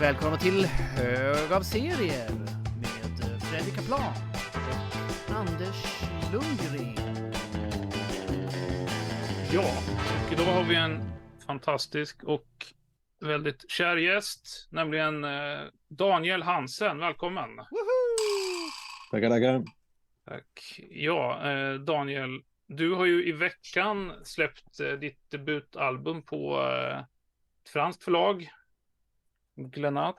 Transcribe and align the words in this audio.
välkomna 0.00 0.36
till 0.36 0.64
Hög 0.66 1.52
av 1.52 1.60
serier 1.62 2.30
med 2.80 3.42
Fredrik 3.42 3.74
Kaplan 3.74 4.12
och 5.28 5.34
Anders 5.36 6.02
Lundgren. 6.32 6.94
Ja, 9.52 9.72
och 10.26 10.32
idag 10.32 10.52
har 10.52 10.64
vi 10.64 10.74
en 10.74 11.00
fantastisk 11.46 12.24
och 12.24 12.66
väldigt 13.20 13.70
kär 13.70 13.96
gäst, 13.96 14.68
nämligen 14.70 15.24
eh, 15.24 15.60
Daniel 15.88 16.42
Hansen. 16.42 16.98
Välkommen! 16.98 17.50
Tackar, 19.10 19.28
tackar. 19.28 19.64
Tack. 20.24 20.80
Ja, 20.90 21.50
eh, 21.50 21.74
Daniel, 21.74 22.40
du 22.66 22.94
har 22.94 23.04
ju 23.04 23.28
i 23.28 23.32
veckan 23.32 24.12
släppt 24.24 24.80
eh, 24.80 24.92
ditt 24.92 25.30
debutalbum 25.30 26.22
på 26.22 26.60
ett 27.64 27.70
franskt 27.70 28.04
förlag, 28.04 28.50
Glenat. 29.68 30.16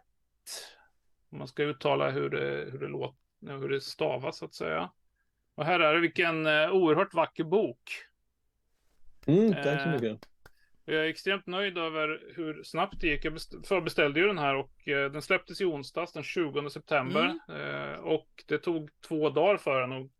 Om 1.32 1.38
man 1.38 1.48
ska 1.48 1.64
uttala 1.64 2.10
hur 2.10 2.30
det, 2.30 2.72
hur 2.72 2.80
det 2.80 2.88
låter, 2.88 3.18
hur 3.42 3.70
det 3.70 3.82
stavas 3.82 4.38
så 4.38 4.46
att 4.46 4.54
säga. 4.54 4.92
Och 5.56 5.66
här 5.66 5.80
är 5.80 5.94
det, 5.94 6.00
vilken 6.00 6.48
oerhört 6.48 7.14
vacker 7.14 7.44
bok. 7.44 8.06
Mm, 9.26 9.54
tack 9.54 9.82
så 9.82 9.90
mycket. 9.90 10.28
Jag 10.86 11.06
är 11.06 11.10
extremt 11.10 11.48
nöjd 11.48 11.78
över 11.78 12.34
hur 12.36 12.64
snabbt 12.64 13.02
det 13.02 13.08
gick. 13.08 13.26
Jag 13.26 13.40
förbeställde 13.64 14.20
ju 14.20 14.28
den 14.28 14.38
här 14.38 14.56
och 14.56 14.88
eh, 14.88 15.12
den 15.12 15.22
släpptes 15.22 15.62
i 15.62 15.66
onsdags 15.66 16.14
den 16.14 16.24
20 16.24 16.70
september. 16.70 17.40
Mm. 17.48 17.92
Eh, 17.92 18.00
och 18.00 18.28
det 18.48 18.58
tog 18.58 18.90
två 19.08 19.30
dagar 19.30 19.58
för 19.58 19.82
den 19.82 19.92
att 19.92 20.12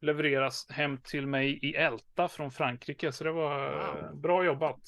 levereras 0.00 0.66
hem 0.70 0.98
till 0.98 1.26
mig 1.26 1.58
i 1.62 1.74
Älta 1.74 2.28
från 2.28 2.50
Frankrike. 2.50 3.12
Så 3.12 3.24
det 3.24 3.32
var 3.32 3.70
wow. 3.70 4.20
bra 4.20 4.44
jobbat. 4.44 4.80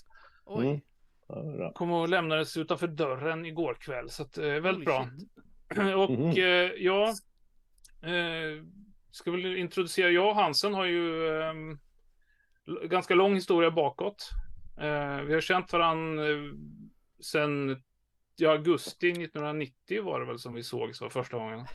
Oj. 0.44 0.66
Mm. 0.66 0.80
Kom 1.74 1.92
och 1.92 2.08
lämnades 2.08 2.56
utanför 2.56 2.86
dörren 2.86 3.46
igår 3.46 3.74
kväll. 3.74 4.10
Så 4.10 4.22
att, 4.22 4.38
eh, 4.38 4.44
väldigt 4.44 4.84
bra. 4.84 5.08
och 5.96 6.10
mm. 6.10 6.30
eh, 6.30 6.72
ja, 6.76 7.08
eh, 8.02 8.64
ska 9.10 9.30
väl 9.30 9.56
introducera. 9.56 10.10
Jag 10.10 10.28
och 10.28 10.34
Hansen 10.34 10.74
har 10.74 10.84
ju 10.84 11.28
ehm, 11.40 11.78
ganska 12.84 13.14
lång 13.14 13.34
historia 13.34 13.70
bakåt. 13.70 14.30
Eh, 14.80 15.20
vi 15.20 15.34
har 15.34 15.40
känt 15.40 15.72
varandra 15.72 16.30
eh, 16.30 16.38
sedan 17.20 17.82
ja, 18.36 18.50
augusti 18.50 19.10
1990 19.10 20.04
var 20.04 20.20
det 20.20 20.26
väl 20.26 20.38
som 20.38 20.54
vi 20.54 20.62
sågs 20.62 20.98
för 20.98 21.08
första 21.08 21.36
gången. 21.36 21.66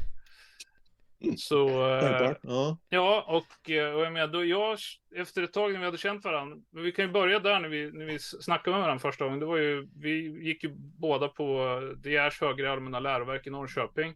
Så, 1.38 1.68
eh, 1.68 2.34
ja. 2.42 2.78
ja, 2.90 3.26
och, 3.28 3.70
eh, 3.70 3.94
och 3.94 4.06
jag 4.06 4.14
menar, 4.14 4.28
då 4.28 4.46
jag, 4.46 4.78
efter 5.16 5.44
ett 5.44 5.54
tag 5.54 5.72
när 5.72 5.80
vi 5.80 5.86
hade 5.86 5.98
känt 5.98 6.26
varandra, 6.26 6.58
men 6.70 6.84
vi 6.84 6.92
kan 6.92 7.06
ju 7.06 7.12
börja 7.12 7.40
där 7.40 7.60
när 7.60 7.70
vi, 7.70 7.92
när 7.92 8.06
vi 8.06 8.20
snackade 8.20 8.72
med 8.72 8.82
varandra 8.82 9.00
första 9.00 9.24
gången, 9.24 9.40
det 9.40 9.46
var 9.46 9.58
ju, 9.58 9.88
vi 9.96 10.44
gick 10.48 10.64
ju 10.64 10.70
båda 10.76 11.28
på 11.28 11.80
De 11.98 12.12
Geers 12.12 12.42
högre 12.42 12.72
allmänna 12.72 13.00
läroverk 13.00 13.48
i 13.48 13.50
Norrköping. 13.50 14.16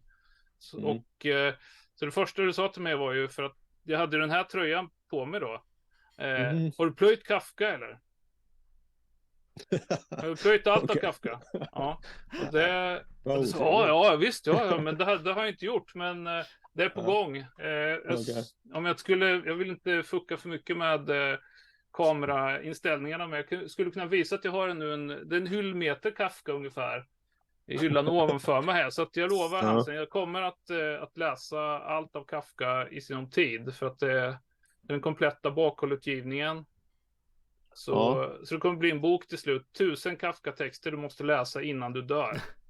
Så, 0.58 0.78
mm. 0.78 0.90
och, 0.90 1.26
eh, 1.26 1.54
så 1.94 2.04
det 2.04 2.10
första 2.10 2.42
du 2.42 2.52
sa 2.52 2.68
till 2.68 2.82
mig 2.82 2.96
var 2.96 3.12
ju 3.12 3.28
för 3.28 3.42
att 3.42 3.56
jag 3.84 3.98
hade 3.98 4.18
den 4.18 4.30
här 4.30 4.44
tröjan 4.44 4.88
på 5.10 5.26
mig 5.26 5.40
då. 5.40 5.62
Eh, 6.18 6.50
mm. 6.50 6.72
Har 6.78 6.86
du 6.86 6.92
plöjt 6.92 7.24
Kafka 7.24 7.74
eller? 7.74 7.98
Har 10.10 10.28
du 10.28 10.36
plöjt 10.36 10.66
allt 10.66 10.84
okay. 10.84 10.96
av 10.96 11.00
Kafka? 11.12 11.40
Ja. 11.72 12.00
Och 12.46 12.52
det, 12.52 13.04
så, 13.46 13.58
ja, 13.58 13.86
ja, 13.86 14.16
visst, 14.16 14.46
ja, 14.46 14.66
ja 14.66 14.80
men 14.80 14.98
det, 14.98 15.18
det, 15.18 15.32
har 15.32 15.40
jag 15.40 15.50
inte 15.50 15.66
gjort, 15.66 15.94
men 15.94 16.26
eh, 16.26 16.44
det 16.76 16.84
är 16.84 16.88
på 16.88 17.00
ja. 17.00 17.06
gång. 17.06 17.36
Eh, 17.36 18.18
okay. 18.18 18.42
Om 18.74 18.84
jag 18.84 19.00
skulle, 19.00 19.26
jag 19.26 19.54
vill 19.54 19.70
inte 19.70 20.02
fucka 20.02 20.36
för 20.36 20.48
mycket 20.48 20.76
med 20.76 21.10
eh, 21.10 21.38
kamerainställningarna, 21.92 23.26
men 23.26 23.44
jag 23.50 23.70
skulle 23.70 23.90
kunna 23.90 24.06
visa 24.06 24.34
att 24.34 24.44
jag 24.44 24.52
har 24.52 24.68
en, 24.68 24.82
en, 24.82 25.06
det 25.08 25.36
är 25.36 25.40
en 25.40 25.46
hyllmeter 25.46 26.10
Kafka 26.10 26.52
ungefär 26.52 27.06
i 27.66 27.78
hyllan 27.78 28.08
ovanför 28.08 28.62
mig 28.62 28.74
här. 28.74 28.90
Så 28.90 29.02
att 29.02 29.16
jag 29.16 29.30
lovar 29.30 29.58
ja. 29.58 29.64
Hansen, 29.64 29.94
jag 29.94 30.10
kommer 30.10 30.42
att, 30.42 30.70
eh, 30.70 31.02
att 31.02 31.16
läsa 31.16 31.60
allt 31.78 32.16
av 32.16 32.24
Kafka 32.24 32.88
i 32.88 33.00
sinom 33.00 33.30
tid 33.30 33.74
för 33.74 33.86
att 33.86 33.98
det 33.98 34.20
är 34.20 34.36
den 34.82 35.00
kompletta 35.00 35.50
bakhållutgivningen. 35.50 36.64
Så, 37.74 37.92
ja. 37.92 38.44
så 38.44 38.54
det 38.54 38.60
kommer 38.60 38.76
bli 38.76 38.90
en 38.90 39.00
bok 39.00 39.28
till 39.28 39.38
slut. 39.38 39.72
Tusen 39.78 40.16
Kafka-texter 40.16 40.90
du 40.90 40.96
måste 40.96 41.24
läsa 41.24 41.62
innan 41.62 41.92
du 41.92 42.02
dör. 42.02 42.40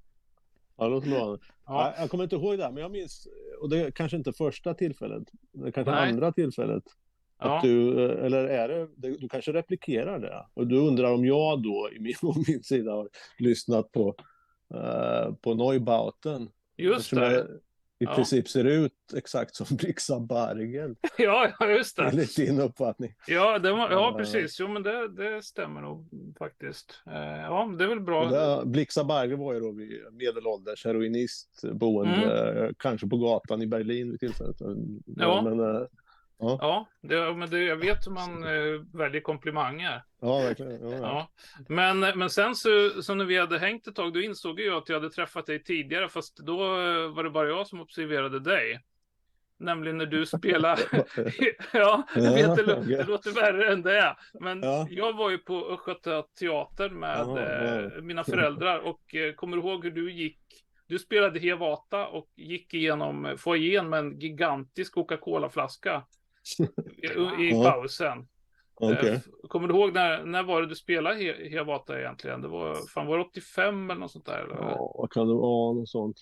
Ja, 0.77 0.87
låter 0.87 1.09
bra. 1.09 1.37
Ja. 1.65 1.93
Jag 1.97 2.09
kommer 2.09 2.23
inte 2.23 2.35
ihåg 2.35 2.57
det, 2.57 2.71
men 2.71 2.81
jag 2.81 2.91
minns, 2.91 3.27
och 3.61 3.69
det 3.69 3.81
är 3.81 3.91
kanske 3.91 4.17
inte 4.17 4.33
första 4.33 4.73
tillfället, 4.73 5.23
det 5.53 5.67
är 5.67 5.71
kanske 5.71 5.91
Nej. 5.91 6.09
andra 6.09 6.31
tillfället. 6.31 6.83
Att 7.39 7.51
ja. 7.51 7.59
du, 7.63 8.09
eller 8.11 8.43
är 8.43 8.67
det, 8.95 9.17
du 9.17 9.29
kanske 9.29 9.53
replikerar 9.53 10.19
det. 10.19 10.45
Och 10.53 10.67
du 10.67 10.77
undrar 10.77 11.13
om 11.13 11.25
jag 11.25 11.63
då, 11.63 11.89
i 11.95 11.99
min, 11.99 12.13
på 12.21 12.43
min 12.47 12.63
sida, 12.63 12.91
har 12.91 13.09
lyssnat 13.37 13.91
på, 13.91 14.15
uh, 14.73 15.35
på 15.35 15.53
Neubauten. 15.53 16.49
Just 16.77 17.11
det. 17.11 17.47
I 17.99 18.05
ja. 18.05 18.15
princip 18.15 18.49
ser 18.49 18.65
ut 18.65 18.93
exakt 19.15 19.55
som 19.55 19.65
Blixa 19.77 20.19
Bargel. 20.19 20.95
ja, 21.17 21.53
just 21.67 21.97
det. 21.97 22.03
Enligt 22.03 22.35
din 22.35 22.59
uppfattning. 22.59 23.13
Ja, 23.27 23.59
det 23.59 23.71
var, 23.71 23.91
ja 23.91 24.15
precis. 24.17 24.59
Jo, 24.59 24.67
men 24.67 24.83
det, 24.83 25.07
det 25.07 25.45
stämmer 25.45 25.81
nog 25.81 26.09
faktiskt. 26.37 27.01
Eh, 27.07 27.41
ja, 27.41 27.75
det 27.77 27.83
är 27.83 27.87
väl 27.87 27.99
bra. 27.99 28.25
Det, 28.25 28.65
Blixa 28.65 29.03
Bargel 29.03 29.37
var 29.37 29.53
ju 29.53 29.59
då 29.59 29.71
medelålders 30.11 30.85
heroinist 30.85 31.61
boende, 31.73 32.51
mm. 32.51 32.73
kanske 32.77 33.07
på 33.07 33.17
gatan 33.17 33.61
i 33.61 33.67
Berlin 33.67 34.11
vid 34.11 34.19
tillfället. 34.19 34.57
Ja. 35.05 35.41
Men, 35.41 35.59
eh, 35.59 35.81
Ja, 36.39 36.57
ja 36.61 36.87
det, 37.01 37.33
men 37.33 37.49
det, 37.49 37.63
jag 37.63 37.75
vet 37.75 38.07
hur 38.07 38.11
man 38.11 38.43
eh, 38.43 38.81
väljer 38.93 39.21
komplimanger. 39.21 40.03
Ja, 40.21 40.37
verkligen. 40.37 40.89
Ja, 40.91 40.97
ja. 40.97 41.29
Men, 41.67 41.99
men 41.99 42.29
sen 42.29 42.55
så, 42.55 42.69
så 43.01 43.13
när 43.13 43.25
vi 43.25 43.37
hade 43.37 43.59
hängt 43.59 43.87
ett 43.87 43.95
tag, 43.95 44.13
då 44.13 44.21
insåg 44.21 44.59
jag 44.59 44.77
att 44.77 44.89
jag 44.89 44.95
hade 44.95 45.09
träffat 45.09 45.45
dig 45.45 45.63
tidigare, 45.63 46.09
fast 46.09 46.37
då 46.37 46.61
eh, 46.63 47.07
var 47.07 47.23
det 47.23 47.29
bara 47.29 47.47
jag 47.47 47.67
som 47.67 47.81
observerade 47.81 48.39
dig. 48.39 48.81
Nämligen 49.59 49.97
när 49.97 50.05
du 50.05 50.25
spelar. 50.25 50.79
ja, 51.73 52.07
jag 52.15 52.33
vet, 52.33 52.55
det, 52.55 52.97
det 52.97 53.03
låter 53.03 53.31
värre 53.31 53.73
än 53.73 53.81
det. 53.81 54.15
Men 54.39 54.63
ja. 54.63 54.87
jag 54.89 55.13
var 55.13 55.29
ju 55.29 55.37
på 55.37 55.65
Östgöta 55.65 56.23
teater 56.39 56.89
med 56.89 57.19
eh, 57.19 58.01
mina 58.01 58.23
föräldrar 58.23 58.79
och 58.79 59.15
eh, 59.15 59.33
kommer 59.33 59.57
ihåg 59.57 59.83
hur 59.83 59.91
du 59.91 60.11
gick. 60.11 60.39
Du 60.87 60.99
spelade 60.99 61.39
Hevata 61.39 62.07
och 62.07 62.29
gick 62.35 62.73
igenom 62.73 63.35
foajén 63.37 63.89
med 63.89 63.99
en 63.99 64.19
gigantisk 64.19 64.93
Coca-Cola-flaska 64.93 66.03
i, 67.39 67.47
i 67.47 67.51
pausen. 67.63 68.27
Okay. 68.79 69.09
Eh, 69.09 69.19
kommer 69.49 69.67
du 69.67 69.73
ihåg 69.73 69.93
när, 69.93 70.23
när 70.23 70.43
var 70.43 70.61
det 70.61 70.67
du 70.67 70.75
spelade 70.75 71.15
Hiawatha 71.49 71.99
egentligen? 71.99 72.41
Det 72.41 72.47
var, 72.47 72.75
fan 72.93 73.07
var 73.07 73.17
det 73.17 73.23
85 73.23 73.89
eller 73.89 73.99
något 73.99 74.11
sånt 74.11 74.25
där? 74.25 74.39
Eller? 74.39 74.55
Ja, 74.55 74.95
vad 74.97 75.11
kan 75.11 75.27
det 75.27 75.33
vara? 75.33 75.73
Något 75.73 75.89
sånt. 75.89 76.17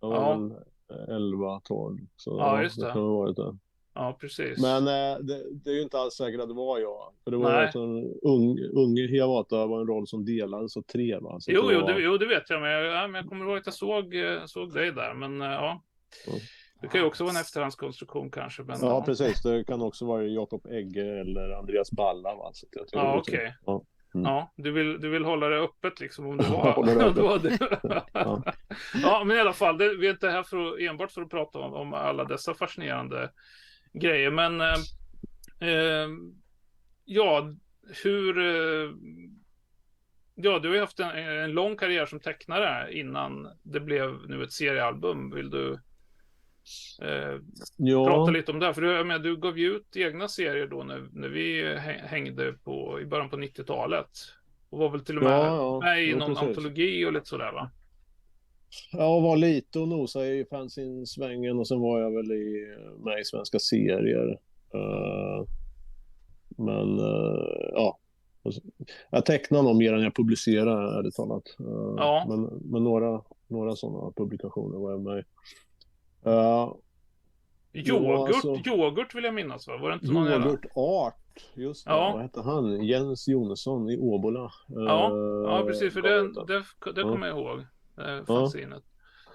Det 0.00 0.06
var 0.06 0.14
ja. 0.14 0.38
väl 0.38 1.16
11, 1.16 1.60
12. 1.64 1.98
Så 2.16 2.36
ja, 2.38 2.62
just 2.62 2.80
det. 2.80 2.92
det 2.92 3.00
varit 3.00 3.36
det. 3.36 3.56
Ja, 3.94 4.16
precis. 4.20 4.62
Men 4.62 4.86
äh, 4.86 5.18
det, 5.18 5.42
det, 5.52 5.70
är 5.70 5.74
ju 5.74 5.82
inte 5.82 5.98
alls 5.98 6.14
säkert 6.14 6.40
att 6.40 6.48
det 6.48 6.54
var 6.54 6.78
jag. 6.78 7.12
För 7.24 7.30
det 7.30 7.36
var 7.36 7.52
alltså 7.52 7.78
en 7.78 8.14
ung, 8.22 8.58
unge 8.58 9.06
Hiawatha 9.06 9.66
var 9.66 9.80
en 9.80 9.86
roll 9.86 10.06
som 10.06 10.24
delades 10.24 10.76
av 10.76 10.82
tre 10.82 11.18
va? 11.18 11.40
Så 11.40 11.50
jo, 11.50 11.72
jo, 11.72 11.80
var... 11.80 11.92
det, 11.92 12.00
jo, 12.00 12.16
det 12.16 12.26
vet 12.26 12.50
jag. 12.50 12.60
Men 12.60 12.70
jag, 12.70 12.84
ja, 12.84 13.06
men 13.06 13.14
jag 13.14 13.28
kommer 13.28 13.44
ihåg 13.44 13.58
att 13.58 13.66
jag 13.66 13.74
såg, 13.74 14.14
eh, 14.14 14.44
såg 14.46 14.74
dig 14.74 14.92
där. 14.92 15.14
Men 15.14 15.40
ja. 15.40 15.82
Mm. 16.28 16.40
Det 16.84 16.90
kan 16.90 17.00
ju 17.00 17.06
också 17.06 17.24
vara 17.24 17.34
en 17.34 17.40
efterhandskonstruktion 17.40 18.30
kanske. 18.30 18.62
Men, 18.62 18.78
ja, 18.80 18.86
ja, 18.86 19.04
precis. 19.04 19.42
Det 19.42 19.64
kan 19.64 19.82
också 19.82 20.06
vara 20.06 20.24
Jakob 20.24 20.66
Egge 20.66 21.20
eller 21.20 21.50
Andreas 21.50 21.90
Balla. 21.90 22.34
Va? 22.34 22.50
Så 22.52 22.66
jag 22.70 22.86
ja, 22.92 23.18
okej. 23.18 23.34
Okay. 23.34 23.52
Ja. 23.66 23.84
Mm. 24.14 24.26
ja, 24.26 24.52
du 24.56 24.70
vill, 24.70 25.00
du 25.00 25.08
vill 25.08 25.24
hålla 25.24 25.48
det 25.48 25.56
öppet 25.56 26.00
liksom 26.00 26.26
om 26.26 26.36
du 26.36 26.44
det 26.96 27.04
om 27.06 27.14
du 27.14 27.22
var 27.22 27.38
det. 27.38 27.58
ja. 28.12 28.42
ja, 29.02 29.24
men 29.24 29.36
i 29.36 29.40
alla 29.40 29.52
fall, 29.52 29.78
det, 29.78 29.96
vi 29.96 30.06
är 30.06 30.10
inte 30.10 30.30
här 30.30 30.42
för 30.42 30.72
att, 30.72 30.80
enbart 30.80 31.12
för 31.12 31.22
att 31.22 31.30
prata 31.30 31.58
om, 31.58 31.74
om 31.74 31.94
alla 31.94 32.24
dessa 32.24 32.54
fascinerande 32.54 33.30
grejer. 33.92 34.30
Men 34.30 34.60
eh, 34.60 34.78
eh, 35.68 36.08
ja, 37.04 37.54
hur... 38.02 38.38
Eh, 38.38 38.90
ja, 40.34 40.58
du 40.58 40.68
har 40.68 40.74
ju 40.74 40.80
haft 40.80 41.00
en, 41.00 41.18
en 41.18 41.52
lång 41.52 41.76
karriär 41.76 42.06
som 42.06 42.20
tecknare 42.20 42.92
innan 42.98 43.48
det 43.62 43.80
blev 43.80 44.28
nu 44.28 44.42
ett 44.42 44.52
seriealbum. 44.52 45.34
Vill 45.34 45.50
du 45.50 45.78
Eh, 47.02 47.40
ja. 47.76 48.06
Prata 48.06 48.30
lite 48.30 48.52
om 48.52 48.58
det, 48.58 48.74
för 48.74 48.82
du, 48.82 48.92
jag 48.92 49.06
menar, 49.06 49.20
du 49.20 49.36
gav 49.36 49.58
ju 49.58 49.76
ut 49.76 49.96
egna 49.96 50.28
serier 50.28 50.66
då 50.66 50.82
när, 50.82 51.08
när 51.12 51.28
vi 51.28 51.76
hängde 52.02 52.52
på, 52.52 53.00
i 53.00 53.06
början 53.06 53.30
på 53.30 53.36
90-talet. 53.36 54.08
Och 54.70 54.78
var 54.78 54.90
väl 54.90 55.04
till 55.04 55.16
och 55.16 55.24
med 55.24 55.32
ja, 55.32 55.56
ja. 55.56 55.80
med 55.80 56.04
i 56.04 56.14
någon 56.14 56.36
antologi 56.36 57.06
och 57.06 57.12
lite 57.12 57.26
sådär 57.26 57.52
va? 57.52 57.70
Ja, 58.92 59.20
var 59.20 59.36
lite 59.36 59.78
och 59.78 59.88
nosade 59.88 60.26
i 60.26 60.44
fanzine-svängen 60.44 61.58
och 61.58 61.68
sen 61.68 61.80
var 61.80 62.00
jag 62.00 62.10
väl 62.10 62.32
i, 62.32 62.76
med 63.04 63.20
i 63.20 63.24
svenska 63.24 63.58
serier. 63.58 64.38
Uh, 64.74 65.46
men 66.56 67.00
uh, 67.00 67.70
ja, 67.72 67.98
jag 69.10 69.26
tecknar 69.26 69.62
nog 69.62 69.76
mer 69.76 69.92
än 69.92 70.02
jag 70.02 70.14
publicerar 70.14 70.98
ärligt 70.98 71.14
talat. 71.14 71.56
Uh, 71.60 71.94
ja. 71.96 72.26
Men, 72.28 72.42
men 72.44 72.84
några, 72.84 73.22
några 73.48 73.76
sådana 73.76 74.12
publikationer 74.16 74.78
var 74.78 74.90
jag 74.90 75.00
med 75.00 75.18
i. 75.18 75.22
Uh, 76.26 76.74
yoghurt, 77.72 78.34
alltså, 78.34 78.70
yoghurt 78.70 79.14
vill 79.14 79.24
jag 79.24 79.34
minnas 79.34 79.68
va? 79.68 79.76
Var 79.76 79.88
det 79.90 79.94
inte 79.94 80.12
någon 80.12 80.28
Yoghurt 80.28 80.64
Art, 80.74 81.44
just 81.54 81.84
det. 81.84 81.90
Ja. 81.90 82.10
Vad 82.12 82.22
hette 82.22 82.40
han? 82.40 82.84
Jens 82.84 83.28
Jonesson 83.28 83.90
i 83.90 83.98
Åbola. 83.98 84.50
Ja, 84.68 85.10
uh, 85.12 85.50
ja 85.50 85.64
precis, 85.66 85.92
för 85.92 86.02
det, 86.02 86.32
det, 86.46 86.64
det 86.94 87.02
kommer 87.02 87.26
jag 87.26 87.38
ihåg. 87.38 87.58
eh, 87.98 88.24
fanzinet. 88.24 88.82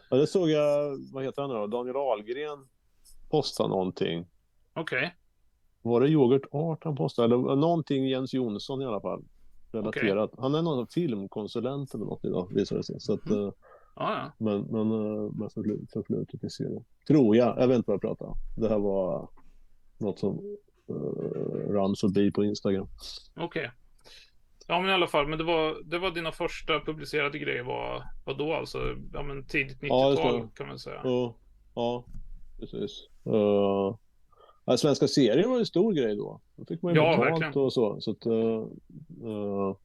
Ja, 0.09 0.17
det 0.17 0.27
såg 0.27 0.49
jag, 0.49 0.97
vad 1.13 1.23
heter 1.23 1.41
han 1.41 1.51
då? 1.51 1.67
Daniel 1.67 1.95
Ahlgren 1.95 2.67
postade 3.29 3.69
någonting. 3.69 4.27
Okej. 4.73 4.97
Okay. 4.97 5.09
Var 5.81 6.01
det 6.01 6.07
Yoghurt 6.07 6.45
Art 6.51 6.83
han 6.83 6.95
postade? 6.95 7.35
Eller 7.35 7.55
någonting 7.55 8.07
Jens 8.07 8.33
Jonsson 8.33 8.81
i 8.81 8.85
alla 8.85 9.01
fall. 9.01 9.23
Relaterat. 9.71 10.33
Okay. 10.33 10.41
Han 10.41 10.55
är 10.55 10.61
någon 10.61 10.87
filmkonsulent 10.87 11.93
eller 11.93 12.05
något 12.05 12.25
idag 12.25 12.47
visar 12.53 12.75
det 12.77 12.83
sig. 12.83 12.99
Så 12.99 13.13
att, 13.13 13.29
mm. 13.29 13.51
Ja. 13.99 14.31
Men, 14.37 14.61
men 14.61 14.91
uh, 14.91 15.31
med 15.31 15.51
förflutet 15.93 16.43
i 16.43 16.49
serien. 16.49 16.85
Tror 17.07 17.35
jag. 17.35 17.59
Jag 17.59 17.67
vet 17.67 17.75
inte 17.75 17.91
vad 17.91 17.93
jag 17.93 18.01
pratar 18.01 18.25
om. 18.25 18.35
Det 18.57 18.69
här 18.69 18.79
var 18.79 19.29
något 19.97 20.19
som 20.19 20.57
uh, 20.89 21.71
rann 21.71 21.95
förbi 21.95 22.31
på 22.31 22.43
Instagram. 22.43 22.87
Okej. 23.35 23.45
Okay. 23.45 23.69
Ja 24.67 24.79
men 24.79 24.89
i 24.89 24.93
alla 24.93 25.07
fall, 25.07 25.27
men 25.27 25.37
det 25.37 25.43
var, 25.43 25.77
det 25.83 25.99
var 25.99 26.11
dina 26.11 26.31
första 26.31 26.79
publicerade 26.79 27.39
grejer 27.39 27.63
var, 27.63 28.03
var 28.25 28.33
då 28.33 28.53
alltså? 28.53 28.77
Ja 29.13 29.23
men 29.23 29.45
tidigt 29.47 29.81
90-tal 29.81 30.39
ja, 30.39 30.49
kan 30.55 30.67
man 30.67 30.79
säga. 30.79 31.01
Ja, 31.03 31.35
ja 31.75 32.05
precis. 32.59 33.07
Uh, 33.27 33.95
ja, 34.65 34.77
svenska 34.77 35.07
serier 35.07 35.47
var 35.47 35.59
en 35.59 35.65
stor 35.65 35.93
grej 35.93 36.15
då. 36.15 36.41
Då 36.55 36.65
fick 36.65 36.81
man 36.81 36.93
ju 36.93 37.01
ja, 37.01 37.09
betalt 37.11 37.31
verkligen. 37.31 37.63
och 37.63 37.73
så. 37.73 38.01
så 38.01 38.11
att, 38.11 38.27
uh, 38.27 38.67
uh, 39.29 39.75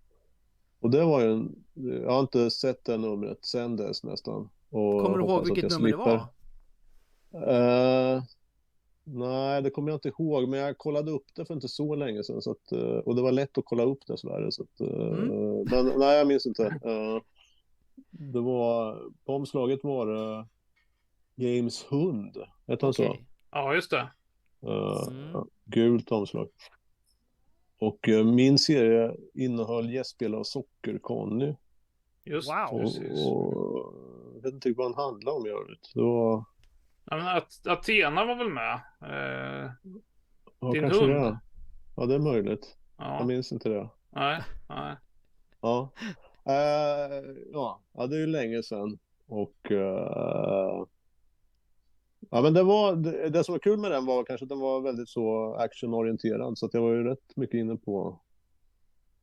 och 0.84 0.90
det 0.90 1.04
var 1.04 1.20
ju 1.20 1.32
en, 1.32 1.64
jag 1.74 2.10
har 2.10 2.20
inte 2.20 2.50
sett 2.50 2.84
det 2.84 2.96
numret 2.96 3.44
sen 3.44 3.76
dess 3.76 4.04
nästan. 4.04 4.48
Och 4.70 5.02
Kommer 5.02 5.18
du 5.18 5.24
ihåg 5.24 5.44
vilket 5.44 5.70
nummer 5.70 5.88
slipper. 5.88 6.20
det 7.30 7.36
var? 7.38 8.22
Nej, 9.04 9.62
det 9.62 9.70
kommer 9.70 9.90
jag 9.90 9.96
inte 9.96 10.08
ihåg, 10.08 10.48
men 10.48 10.60
jag 10.60 10.78
kollade 10.78 11.10
upp 11.10 11.26
det 11.34 11.44
för 11.44 11.54
inte 11.54 11.68
så 11.68 11.94
länge 11.94 12.24
sedan. 12.24 12.42
Så 12.42 12.50
att, 12.50 12.72
eh, 12.72 12.78
och 12.80 13.16
det 13.16 13.22
var 13.22 13.32
lätt 13.32 13.58
att 13.58 13.64
kolla 13.64 13.82
upp 13.82 14.06
dessvärre. 14.06 14.52
Så 14.52 14.62
att, 14.62 14.80
eh, 14.80 15.08
mm. 15.08 15.64
Men 15.70 15.98
nej, 15.98 16.18
jag 16.18 16.26
minns 16.26 16.46
inte. 16.46 16.66
Eh, 16.66 17.22
det 18.10 18.40
var, 18.40 19.02
på 19.24 19.34
omslaget 19.34 19.84
var 19.84 20.06
det 20.06 20.46
James 21.34 21.84
Hund, 21.84 22.36
hette 22.66 22.86
han 22.86 22.90
okay. 22.90 23.06
så? 23.06 23.16
Ja, 23.50 23.74
just 23.74 23.90
det. 23.90 24.08
Mm. 24.62 25.44
Gult 25.64 26.12
omslag. 26.12 26.48
Och 27.86 28.08
min 28.24 28.58
serie 28.58 29.16
innehöll 29.34 29.90
gästspel 29.90 30.34
av 30.34 30.42
Socker-Conny. 30.42 31.56
Just 32.24 32.50
wow. 32.50 32.80
Och, 32.80 32.82
och, 33.28 33.94
jag 34.34 34.42
vet 34.42 34.54
inte 34.54 34.72
vad 34.76 34.86
han 34.86 35.04
handlade 35.04 35.36
om 35.36 35.46
i 35.46 35.50
övrigt. 35.50 35.90
Det 35.94 36.02
var 36.02 36.44
Ja, 37.04 37.16
men 37.16 37.26
At 37.26 37.66
Athena 37.66 38.24
var 38.24 38.36
väl 38.36 38.48
med? 38.48 38.74
Eh, 39.02 39.70
ja, 40.60 40.72
din 40.72 40.84
hund? 40.84 41.12
Det. 41.12 41.38
Ja, 41.96 42.06
det 42.06 42.14
är 42.14 42.18
möjligt. 42.18 42.76
Ja. 42.96 43.18
Jag 43.18 43.26
minns 43.26 43.52
inte 43.52 43.68
det. 43.68 43.88
Nej, 44.10 44.42
nej. 44.68 44.96
Ja. 45.60 45.92
Uh, 46.48 47.36
ja. 47.52 47.82
ja, 47.92 48.06
det 48.06 48.16
är 48.16 48.20
ju 48.20 48.26
länge 48.26 48.62
sedan. 48.62 48.98
Och 49.26 49.70
uh, 49.70 50.84
ja, 52.34 52.42
men 52.42 52.54
det, 52.54 52.62
var, 52.62 52.96
det, 52.96 53.28
det, 53.28 53.44
som 53.44 53.52
var 53.52 53.58
kul 53.58 53.78
med 53.78 53.90
den 53.90 54.06
var 54.06 54.24
kanske 54.24 54.44
att 54.44 54.48
den 54.48 54.58
var 54.58 54.80
väldigt 54.80 55.08
så 55.08 55.54
actionorienterad. 55.54 56.58
Så 56.58 56.66
att 56.66 56.74
jag 56.74 56.80
var 56.80 56.90
ju 56.90 57.04
rätt 57.04 57.36
mycket 57.36 57.58
inne 57.58 57.76
på, 57.76 58.20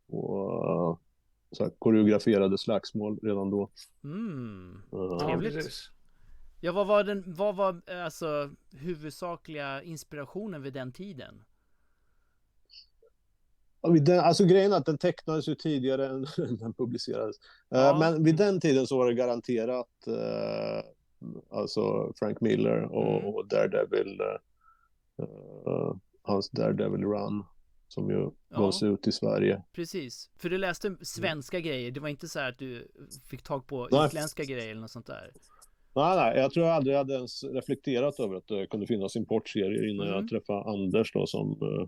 på 0.09 0.51
uh, 0.65 0.97
så 1.57 1.63
här, 1.63 1.71
koreograferade 1.79 2.57
slagsmål 2.57 3.19
redan 3.23 3.49
då. 3.49 3.69
Mm, 4.03 4.81
trevligt. 5.19 5.91
Ja, 6.61 6.71
vad 6.71 6.87
var 6.87 7.03
den, 7.03 7.23
vad 7.27 7.55
var 7.55 7.81
alltså 7.89 8.51
huvudsakliga 8.71 9.83
inspirationen 9.83 10.61
vid 10.61 10.73
den 10.73 10.91
tiden? 10.91 11.43
Den, 13.81 14.19
alltså 14.19 14.45
grejen 14.45 14.73
är 14.73 14.77
att 14.77 14.85
den 14.85 14.97
tecknades 14.97 15.47
ju 15.47 15.55
tidigare 15.55 16.07
än 16.07 16.25
den 16.59 16.73
publicerades. 16.73 17.35
Eh, 17.71 17.79
ja. 17.79 17.97
Men 17.99 18.23
vid 18.23 18.35
den 18.35 18.59
tiden 18.59 18.87
så 18.87 18.97
var 18.97 19.07
det 19.07 19.13
garanterat 19.13 20.07
uh, 20.07 20.83
alltså 21.49 22.13
Frank 22.19 22.41
Miller 22.41 22.81
och, 22.81 23.19
mm. 23.19 23.25
och 23.25 23.47
Daredevil, 23.47 24.21
uh, 25.21 25.95
hans 26.21 26.49
Daredevil 26.49 27.03
Run 27.03 27.43
som 27.87 28.09
ju 28.09 28.31
ja. 28.49 28.57
gavs 28.57 28.83
ut 28.83 29.07
i 29.07 29.11
Sverige. 29.11 29.63
Precis, 29.73 30.29
för 30.37 30.49
du 30.49 30.57
läste 30.57 30.95
svenska 31.01 31.57
mm. 31.57 31.67
grejer, 31.67 31.91
det 31.91 31.99
var 31.99 32.09
inte 32.09 32.27
så 32.27 32.39
här 32.39 32.49
att 32.49 32.57
du 32.57 32.87
fick 33.29 33.43
tag 33.43 33.67
på 33.67 33.87
Nej. 33.91 34.05
utländska 34.05 34.43
grejer 34.43 34.71
eller 34.71 34.81
något 34.81 34.91
sånt 34.91 35.05
där? 35.05 35.31
Nej, 35.93 36.15
nej, 36.15 36.37
jag 36.37 36.51
tror 36.51 36.65
jag 36.65 36.75
aldrig 36.75 36.97
hade 36.97 37.13
ens 37.13 37.43
reflekterat 37.43 38.19
över 38.19 38.35
att 38.35 38.47
det 38.47 38.67
kunde 38.67 38.87
finnas 38.87 39.15
importserier 39.15 39.89
innan 39.89 40.07
mm. 40.07 40.19
jag 40.19 40.29
träffade 40.29 40.69
Anders 40.69 41.13
då 41.13 41.27
som, 41.27 41.51
eh, 41.51 41.87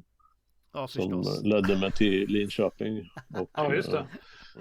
ja, 0.74 0.88
som 0.88 1.24
ledde 1.44 1.78
mig 1.78 1.92
till 1.92 2.30
Linköping. 2.30 2.98
Och, 3.40 3.50
ja, 3.54 3.76
just 3.76 3.92
det. 3.92 4.08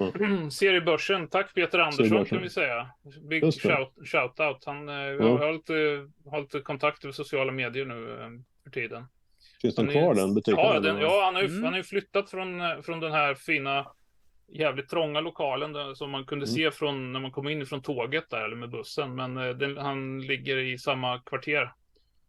Mm. 0.01 0.51
Seriebörsen, 0.51 1.29
tack 1.29 1.55
Peter 1.55 1.79
Andersson 1.79 2.25
kan 2.25 2.43
vi 2.43 2.51
säga. 2.51 2.91
Big 3.23 3.43
shout, 3.43 3.93
shout 4.05 4.41
out. 4.41 4.65
Han 4.67 4.89
eh, 4.89 4.95
ja. 4.95 5.39
har, 5.39 5.53
lite, 5.53 6.09
har 6.31 6.41
lite 6.41 6.61
kontakt 6.61 7.05
över 7.05 7.13
sociala 7.13 7.53
medier 7.53 7.85
nu 7.85 8.43
för 8.65 8.71
tiden. 8.71 9.05
Finns 9.63 9.75
den 9.75 9.89
kvar 9.89 10.15
den 10.15 10.35
butiken? 10.35 10.65
Ja, 10.65 10.81
den, 10.81 10.99
ja 10.99 11.25
han 11.25 11.35
har 11.35 11.43
ju 11.43 11.49
mm. 11.49 11.65
han 11.65 11.75
har 11.75 11.83
flyttat 11.83 12.31
från, 12.31 12.83
från 12.83 13.01
den 13.01 13.13
här 13.13 13.35
fina 13.35 13.87
jävligt 14.53 14.89
trånga 14.89 15.21
lokalen 15.21 15.73
där, 15.73 15.95
som 15.95 16.11
man 16.11 16.25
kunde 16.25 16.47
mm. 16.47 16.55
se 16.55 16.71
från 16.71 17.13
när 17.13 17.21
man 17.21 17.31
kom 17.31 17.49
in 17.49 17.67
från 17.67 17.83
tåget 17.83 18.31
där 18.31 18.45
eller 18.45 18.57
med 18.57 18.71
bussen. 18.71 19.15
Men 19.15 19.37
eh, 19.37 19.49
den, 19.49 19.77
han 19.77 20.21
ligger 20.21 20.57
i 20.57 20.79
samma 20.79 21.19
kvarter. 21.19 21.73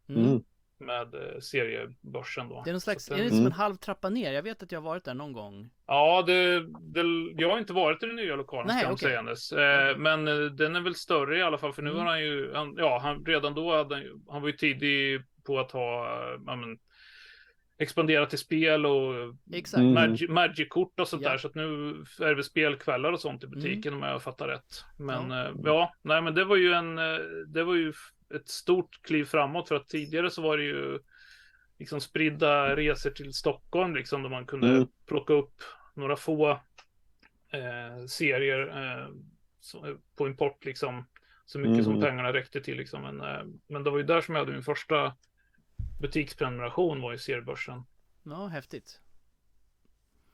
Mm. 0.08 0.42
Mm. 0.80 0.86
Med 0.86 1.14
eh, 1.14 1.40
seriebörsen 1.40 2.48
då. 2.48 2.62
Det 2.64 2.70
är 2.70 2.72
någon 2.72 2.80
slags, 2.80 3.06
den, 3.06 3.18
är 3.18 3.24
det 3.24 3.30
som 3.30 3.46
en 3.46 3.52
halv 3.52 3.76
trappa 3.76 4.10
ner? 4.10 4.32
Jag 4.32 4.42
vet 4.42 4.62
att 4.62 4.72
jag 4.72 4.80
har 4.80 4.88
varit 4.88 5.04
där 5.04 5.14
någon 5.14 5.32
gång. 5.32 5.70
Ja, 5.86 6.22
det, 6.26 6.60
det 6.80 7.02
jag 7.36 7.50
har 7.50 7.58
inte 7.58 7.72
varit 7.72 8.02
i 8.02 8.06
den 8.06 8.16
nya 8.16 8.36
lokalen 8.36 8.66
Nej, 8.66 8.82
ska 8.82 8.92
okay. 8.92 9.08
sägandes. 9.08 9.52
Eh, 9.52 9.96
men 9.96 10.28
eh, 10.28 10.34
den 10.34 10.76
är 10.76 10.80
väl 10.80 10.94
större 10.94 11.38
i 11.38 11.42
alla 11.42 11.58
fall, 11.58 11.72
för 11.72 11.82
nu 11.82 11.90
mm. 11.90 12.02
har 12.02 12.10
han 12.10 12.20
ju, 12.20 12.54
han, 12.54 12.74
ja, 12.78 12.98
han, 13.02 13.24
redan 13.24 13.54
då 13.54 13.76
hade 13.76 13.94
han, 13.94 14.24
han 14.28 14.42
var 14.42 14.48
ju 14.48 14.56
tidig 14.56 15.22
på 15.46 15.58
att 15.58 15.70
ha, 15.72 16.06
ja 16.46 16.56
men, 16.56 16.78
expandera 17.78 18.26
till 18.26 18.38
spel 18.38 18.86
och 18.86 19.14
mm. 19.14 20.04
Magic-kort 20.28 21.00
och 21.00 21.08
sånt 21.08 21.22
ja. 21.22 21.30
där. 21.30 21.38
Så 21.38 21.48
att 21.48 21.54
nu 21.54 21.90
är 22.20 22.28
det 22.28 22.34
väl 22.34 22.44
spelkvällar 22.44 23.12
och 23.12 23.20
sånt 23.20 23.42
i 23.42 23.46
mm. 23.46 23.58
butiken 23.58 23.92
mm. 23.92 24.04
om 24.04 24.08
jag 24.08 24.22
fattar 24.22 24.48
rätt. 24.48 24.84
Men 24.98 25.30
ja. 25.30 25.44
Eh, 25.44 25.52
ja, 25.64 25.92
nej 26.02 26.22
men 26.22 26.34
det 26.34 26.44
var 26.44 26.56
ju 26.56 26.72
en, 26.72 26.98
eh, 26.98 27.18
det 27.46 27.64
var 27.64 27.74
ju 27.74 27.92
ett 28.34 28.48
stort 28.48 29.02
kliv 29.02 29.24
framåt 29.24 29.68
för 29.68 29.74
att 29.74 29.88
tidigare 29.88 30.30
så 30.30 30.42
var 30.42 30.56
det 30.56 30.64
ju 30.64 30.98
liksom 31.78 32.00
spridda 32.00 32.76
resor 32.76 33.10
till 33.10 33.32
Stockholm 33.32 33.94
liksom 33.94 34.22
där 34.22 34.30
man 34.30 34.46
kunde 34.46 34.68
mm. 34.68 34.88
plocka 35.06 35.32
upp 35.32 35.62
några 35.94 36.16
få 36.16 36.50
eh, 37.48 38.06
serier 38.08 38.68
eh, 38.68 39.08
på 40.16 40.26
import 40.26 40.64
liksom. 40.64 41.06
Så 41.46 41.58
mycket 41.58 41.72
mm. 41.72 41.84
som 41.84 42.00
pengarna 42.00 42.32
räckte 42.32 42.60
till 42.60 42.76
liksom. 42.76 43.02
Men, 43.02 43.20
eh, 43.20 43.44
men 43.66 43.84
det 43.84 43.90
var 43.90 43.98
ju 43.98 44.04
där 44.04 44.20
som 44.20 44.34
jag 44.34 44.42
hade 44.42 44.52
min 44.52 44.62
första 44.62 45.14
butiksprenumeration 46.00 47.00
var 47.00 47.12
ju 47.12 47.18
seriebörsen. 47.18 47.82
Ja, 48.22 48.46
häftigt. 48.46 49.00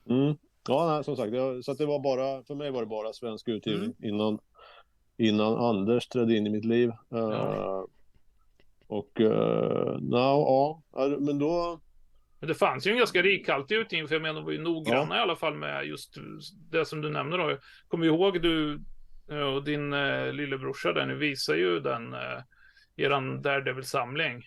Mm. 0.09 0.37
Ja, 0.69 0.95
nej, 0.95 1.05
som 1.05 1.17
sagt, 1.17 1.33
jag, 1.33 1.65
så 1.65 1.73
att 1.73 1.79
det 1.79 1.87
var 1.87 2.01
bara, 2.01 2.43
för 2.43 2.55
mig 2.55 2.71
var 2.71 2.81
det 2.81 2.87
bara 2.87 3.13
svensk 3.13 3.49
utgivning 3.49 3.95
mm. 3.99 4.15
innan, 4.15 4.39
innan 5.21 5.55
Anders 5.55 6.09
trädde 6.09 6.37
in 6.37 6.47
i 6.47 6.51
mitt 6.51 6.65
liv. 6.65 6.93
Ja. 7.09 7.19
Uh, 7.19 7.85
och, 8.87 9.21
uh, 9.21 9.99
no, 10.01 10.83
ja, 10.93 11.09
men 11.19 11.39
då... 11.39 11.81
Men 12.41 12.49
det 12.49 12.55
fanns 12.55 12.87
ju 12.87 12.91
en 12.91 12.99
ganska 12.99 13.23
rikhaltig 13.23 13.77
utgivning, 13.77 14.09
för 14.09 14.15
jag 14.15 14.23
menar, 14.23 14.35
de 14.35 14.45
var 14.45 14.53
ju 14.53 14.63
noggranna 14.63 15.15
ja. 15.15 15.21
i 15.21 15.23
alla 15.23 15.37
fall 15.37 15.55
med 15.55 15.87
just 15.87 16.17
det 16.71 16.85
som 16.85 17.01
du 17.01 17.11
nämner 17.11 17.39
då. 17.39 17.57
Kommer 17.89 18.07
du 18.07 18.13
ihåg 18.13 18.43
du 18.43 18.81
och 19.55 19.65
din 19.65 19.93
uh, 19.93 20.33
lillebrorsa 20.33 20.93
där, 20.93 21.07
ni 21.07 21.15
visar 21.15 21.55
ju 21.55 21.81
den, 21.81 22.15
uh, 22.15 22.41
eran 22.97 23.43
Daredevil-samling. 23.43 24.43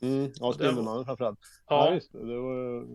Mm, 0.00 0.30
ja, 0.40 0.52
Spindelmannen 0.52 1.04
framförallt. 1.04 1.38
Ja. 1.68 1.86
ja, 1.86 1.94
visst. 1.94 2.12
Det 2.12 2.18
var, 2.40 2.86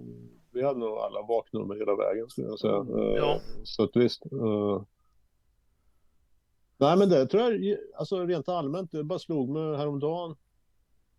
vi 0.54 0.64
hade 0.64 0.80
nog 0.80 0.98
alla 0.98 1.22
vaknummer 1.22 1.76
hela 1.76 1.96
vägen 1.96 2.30
skulle 2.30 2.48
jag 2.48 2.60
säga. 2.60 2.86
Ja. 3.18 3.40
Så 3.64 3.84
att 3.84 3.92
visst. 3.94 4.24
Uh... 4.34 4.84
Nej, 6.78 6.98
men 6.98 7.10
det 7.10 7.28
tror 7.28 7.44
jag, 7.44 7.78
alltså 7.96 8.26
rent 8.26 8.50
allmänt, 8.50 8.92
det 8.92 9.04
bara 9.04 9.20
slog 9.20 9.50
mig 9.50 9.78
häromdagen 9.78 10.36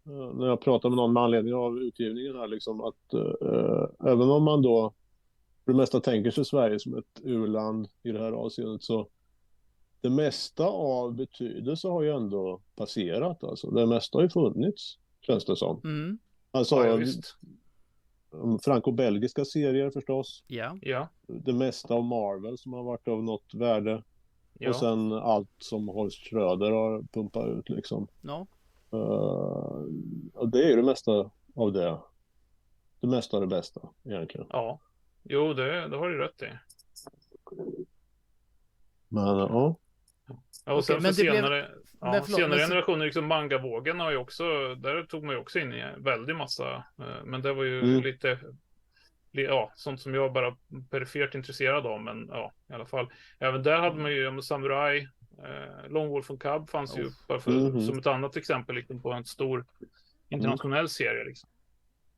uh, 0.09 0.35
när 0.35 0.47
jag 0.47 0.61
pratade 0.61 0.91
med 0.91 0.97
någon 0.97 1.13
med 1.13 1.23
anledning 1.23 1.55
av 1.55 1.79
utgivningen 1.79 2.37
här, 2.37 2.49
liksom 2.49 2.81
att 2.81 3.15
uh, 3.15 3.87
även 4.01 4.31
om 4.31 4.45
man 4.45 4.63
då 4.63 4.95
för 5.65 5.73
det 5.73 5.77
mesta 5.77 6.01
tänker 6.01 6.31
sig 6.31 6.45
Sverige 6.45 6.81
som 6.81 6.99
ett 6.99 7.21
urland 7.23 7.89
i 8.03 8.13
det 8.13 8.19
här 8.19 8.33
avseendet 8.33 8.83
så 8.83 9.09
det 10.01 10.11
mesta 10.11 10.67
av 10.67 11.15
betydelse 11.15 11.89
har 11.89 12.03
ju 12.03 12.11
ändå 12.11 12.61
passerat 12.77 13.45
alltså. 13.45 13.71
Det 13.71 13.87
mesta 13.87 14.19
har 14.19 14.23
ju 14.23 14.29
funnits 14.29 14.99
känns 15.21 15.45
det 15.45 15.57
som. 15.57 15.81
Mm. 15.85 16.19
Alltså, 16.51 16.87
ja, 16.87 16.99
franco-belgiska 18.65 19.45
serier 19.45 19.91
förstås. 19.91 20.45
Ja. 20.47 20.79
ja. 20.83 21.09
Det 21.27 21.53
mesta 21.53 21.95
av 21.95 22.05
Marvel 22.05 22.59
som 22.59 22.73
har 22.73 22.83
varit 22.83 23.09
av 23.09 23.23
något 23.23 23.55
värde. 23.55 24.03
Ja. 24.59 24.69
Och 24.69 24.77
sen 24.77 25.13
allt 25.13 25.51
som 25.59 25.89
Horst 25.89 26.29
Schröder 26.29 26.71
har 26.71 27.03
pumpat 27.13 27.49
ut 27.49 27.69
liksom. 27.69 28.09
Ja. 28.21 28.47
Uh, 28.93 29.87
och 30.35 30.49
det 30.49 30.65
är 30.65 30.69
ju 30.69 30.77
det 30.77 30.83
mesta 30.83 31.31
av 31.55 31.73
det. 31.73 31.99
Det 33.01 33.07
mesta 33.07 33.37
av 33.37 33.41
det 33.41 33.47
bästa 33.47 33.81
egentligen. 34.05 34.47
Ja. 34.51 34.81
Jo, 35.23 35.55
det, 35.55 35.89
det 35.89 35.97
har 35.97 36.09
du 36.09 36.19
rätt 36.19 36.43
i. 36.43 36.49
Men 39.09 39.39
ja. 39.39 39.77
Ja, 40.65 40.73
och 40.73 40.85
sen 40.85 41.01
för 41.01 41.13
senare, 41.13 41.49
blev... 41.49 41.83
ja, 42.01 42.13
förlåt, 42.13 42.25
senare 42.27 42.49
men... 42.49 42.69
generationer, 42.69 43.05
liksom 43.05 43.27
mangavågen 43.27 44.01
har 44.01 44.11
ju 44.11 44.17
också, 44.17 44.75
där 44.75 45.03
tog 45.03 45.25
man 45.25 45.35
ju 45.35 45.41
också 45.41 45.59
in 45.59 45.73
i 45.73 45.81
en 45.81 46.03
väldig 46.03 46.37
massa, 46.37 46.75
eh, 46.99 47.25
men 47.25 47.43
det 47.43 47.53
var 47.53 47.65
ju 47.65 47.81
mm. 47.81 48.03
lite, 48.03 48.39
ja, 49.43 49.73
sånt 49.75 50.01
som 50.01 50.15
jag 50.15 50.33
bara 50.33 50.57
perifert 50.91 51.35
intresserad 51.35 51.87
av, 51.87 52.01
men 52.01 52.29
ja, 52.29 52.53
i 52.71 52.73
alla 52.73 52.87
fall. 52.87 53.13
Även 53.39 53.63
där 53.63 53.79
hade 53.79 54.01
man 54.01 54.13
ju 54.13 54.43
Samurai, 54.43 55.09
eh, 55.39 55.91
Long 55.91 56.09
Wolf 56.09 56.31
och 56.31 56.43
Cub 56.43 56.71
fanns 56.71 56.99
ju, 56.99 57.11
bara 57.29 57.41
för, 57.41 57.51
mm. 57.51 57.81
som 57.81 57.99
ett 57.99 58.07
annat 58.07 58.37
exempel, 58.37 58.75
liksom, 58.75 59.03
på 59.03 59.13
en 59.13 59.25
stor 59.25 59.67
internationell 60.29 60.79
mm. 60.79 60.89
serie. 60.89 61.25
Liksom. 61.25 61.49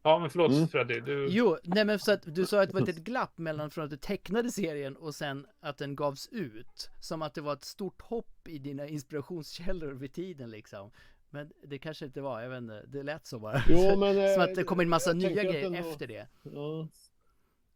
Ja, 0.06 0.18
men 0.18 0.30
förlåt 0.30 0.52
mm. 0.52 0.68
Freddy. 0.68 1.00
Du... 1.00 1.26
Jo, 1.30 1.58
nej 1.62 1.84
men 1.84 1.98
så 1.98 2.12
att 2.12 2.22
du 2.34 2.46
sa 2.46 2.62
att 2.62 2.68
det 2.68 2.74
var 2.74 2.88
ett 2.88 2.96
glapp 2.96 3.38
mellan 3.38 3.70
från 3.70 3.84
att 3.84 3.90
du 3.90 3.96
tecknade 3.96 4.50
serien 4.50 4.96
och 4.96 5.14
sen 5.14 5.46
att 5.60 5.78
den 5.78 5.96
gavs 5.96 6.28
ut. 6.32 6.90
Som 7.00 7.22
att 7.22 7.34
det 7.34 7.40
var 7.40 7.52
ett 7.52 7.64
stort 7.64 8.02
hopp 8.02 8.48
i 8.48 8.58
dina 8.58 8.86
inspirationskällor 8.88 9.92
vid 9.92 10.12
tiden 10.12 10.50
liksom. 10.50 10.90
Men 11.30 11.52
det 11.64 11.78
kanske 11.78 12.04
inte 12.04 12.20
var, 12.20 12.40
jag 12.40 12.50
vet 12.50 12.58
inte, 12.58 12.84
det 12.86 13.02
lät 13.02 13.26
så 13.26 13.38
bara. 13.38 13.62
Jo, 13.68 13.98
men, 13.98 14.14
som 14.34 14.42
att 14.42 14.54
det 14.54 14.64
kom 14.64 14.80
en 14.80 14.88
massa 14.88 15.12
nya 15.12 15.42
grejer 15.42 15.70
nog... 15.70 15.78
efter 15.78 16.06
det. 16.06 16.26
Ja. 16.42 16.88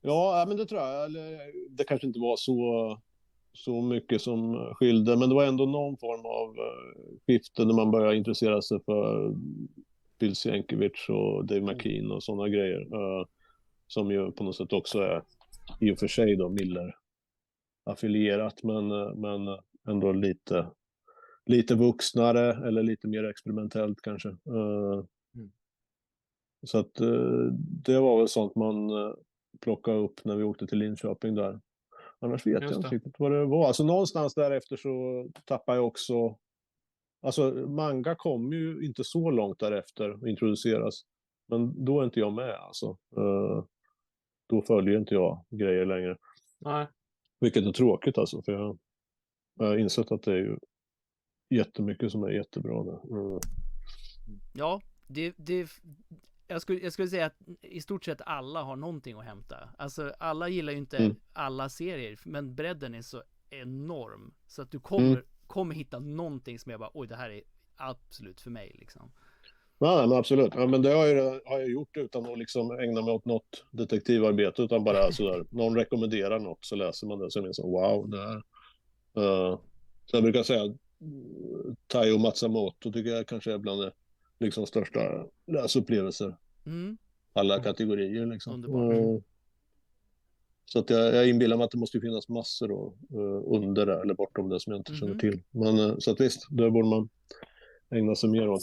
Ja, 0.02 0.44
men 0.48 0.56
det 0.56 0.66
tror 0.66 0.80
jag. 0.80 1.04
Eller, 1.04 1.38
det 1.70 1.84
kanske 1.84 2.06
inte 2.06 2.20
var 2.20 2.36
så, 2.36 2.98
så 3.52 3.82
mycket 3.82 4.22
som 4.22 4.72
skilde, 4.74 5.16
men 5.16 5.28
det 5.28 5.34
var 5.34 5.44
ändå 5.44 5.66
någon 5.66 5.96
form 5.96 6.26
av 6.26 6.48
uh, 6.48 7.18
skifte 7.26 7.64
när 7.64 7.74
man 7.74 7.90
började 7.90 8.16
intressera 8.16 8.62
sig 8.62 8.80
för 8.84 9.34
Bill 10.18 10.36
Sienkiewicz 10.36 11.08
och 11.08 11.44
Dave 11.44 11.60
mm. 11.60 11.76
McKean 11.76 12.10
och 12.10 12.22
sådana 12.22 12.48
grejer. 12.48 12.80
Uh, 12.80 13.26
som 13.86 14.10
ju 14.10 14.32
på 14.32 14.44
något 14.44 14.56
sätt 14.56 14.72
också 14.72 14.98
är 14.98 15.22
i 15.80 15.90
och 15.90 15.98
för 15.98 16.08
sig 16.08 16.36
då 16.36 16.48
Miller 16.48 16.94
affilierat 17.84 18.62
men, 18.62 18.92
uh, 18.92 19.14
men 19.14 19.58
ändå 19.88 20.12
lite, 20.12 20.66
lite 21.46 21.74
vuxnare 21.74 22.68
eller 22.68 22.82
lite 22.82 23.08
mer 23.08 23.24
experimentellt 23.24 24.00
kanske. 24.02 24.28
Mm. 24.28 25.50
Så 26.66 26.78
att 26.78 26.94
det 27.84 27.98
var 27.98 28.18
väl 28.18 28.28
sånt 28.28 28.54
man 28.54 28.90
plockade 29.60 29.98
upp 29.98 30.24
när 30.24 30.36
vi 30.36 30.42
åkte 30.42 30.66
till 30.66 30.78
Linköping 30.78 31.34
där. 31.34 31.60
Annars 32.18 32.46
vet 32.46 32.62
Just 32.62 32.74
jag 32.74 32.78
inte 32.78 32.94
riktigt 32.94 33.14
vad 33.18 33.32
det 33.32 33.44
var. 33.44 33.66
Alltså 33.66 33.84
någonstans 33.84 34.34
därefter 34.34 34.76
så 34.76 35.26
tappade 35.44 35.78
jag 35.78 35.86
också 35.86 36.36
Alltså 37.22 37.52
manga 37.52 38.14
kom 38.14 38.52
ju 38.52 38.86
inte 38.86 39.04
så 39.04 39.30
långt 39.30 39.58
därefter 39.58 40.10
att 40.10 40.26
introduceras. 40.26 41.04
Men 41.48 41.84
då 41.84 42.00
är 42.00 42.04
inte 42.04 42.20
jag 42.20 42.32
med 42.32 42.54
alltså. 42.54 42.90
Uh, 43.18 43.64
då 44.48 44.62
följer 44.62 44.98
inte 44.98 45.14
jag 45.14 45.44
grejer 45.50 45.86
längre. 45.86 46.16
Nej. 46.58 46.86
Vilket 47.40 47.66
är 47.66 47.72
tråkigt 47.72 48.18
alltså. 48.18 48.42
För 48.42 48.52
jag, 48.52 48.78
jag 49.54 49.66
har 49.66 49.76
insett 49.76 50.12
att 50.12 50.22
det 50.22 50.32
är 50.32 50.36
ju 50.36 50.56
jättemycket 51.50 52.12
som 52.12 52.22
är 52.22 52.30
jättebra 52.30 52.84
där. 52.84 53.00
Mm. 53.10 53.40
Ja, 54.54 54.80
det, 55.06 55.34
det, 55.36 55.68
jag, 56.50 56.62
skulle, 56.62 56.80
jag 56.80 56.92
skulle 56.92 57.08
säga 57.08 57.26
att 57.26 57.36
i 57.62 57.80
stort 57.80 58.04
sett 58.04 58.20
alla 58.26 58.62
har 58.62 58.76
någonting 58.76 59.18
att 59.18 59.24
hämta. 59.24 59.68
Alltså 59.78 60.14
alla 60.18 60.48
gillar 60.48 60.72
ju 60.72 60.78
inte 60.78 60.96
mm. 60.98 61.16
alla 61.32 61.68
serier, 61.68 62.18
men 62.24 62.54
bredden 62.54 62.94
är 62.94 63.02
så 63.02 63.22
enorm. 63.50 64.34
Så 64.46 64.62
att 64.62 64.70
du 64.70 64.80
kommer 64.80 65.06
mm 65.06 65.22
kommer 65.50 65.74
hitta 65.74 65.98
någonting 65.98 66.58
som 66.58 66.70
jag 66.70 66.80
bara, 66.80 66.90
oj, 66.94 67.08
det 67.08 67.16
här 67.16 67.30
är 67.30 67.42
absolut 67.76 68.40
för 68.40 68.50
mig 68.50 68.76
liksom. 68.78 69.12
Nej, 69.78 70.08
men 70.08 70.18
absolut. 70.18 70.52
Ja, 70.54 70.66
men 70.66 70.82
det 70.82 70.92
har 70.92 71.06
jag, 71.06 71.40
har 71.44 71.58
jag 71.58 71.70
gjort 71.70 71.96
utan 71.96 72.32
att 72.32 72.38
liksom 72.38 72.70
ägna 72.70 73.02
mig 73.02 73.14
åt 73.14 73.24
något 73.24 73.64
detektivarbete, 73.70 74.62
utan 74.62 74.84
bara 74.84 75.12
sådär, 75.12 75.44
någon 75.50 75.76
rekommenderar 75.76 76.38
något 76.38 76.64
så 76.64 76.76
läser 76.76 77.06
man 77.06 77.18
det 77.18 77.30
så 77.30 77.38
är 77.38 77.42
man 77.42 77.54
så 77.54 77.70
wow, 77.70 78.10
det 78.10 78.18
här. 78.18 78.36
Uh, 79.18 79.58
så 80.06 80.16
jag 80.16 80.22
brukar 80.22 80.42
säga 80.42 80.74
Taiyo 81.86 82.18
Matsumoto 82.18 82.92
tycker 82.92 83.10
jag 83.10 83.26
kanske 83.26 83.52
är 83.52 83.58
bland 83.58 83.82
de 83.82 83.90
liksom 84.40 84.66
största 84.66 85.26
läsupplevelser. 85.46 86.36
Mm. 86.66 86.98
Alla 87.32 87.62
kategorier 87.62 88.26
liksom. 88.26 88.64
Uh, 88.64 89.20
så 90.64 90.78
att 90.78 90.90
jag, 90.90 91.14
jag 91.14 91.28
inbillar 91.28 91.56
mig 91.56 91.64
att 91.64 91.70
det 91.70 91.78
måste 91.78 92.00
finnas 92.00 92.28
massor 92.28 92.68
då, 92.68 92.94
uh, 93.18 93.56
under 93.56 93.86
det 93.86 94.00
eller 94.00 94.14
bortom 94.14 94.48
det 94.48 94.60
som 94.60 94.72
jag 94.72 94.80
inte 94.80 94.94
känner 94.94 95.12
mhm. 95.12 95.20
till. 95.20 95.42
Men 95.50 95.78
uh, 95.78 95.98
så 95.98 96.10
att 96.10 96.20
visst, 96.20 96.46
det 96.50 96.70
borde 96.70 96.88
man 96.88 97.08
ägna 97.90 98.14
sig 98.14 98.30
mer 98.30 98.48
åt. 98.48 98.62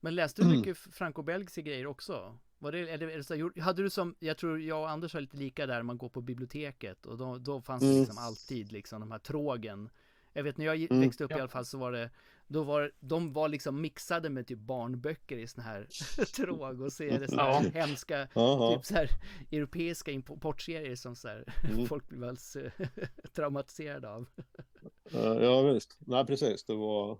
Men 0.00 0.14
läste 0.14 0.42
du 0.42 0.48
mycket 0.48 0.64
mm. 0.64 0.92
franco-belgiska 0.92 1.60
grejer 1.60 1.86
också? 1.86 2.38
Var 2.58 2.72
det, 2.72 2.78
är 2.78 2.98
det, 2.98 3.12
är 3.12 3.16
det 3.16 3.24
så, 3.24 3.60
hade 3.60 3.82
du 3.82 3.90
som, 3.90 4.14
jag 4.18 4.36
tror 4.36 4.60
jag 4.60 4.80
och 4.80 4.90
Anders 4.90 5.14
har 5.14 5.20
lite 5.20 5.36
lika 5.36 5.66
där, 5.66 5.82
man 5.82 5.98
går 5.98 6.08
på 6.08 6.20
biblioteket 6.20 7.06
och 7.06 7.18
då, 7.18 7.38
då 7.38 7.60
fanns 7.60 7.82
det 7.82 7.88
mm. 7.88 8.00
liksom 8.00 8.18
alltid 8.18 8.72
liksom 8.72 9.00
de 9.00 9.10
här 9.10 9.18
trågen. 9.18 9.88
Jag 10.32 10.42
vet 10.42 10.56
när 10.56 10.66
jag 10.66 10.76
mm, 10.76 11.00
växte 11.00 11.24
upp 11.24 11.30
ja. 11.30 11.36
i 11.36 11.40
alla 11.40 11.48
fall 11.48 11.64
så 11.64 11.78
var 11.78 11.92
det 11.92 12.10
då 12.48 12.62
var 12.62 12.92
de 13.00 13.32
var 13.32 13.48
liksom 13.48 13.80
mixade 13.80 14.30
med 14.30 14.46
typ 14.46 14.58
barnböcker 14.58 15.38
i 15.38 15.46
sån 15.46 15.64
här 15.64 15.86
tråg 16.36 16.80
och 16.80 16.92
serier, 16.92 17.26
såna 17.26 17.42
här 17.42 17.64
ja. 17.74 17.80
hemska, 17.80 18.28
Aha. 18.34 18.74
typ 18.74 18.84
så 18.84 18.94
här 18.94 19.08
europeiska 19.50 20.10
importserier 20.10 20.96
som 20.96 21.16
så 21.16 21.28
här 21.28 21.44
mm. 21.72 21.86
folk 21.86 22.08
blir 22.08 22.20
väl 22.20 22.36
traumatiserade 23.34 24.08
av. 24.08 24.26
ja 25.12 25.62
visst, 25.62 25.96
nej 25.98 26.26
precis, 26.26 26.64
det 26.64 26.74
var 26.74 27.18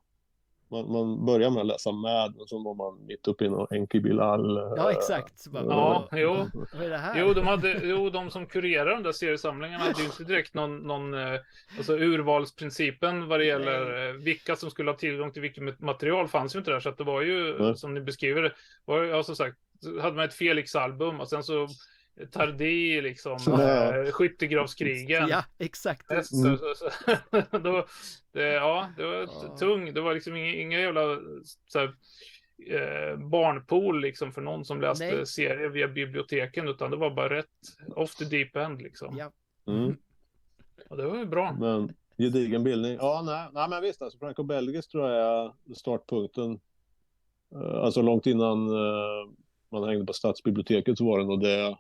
man, 0.71 0.93
man 0.93 1.27
börjar 1.27 1.51
med 1.51 1.61
att 1.61 1.67
läsa 1.67 1.93
med 1.93 2.37
och 2.39 2.49
så 2.49 2.59
var 2.59 2.75
man 2.75 3.07
mitt 3.07 3.29
uppe 3.29 3.45
i 3.45 3.49
någon 3.49 3.67
Enki 3.71 4.01
Bilal. 4.01 4.57
Ja, 4.77 4.93
exakt. 4.93 5.47
Bara, 5.47 5.65
ja, 5.65 6.09
jo. 6.13 6.47
Vad 6.75 6.83
är 6.83 6.91
det 6.91 6.99
här? 6.99 7.21
Jo, 7.21 7.35
de, 7.35 7.47
hade, 7.47 7.81
jo, 7.83 8.11
de 8.11 8.31
som 8.31 8.47
kurerar 8.47 8.91
de 8.91 9.03
där 9.03 9.13
seriesamlingarna 9.13 9.85
hade 9.85 10.01
ju 10.01 10.07
inte 10.07 10.25
direkt 10.25 10.55
någon, 10.55 10.79
någon 10.79 11.15
eh, 11.15 11.41
alltså 11.77 11.99
urvalsprincipen 11.99 13.29
vad 13.29 13.41
det 13.41 13.45
gäller 13.45 13.85
Nej. 13.85 14.09
Eh, 14.09 14.15
vilka 14.15 14.57
som 14.57 14.71
skulle 14.71 14.91
ha 14.91 14.99
tillgång 14.99 15.33
till 15.33 15.43
vilket 15.43 15.81
material 15.81 16.29
fanns 16.29 16.55
ju 16.55 16.59
inte 16.59 16.71
där. 16.71 16.81
Så 16.81 16.89
att 16.89 16.99
det 16.99 17.05
var 17.05 17.23
ju, 17.23 17.59
Nej. 17.59 17.77
som 17.77 17.95
ni 17.95 18.01
beskriver 18.01 18.43
det, 18.43 18.53
var, 18.85 19.05
ja, 19.05 19.23
som 19.23 19.37
sagt, 19.37 19.57
hade 20.03 20.17
man 20.17 20.25
ett 20.25 20.35
Felix-album 20.35 21.21
och 21.21 21.29
sen 21.29 21.43
så 21.43 21.69
Tardi 22.33 23.01
liksom, 23.01 23.33
äh, 23.33 24.11
skyttegravskrigen. 24.13 25.29
Ja, 25.29 25.45
exakt. 25.59 26.11
Mm. 26.11 26.25
Så, 26.25 26.57
så, 26.57 26.75
så, 26.75 27.59
då, 27.59 27.87
det, 28.33 28.53
ja, 28.53 28.89
det 28.97 29.05
var 29.05 29.15
ja. 29.15 29.57
tung. 29.59 29.95
Det 29.95 30.01
var 30.01 30.15
liksom 30.15 30.37
inga, 30.37 30.55
inga 30.55 30.81
jävla 30.81 31.19
så 31.67 31.79
här, 31.79 31.95
eh, 32.71 33.17
barnpool 33.17 34.01
liksom 34.01 34.33
för 34.33 34.41
någon 34.41 34.65
som 34.65 34.81
läste 34.81 35.17
nej. 35.17 35.27
serier 35.27 35.69
via 35.69 35.89
biblioteken, 35.89 36.69
utan 36.69 36.91
det 36.91 36.97
var 36.97 37.11
bara 37.11 37.31
rätt 37.31 37.47
off 37.97 38.15
the 38.15 38.25
deep 38.25 38.57
end 38.57 38.83
liksom. 38.83 39.17
Ja. 39.19 39.33
Mm. 39.73 39.97
ja 40.89 40.97
det 40.97 41.07
var 41.07 41.17
ju 41.17 41.27
bra. 41.27 41.57
Men 41.61 41.95
gedigen 42.19 42.65
bildning. 42.65 42.97
Ja, 43.01 43.23
nej, 43.27 43.49
nej 43.53 43.69
men 43.69 43.83
visst, 43.83 44.03
alltså 44.03 44.19
Franco 44.19 44.43
Belgis 44.43 44.89
tror 44.89 45.11
jag 45.11 45.45
är 45.45 45.75
startpunkten. 45.75 46.61
Uh, 47.55 47.75
alltså 47.75 48.03
långt 48.03 48.27
innan 48.27 48.69
uh, 48.69 49.29
man 49.69 49.89
hängde 49.89 50.05
på 50.07 50.13
stadsbiblioteket 50.13 50.99
så 50.99 51.05
var 51.05 51.19
det 51.19 51.25
nog 51.25 51.41
det 51.41 51.77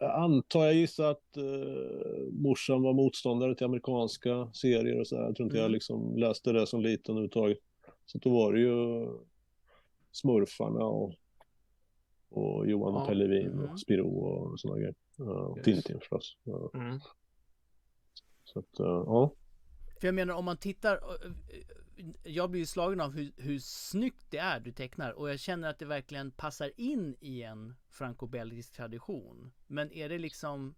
antar, 0.00 0.64
jag 0.64 0.74
gissar 0.74 1.10
att 1.10 1.36
uh, 1.36 2.32
morsan 2.32 2.82
var 2.82 2.92
motståndare 2.92 3.54
till 3.54 3.66
amerikanska 3.66 4.50
serier 4.52 5.00
och 5.00 5.06
så 5.06 5.16
här. 5.16 5.22
Jag 5.24 5.36
tror 5.36 5.46
inte 5.46 5.56
mm. 5.56 5.62
jag 5.62 5.70
liksom 5.70 6.16
läste 6.16 6.52
det 6.52 6.66
som 6.66 6.80
liten 6.80 7.12
överhuvudtaget. 7.12 7.58
Så 8.06 8.18
då 8.18 8.30
var 8.30 8.52
det 8.52 8.60
ju 8.60 9.06
Smurfarna 10.12 10.84
och, 10.84 11.14
och 12.28 12.66
Johan 12.66 12.94
ja. 12.94 13.06
Pellevin 13.06 13.46
mm. 13.46 13.70
och 13.70 13.80
Spiro 13.80 14.08
och 14.08 14.60
sådana 14.60 14.78
grejer. 14.78 14.94
Uh, 15.20 15.52
yes. 15.56 15.64
Tintin 15.64 15.98
förstås. 15.98 16.36
Uh. 16.48 16.82
Mm. 16.82 17.00
Så 18.44 18.58
att, 18.58 18.80
uh, 18.80 18.86
ja. 18.86 19.32
För 19.98 20.08
jag 20.08 20.14
menar 20.14 20.34
om 20.34 20.44
man 20.44 20.56
tittar, 20.56 21.00
jag 22.22 22.50
blir 22.50 22.60
ju 22.60 22.66
slagen 22.66 23.00
av 23.00 23.12
hur, 23.12 23.32
hur 23.36 23.58
snyggt 23.58 24.26
det 24.30 24.38
är 24.38 24.60
du 24.60 24.72
tecknar 24.72 25.10
och 25.10 25.30
jag 25.30 25.40
känner 25.40 25.70
att 25.70 25.78
det 25.78 25.84
verkligen 25.84 26.30
passar 26.30 26.70
in 26.76 27.16
i 27.20 27.42
en 27.42 27.74
franco-belgisk 27.90 28.72
tradition. 28.72 29.52
Men 29.66 29.92
är 29.92 30.08
det 30.08 30.18
liksom, 30.18 30.74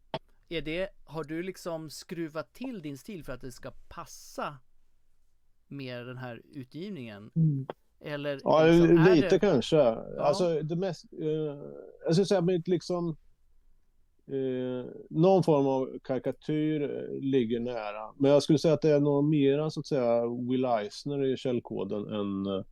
är 0.48 0.62
det, 0.62 0.88
har 1.04 1.24
du 1.24 1.42
liksom 1.42 1.90
skruvat 1.90 2.52
till 2.52 2.82
din 2.82 2.98
stil 2.98 3.24
för 3.24 3.32
att 3.32 3.40
det 3.40 3.52
ska 3.52 3.70
passa 3.88 4.56
med 5.68 6.06
den 6.06 6.18
här 6.18 6.42
utgivningen? 6.52 7.30
Mm. 7.36 7.66
Eller 8.00 8.40
ja, 8.44 8.64
liksom, 8.64 9.14
lite 9.14 9.28
det... 9.28 9.38
kanske. 9.38 9.76
Ja. 9.76 10.04
Alltså 10.18 10.62
det 10.62 10.76
mest, 10.76 11.04
eh, 11.12 11.28
jag 12.04 12.14
skulle 12.14 12.26
säga 12.26 12.40
liksom 12.66 13.16
Eh, 14.32 14.86
någon 15.10 15.42
form 15.42 15.66
av 15.66 15.98
karikatyr 16.04 16.82
eh, 16.82 17.20
ligger 17.20 17.60
nära. 17.60 18.14
Men 18.16 18.30
jag 18.30 18.42
skulle 18.42 18.58
säga 18.58 18.74
att 18.74 18.82
det 18.82 18.90
är 18.90 19.00
nog 19.00 19.24
mera 19.24 19.70
så 19.70 19.80
att 19.80 19.86
säga 19.86 20.26
Will 20.26 20.64
Eisner 20.64 21.24
i 21.24 21.36
källkoden 21.36 22.06
än, 22.06 22.46
äh, 22.46 22.64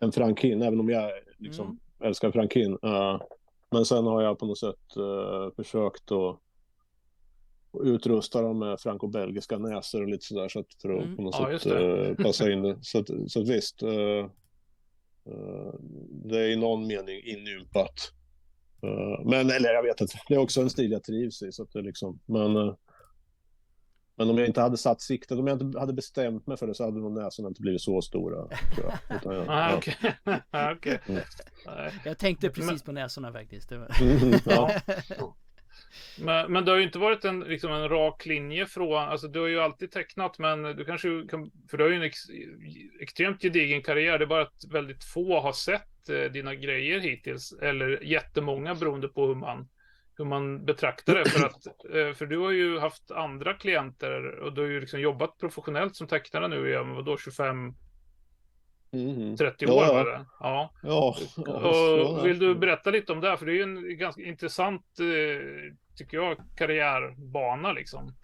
än 0.00 0.12
Frankin, 0.12 0.62
även 0.62 0.80
om 0.80 0.88
jag 0.88 1.10
liksom 1.38 1.66
mm. 1.66 1.78
älskar 2.00 2.32
Frankin. 2.32 2.72
Uh, 2.72 3.22
men 3.70 3.84
sen 3.84 4.06
har 4.06 4.22
jag 4.22 4.38
på 4.38 4.46
något 4.46 4.58
sätt 4.58 4.96
uh, 4.96 5.50
försökt 5.56 6.12
att 6.12 6.38
utrusta 7.84 8.42
dem 8.42 8.58
med 8.58 8.80
franco-belgiska 8.80 9.58
näsor 9.58 10.02
och 10.02 10.08
lite 10.08 10.24
sådär 10.24 10.48
så 10.48 10.60
att 10.60 10.74
för 10.82 10.88
att 10.88 11.04
mm. 11.04 11.16
på 11.16 11.22
något 11.22 11.36
ja, 11.38 11.58
sätt 11.58 11.72
uh, 11.72 12.14
passa 12.24 12.52
in 12.52 12.62
det. 12.62 12.78
Så 12.82 12.98
att, 12.98 13.10
så 13.26 13.40
att 13.40 13.48
visst, 13.48 13.80
det 16.08 16.38
är 16.38 16.48
i 16.48 16.56
någon 16.56 16.86
mening 16.86 17.20
inympat. 17.24 18.12
Eh, 18.82 19.24
men, 19.24 19.50
eller 19.50 19.72
jag 19.72 19.82
vet 19.82 20.00
inte, 20.00 20.14
det 20.28 20.34
är 20.34 20.38
också 20.38 20.60
en 20.60 20.70
stil 20.70 20.92
jag 20.92 21.04
trivs 21.04 21.42
i. 21.42 21.52
Så 21.52 21.62
att 21.62 21.72
det 21.72 21.82
liksom, 21.82 22.20
men, 22.26 22.56
eh, 22.56 22.74
Men 24.16 24.30
om 24.30 24.38
jag 24.38 24.46
inte 24.46 24.60
hade 24.60 24.76
satt 24.76 25.00
siktet, 25.00 25.38
om 25.38 25.46
jag 25.46 25.62
inte 25.62 25.78
hade 25.78 25.92
bestämt 25.92 26.46
mig 26.46 26.56
för 26.56 26.66
det 26.66 26.74
så 26.74 26.84
hade 26.84 26.98
nog 27.00 27.12
näsorna 27.12 27.48
inte 27.48 27.62
blivit 27.62 27.80
så 27.80 28.02
stora. 28.02 28.48
Tror 28.74 28.92
jag. 29.08 29.16
Utan 29.16 29.34
jag, 29.34 29.46
Ah, 29.48 29.70
ja. 29.70 29.76
okej. 29.76 29.94
Ah. 30.50 30.70
Mm. 31.08 31.22
Nej. 31.66 31.92
Jag 32.04 32.18
tänkte 32.18 32.50
precis 32.50 32.82
på 32.82 32.92
näsorna 32.92 33.32
faktiskt. 33.32 33.72
Mm, 34.00 34.38
ja. 34.44 34.70
Men, 36.20 36.52
men 36.52 36.64
det 36.64 36.70
har 36.70 36.78
ju 36.78 36.84
inte 36.84 36.98
varit 36.98 37.24
en, 37.24 37.40
liksom 37.40 37.72
en 37.72 37.88
rak 37.88 38.26
linje 38.26 38.66
från, 38.66 38.98
alltså 38.98 39.28
du 39.28 39.40
har 39.40 39.46
ju 39.46 39.60
alltid 39.60 39.90
tecknat, 39.90 40.38
men 40.38 40.62
du 40.62 40.84
kanske 40.84 41.08
kan, 41.30 41.50
för 41.70 41.76
du 41.78 41.84
har 41.84 41.90
ju 41.90 41.96
en 41.96 42.02
ex, 42.02 42.18
extremt 43.00 43.42
gedigen 43.42 43.82
karriär, 43.82 44.18
det 44.18 44.24
är 44.24 44.26
bara 44.26 44.42
att 44.42 44.64
väldigt 44.72 45.04
få 45.04 45.40
har 45.40 45.52
sett 45.52 45.89
dina 46.06 46.54
grejer 46.54 47.00
hittills, 47.00 47.52
eller 47.52 48.04
jättemånga 48.04 48.74
beroende 48.74 49.08
på 49.08 49.26
hur 49.26 49.34
man, 49.34 49.68
hur 50.16 50.24
man 50.24 50.64
betraktar 50.64 51.14
det, 51.14 51.30
för 51.30 51.46
att, 51.46 51.66
eh, 51.94 52.14
för 52.14 52.26
du 52.26 52.38
har 52.38 52.50
ju 52.50 52.78
haft 52.78 53.10
andra 53.10 53.54
klienter 53.54 54.38
och 54.38 54.52
du 54.54 54.60
har 54.60 54.68
ju 54.68 54.80
liksom 54.80 55.00
jobbat 55.00 55.38
professionellt 55.38 55.96
som 55.96 56.06
tecknare 56.06 56.48
nu 56.48 56.70
i, 56.70 56.76
vadå, 56.76 57.16
25, 57.18 57.74
Mhm. 58.92 59.36
30 59.36 59.64
Ja, 59.64 59.72
år 59.74 59.84
ja. 59.84 59.92
var 59.92 60.04
det? 60.04 60.26
Ja. 60.40 60.70
Ja, 60.82 61.16
ja, 61.36 61.52
Och 61.52 62.26
vill 62.26 62.38
du 62.38 62.54
berätta 62.54 62.90
lite 62.90 63.12
om 63.12 63.20
det? 63.20 63.28
här? 63.28 63.36
För 63.36 63.46
det 63.46 63.52
är 63.52 63.54
ju 63.54 63.62
en 63.62 63.98
ganska 63.98 64.22
intressant, 64.22 64.82
eh, 65.00 65.72
tycker 65.96 66.16
jag, 66.16 66.36
karriärbana 66.56 67.72
liksom. 67.72 68.14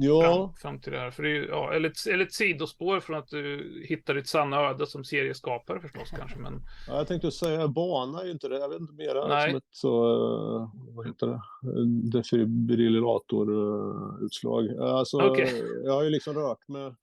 Ja, 0.00 0.22
Fram, 0.22 0.54
fram 0.54 0.80
till 0.80 0.92
det 0.92 0.98
här. 0.98 1.10
För 1.10 1.22
det 1.22 1.30
är 1.30 1.48
ja, 1.48 1.72
eller, 1.72 1.88
ett, 1.88 2.06
eller 2.10 2.24
ett 2.24 2.32
sidospår 2.32 3.00
från 3.00 3.16
att 3.16 3.28
du 3.28 3.84
hittar 3.88 4.14
ditt 4.14 4.28
sanna 4.28 4.56
öde 4.56 4.86
som 4.86 5.04
serieskapare 5.04 5.80
förstås 5.80 6.10
kanske. 6.16 6.38
Men 6.38 6.62
ja, 6.88 6.96
jag 6.96 7.06
tänkte 7.06 7.30
säga 7.30 7.68
bana 7.68 8.20
är 8.20 8.24
ju 8.24 8.32
inte 8.32 8.48
det. 8.48 8.58
Jag 8.58 8.68
vet 8.68 8.80
inte 8.80 8.92
mera 8.92 9.28
Nej. 9.28 9.50
som 9.50 9.56
ett 9.56 9.64
så, 9.70 10.04
eh, 10.04 10.70
vad 10.94 11.06
heter 11.06 11.26
det, 11.26 11.40
defibrillatorutslag. 12.10 14.78
Alltså, 14.78 15.30
Okej. 15.30 15.64
jag 15.84 15.92
har 15.92 16.04
ju 16.04 16.10
liksom 16.10 16.34
rört 16.34 16.68
mig 16.68 16.94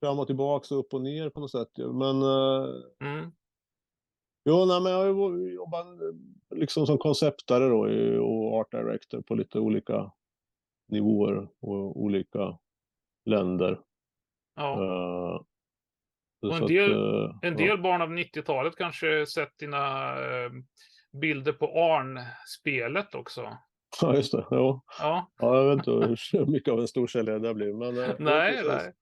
fram 0.00 0.18
och 0.18 0.26
tillbaks 0.26 0.72
och 0.72 0.78
upp 0.78 0.94
och 0.94 1.02
ner 1.02 1.30
på 1.30 1.40
något 1.40 1.50
sätt. 1.50 1.70
Men 1.76 2.22
eh, 2.22 2.68
mm, 3.00 3.32
Jo, 4.48 4.64
nej, 4.64 4.80
men 4.80 4.92
jag 4.92 4.98
har 4.98 5.36
ju 5.36 5.54
jobbat 5.54 5.86
liksom 6.54 6.86
som 6.86 6.98
konceptare 6.98 7.68
då 7.68 7.78
och 8.24 8.54
art 8.54 8.70
director 8.70 9.22
på 9.22 9.34
lite 9.34 9.58
olika 9.58 10.12
nivåer 10.88 11.48
och 11.60 12.00
olika 12.02 12.58
länder. 13.24 13.80
ja. 14.56 14.72
Eh, 14.82 15.40
Och 16.42 16.52
en 16.52 16.58
så 16.58 16.64
att, 16.64 16.68
del- 16.68 17.24
eh, 17.24 17.30
En 17.42 17.56
del 17.56 17.78
barn 17.82 18.02
av 18.02 18.10
90-talet 18.10 18.76
kanske 18.76 19.26
sett 19.26 19.58
dina 19.58 20.08
eh, 20.20 20.50
bilder 21.12 21.52
på 21.52 21.66
Arn-spelet 21.66 23.14
också. 23.14 23.56
Ja, 24.00 24.14
just 24.14 24.32
det. 24.32 24.46
Jo. 24.50 24.82
Ja, 24.98 25.30
Ja, 25.38 25.56
jag 25.56 25.64
vet 25.76 25.86
inte 25.86 25.90
hur 26.38 26.46
mycket 26.46 26.72
av 26.72 26.80
en 26.80 26.88
storsäljare 26.88 27.38
det 27.38 27.54
blir. 27.54 27.72
Men, 27.72 27.94
nej, 28.18 28.62
nej. 28.68 28.92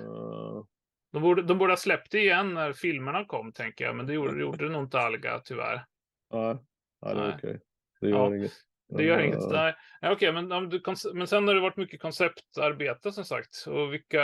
Eh, 0.00 0.64
De 1.12 1.22
borde, 1.22 1.42
de 1.42 1.58
borde 1.58 1.72
ha 1.72 1.76
släppt 1.76 2.10
det 2.10 2.18
igen 2.20 2.54
när 2.54 2.72
filmerna 2.72 3.24
kom, 3.24 3.52
tänker 3.52 3.84
jag. 3.84 3.96
Men 3.96 4.06
det 4.06 4.12
gjorde, 4.12 4.40
gjorde 4.40 4.64
det 4.66 4.72
nog 4.72 4.82
inte 4.82 5.00
Alga, 5.00 5.38
tyvärr. 5.44 5.84
nej, 6.32 6.56
nej, 7.02 7.14
det 7.14 7.20
är 7.22 7.34
okej. 7.38 7.60
Det 8.00 8.08
gör 8.08 8.16
Ja, 8.18 8.36
inget. 8.36 8.52
Det 8.88 9.02
gör 9.04 9.18
Eh, 9.18 9.26
inget. 9.26 9.50
Nej, 9.50 9.74
Nej, 10.02 10.12
okej, 10.12 10.32
men, 10.32 10.52
om 10.52 10.68
du, 10.68 10.78
konce- 10.78 11.14
men 11.14 11.26
sen 11.26 11.48
har 11.48 11.54
det 11.54 11.60
varit 11.60 11.76
mycket 11.76 12.00
konceptarbete 12.02 13.12
som 13.12 13.24
sagt. 13.24 13.64
Och 13.66 13.92
vilka, 13.92 14.20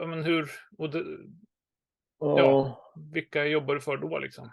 ja, 0.00 0.06
men 0.06 0.24
hur, 0.24 0.48
och 0.78 0.90
det, 0.90 1.04
Ja. 2.18 2.80
vilka 3.12 3.46
jobbar 3.46 3.74
du 3.74 3.80
för 3.80 3.96
då 3.96 4.18
liksom? 4.18 4.50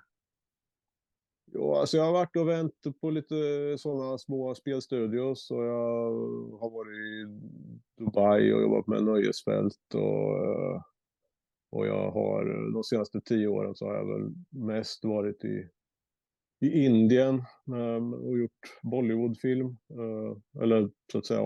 Jo, 1.54 1.74
alltså 1.76 1.98
jag 1.98 2.04
har 2.04 2.12
varit 2.14 2.36
och 2.36 2.48
vänt 2.50 2.74
på 3.02 3.10
lite 3.10 3.36
sådana 3.78 4.18
små 4.18 4.56
spelstudios 4.56 5.52
och 5.52 5.64
jag 5.64 6.12
har 6.60 6.70
varit 6.70 6.98
i 6.98 7.26
Dubai 7.98 8.54
och 8.54 8.62
jobbat 8.62 8.88
med 8.88 9.04
nöjesfält 9.04 9.94
och, 9.94 10.46
eh, 10.46 10.82
och 11.72 11.88
jag 11.88 12.12
har 12.12 12.72
de 12.74 12.84
senaste 12.84 13.22
tio 13.22 13.48
åren 13.48 13.76
så 13.76 13.86
har 13.86 13.96
jag 13.96 14.06
väl 14.14 14.30
mest 14.50 15.06
varit 15.06 15.44
i, 15.46 15.70
i 16.62 16.86
Indien 16.86 17.36
eh, 17.68 18.14
och 18.14 18.38
gjort 18.40 18.80
Bollywoodfilm. 18.84 19.66
eh, 19.90 20.62
Eller 20.64 20.90
så 21.12 21.18
att 21.18 21.26
säga 21.26 21.42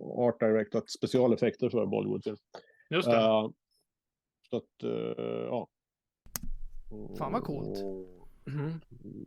art 0.00 0.40
directat 0.40 0.90
specialeffekter 0.90 1.68
för 1.70 1.86
Bollywoodfilm. 1.86 2.36
Just 2.90 3.08
det. 3.10 3.16
Eh, 3.16 3.50
Så 4.50 4.56
att, 4.56 4.82
eh, 4.82 5.24
ja. 5.46 5.68
Fan, 7.18 7.32
vad 7.32 7.42
coolt. 7.44 7.82
Och- 7.84 8.12
Mhm. 8.48 8.80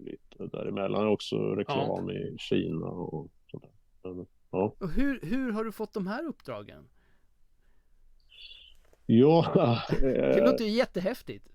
lite 0.06 0.58
däremellan 0.58 1.08
också 1.08 1.36
reklam 1.56 2.10
i 2.12 2.36
Kina 2.40 2.86
och 2.88 3.28
sånt 3.52 3.64
där. 4.04 4.26
Ja. 4.52 4.76
Och 4.80 4.90
hur, 4.92 5.20
hur 5.24 5.52
har 5.52 5.64
du 5.64 5.72
fått 5.72 5.94
de 5.94 6.08
här 6.08 6.26
uppdragen? 6.26 6.90
Ja, 9.06 9.78
Det 10.02 10.46
låter 10.46 10.66
ju 10.66 10.72
jättehäftigt. 10.72 11.50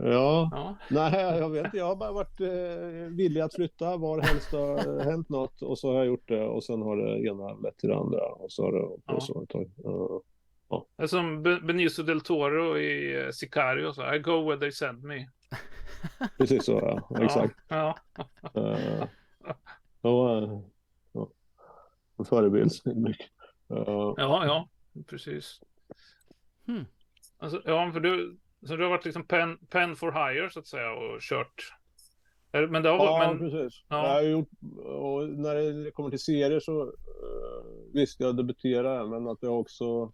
Ja, 0.00 0.48
Ja. 0.52 0.76
nej 0.90 1.38
jag 1.38 1.50
vet 1.50 1.64
inte. 1.64 1.76
Jag 1.76 1.86
har 1.86 1.96
bara 1.96 2.12
varit 2.12 2.40
eh, 2.40 3.16
villig 3.16 3.40
att 3.40 3.54
flytta 3.54 3.96
var 3.96 4.20
helst 4.20 4.50
det 4.50 4.56
har 4.56 5.00
hänt 5.10 5.28
något 5.28 5.62
och 5.62 5.78
så 5.78 5.88
har 5.90 5.96
jag 5.98 6.06
gjort 6.06 6.28
det 6.28 6.44
och 6.46 6.64
sen 6.64 6.82
har 6.82 6.96
det 6.96 7.26
ena 7.28 7.54
lett 7.54 7.78
till 7.78 7.88
det 7.88 7.96
andra 7.96 8.26
och 8.26 8.52
så 8.52 8.62
har 8.64 8.72
det 8.72 8.80
på 8.80 9.02
Ja. 9.06 9.20
så 9.20 9.42
ett 9.42 9.48
tag. 9.48 9.70
Ja. 10.68 10.86
Det 10.96 11.02
är 11.02 11.06
som 11.06 11.42
Be- 11.42 11.60
Benicio 11.60 12.02
del 12.04 12.20
Toro 12.20 12.78
i 12.78 13.22
eh, 13.24 13.30
Sicario. 13.30 13.92
Så, 13.92 14.14
I 14.14 14.18
go 14.18 14.44
where 14.48 14.60
they 14.60 14.72
send 14.72 15.02
me. 15.04 15.28
Precis 16.38 16.64
så, 16.64 16.72
ja. 16.72 17.24
Exakt. 17.24 17.54
Ja. 17.68 17.96
Ja, 20.02 20.42
eh, 20.42 20.60
ja. 21.12 21.28
En 22.18 22.24
förebild. 22.24 22.70
Ja, 23.68 24.14
ja, 24.18 24.68
precis. 25.06 25.60
Hmm. 26.66 26.84
Alltså, 27.38 27.62
ja, 27.64 27.90
för 27.92 28.00
du, 28.00 28.36
så 28.66 28.76
du 28.76 28.82
har 28.82 28.90
varit 28.90 29.04
liksom 29.04 29.26
pen, 29.26 29.58
pen 29.70 29.96
for 29.96 30.12
hire 30.12 30.50
så 30.50 30.60
att 30.60 30.66
säga 30.66 30.92
och 30.92 31.20
kört. 31.20 31.72
Men 32.70 32.82
det 32.82 32.88
har 32.88 32.96
Ja, 32.96 33.34
men, 33.34 33.38
precis. 33.38 33.84
ja. 33.88 34.06
Jag 34.06 34.14
har 34.14 34.22
gjort, 34.22 34.48
och 34.84 35.28
när 35.28 35.84
det 35.84 35.90
kommer 35.90 36.10
till 36.10 36.18
serier 36.18 36.60
så 36.60 36.82
uh, 36.82 36.92
visst, 37.92 38.20
jag 38.20 38.36
debuterar 38.36 39.06
men 39.06 39.28
att 39.28 39.38
jag 39.40 39.60
också 39.60 40.12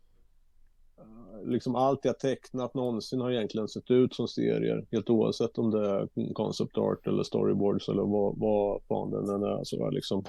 eh, 0.98 1.48
liksom 1.50 1.74
allt 1.74 2.04
jag 2.04 2.18
tecknat 2.18 2.74
någonsin 2.74 3.20
har 3.20 3.30
egentligen 3.30 3.68
sett 3.68 3.90
ut 3.90 4.14
som 4.14 4.28
serier. 4.28 4.86
Helt 4.92 5.10
oavsett 5.10 5.58
om 5.58 5.70
det 5.70 5.88
är 5.88 6.32
concept 6.34 6.78
art 6.78 7.06
eller 7.06 7.22
storyboards 7.22 7.88
eller 7.88 8.02
vad, 8.02 8.38
vad 8.38 8.82
fan 8.88 9.10
den 9.10 9.28
än 9.28 9.42
är. 9.42 9.64
Så 9.64 9.76
jag 9.76 9.84
har 9.84 9.92
liksom 9.92 10.24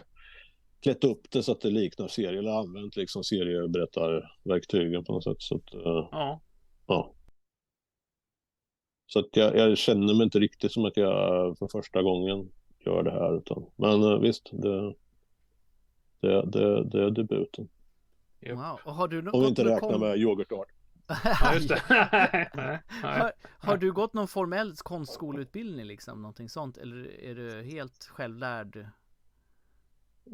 klätt 0.83 1.03
upp 1.03 1.31
det 1.31 1.43
så 1.43 1.51
att 1.51 1.61
det 1.61 1.69
liknar 1.69 2.07
serier 2.07 2.39
eller 2.39 2.59
använt 2.59 2.95
liksom 2.95 3.23
serieberättarverktygen 3.23 5.03
på 5.03 5.13
något 5.13 5.23
sätt. 5.23 5.41
Så 5.41 5.55
att, 5.55 5.73
eh, 5.73 6.07
ja. 6.11 6.41
Ja. 6.87 7.13
Så 9.13 9.19
att 9.19 9.35
jag, 9.35 9.57
jag 9.57 9.77
känner 9.77 10.13
mig 10.13 10.23
inte 10.23 10.39
riktigt 10.39 10.71
som 10.71 10.85
att 10.85 10.97
jag 10.97 11.57
för 11.57 11.67
första 11.67 12.01
gången 12.01 12.51
gör 12.85 13.03
det 13.03 13.11
här. 13.11 13.37
Utan, 13.37 13.65
men 13.75 14.03
eh, 14.03 14.19
visst, 14.19 14.49
det, 14.51 14.93
det, 16.19 16.45
det, 16.45 16.83
det 16.83 17.03
är 17.03 17.09
debuten. 17.11 17.69
Wow. 18.49 18.79
Och 18.85 18.93
har 18.93 19.07
du 19.07 19.21
nå- 19.21 19.31
Om 19.31 19.41
vi 19.41 19.47
inte 19.47 19.65
räknar 19.65 19.79
kom- 19.91 20.01
med 20.01 20.17
yoghurtart. 20.17 20.67
har, 23.03 23.31
har 23.59 23.77
du 23.77 23.91
gått 23.91 24.13
någon 24.13 24.27
formell 24.27 24.75
konstskoleutbildning 24.75 25.85
liksom? 25.85 26.21
Någonting 26.21 26.49
sånt? 26.49 26.77
Eller 26.77 27.19
är 27.23 27.35
du 27.35 27.61
helt 27.63 28.03
självlärd? 28.05 28.87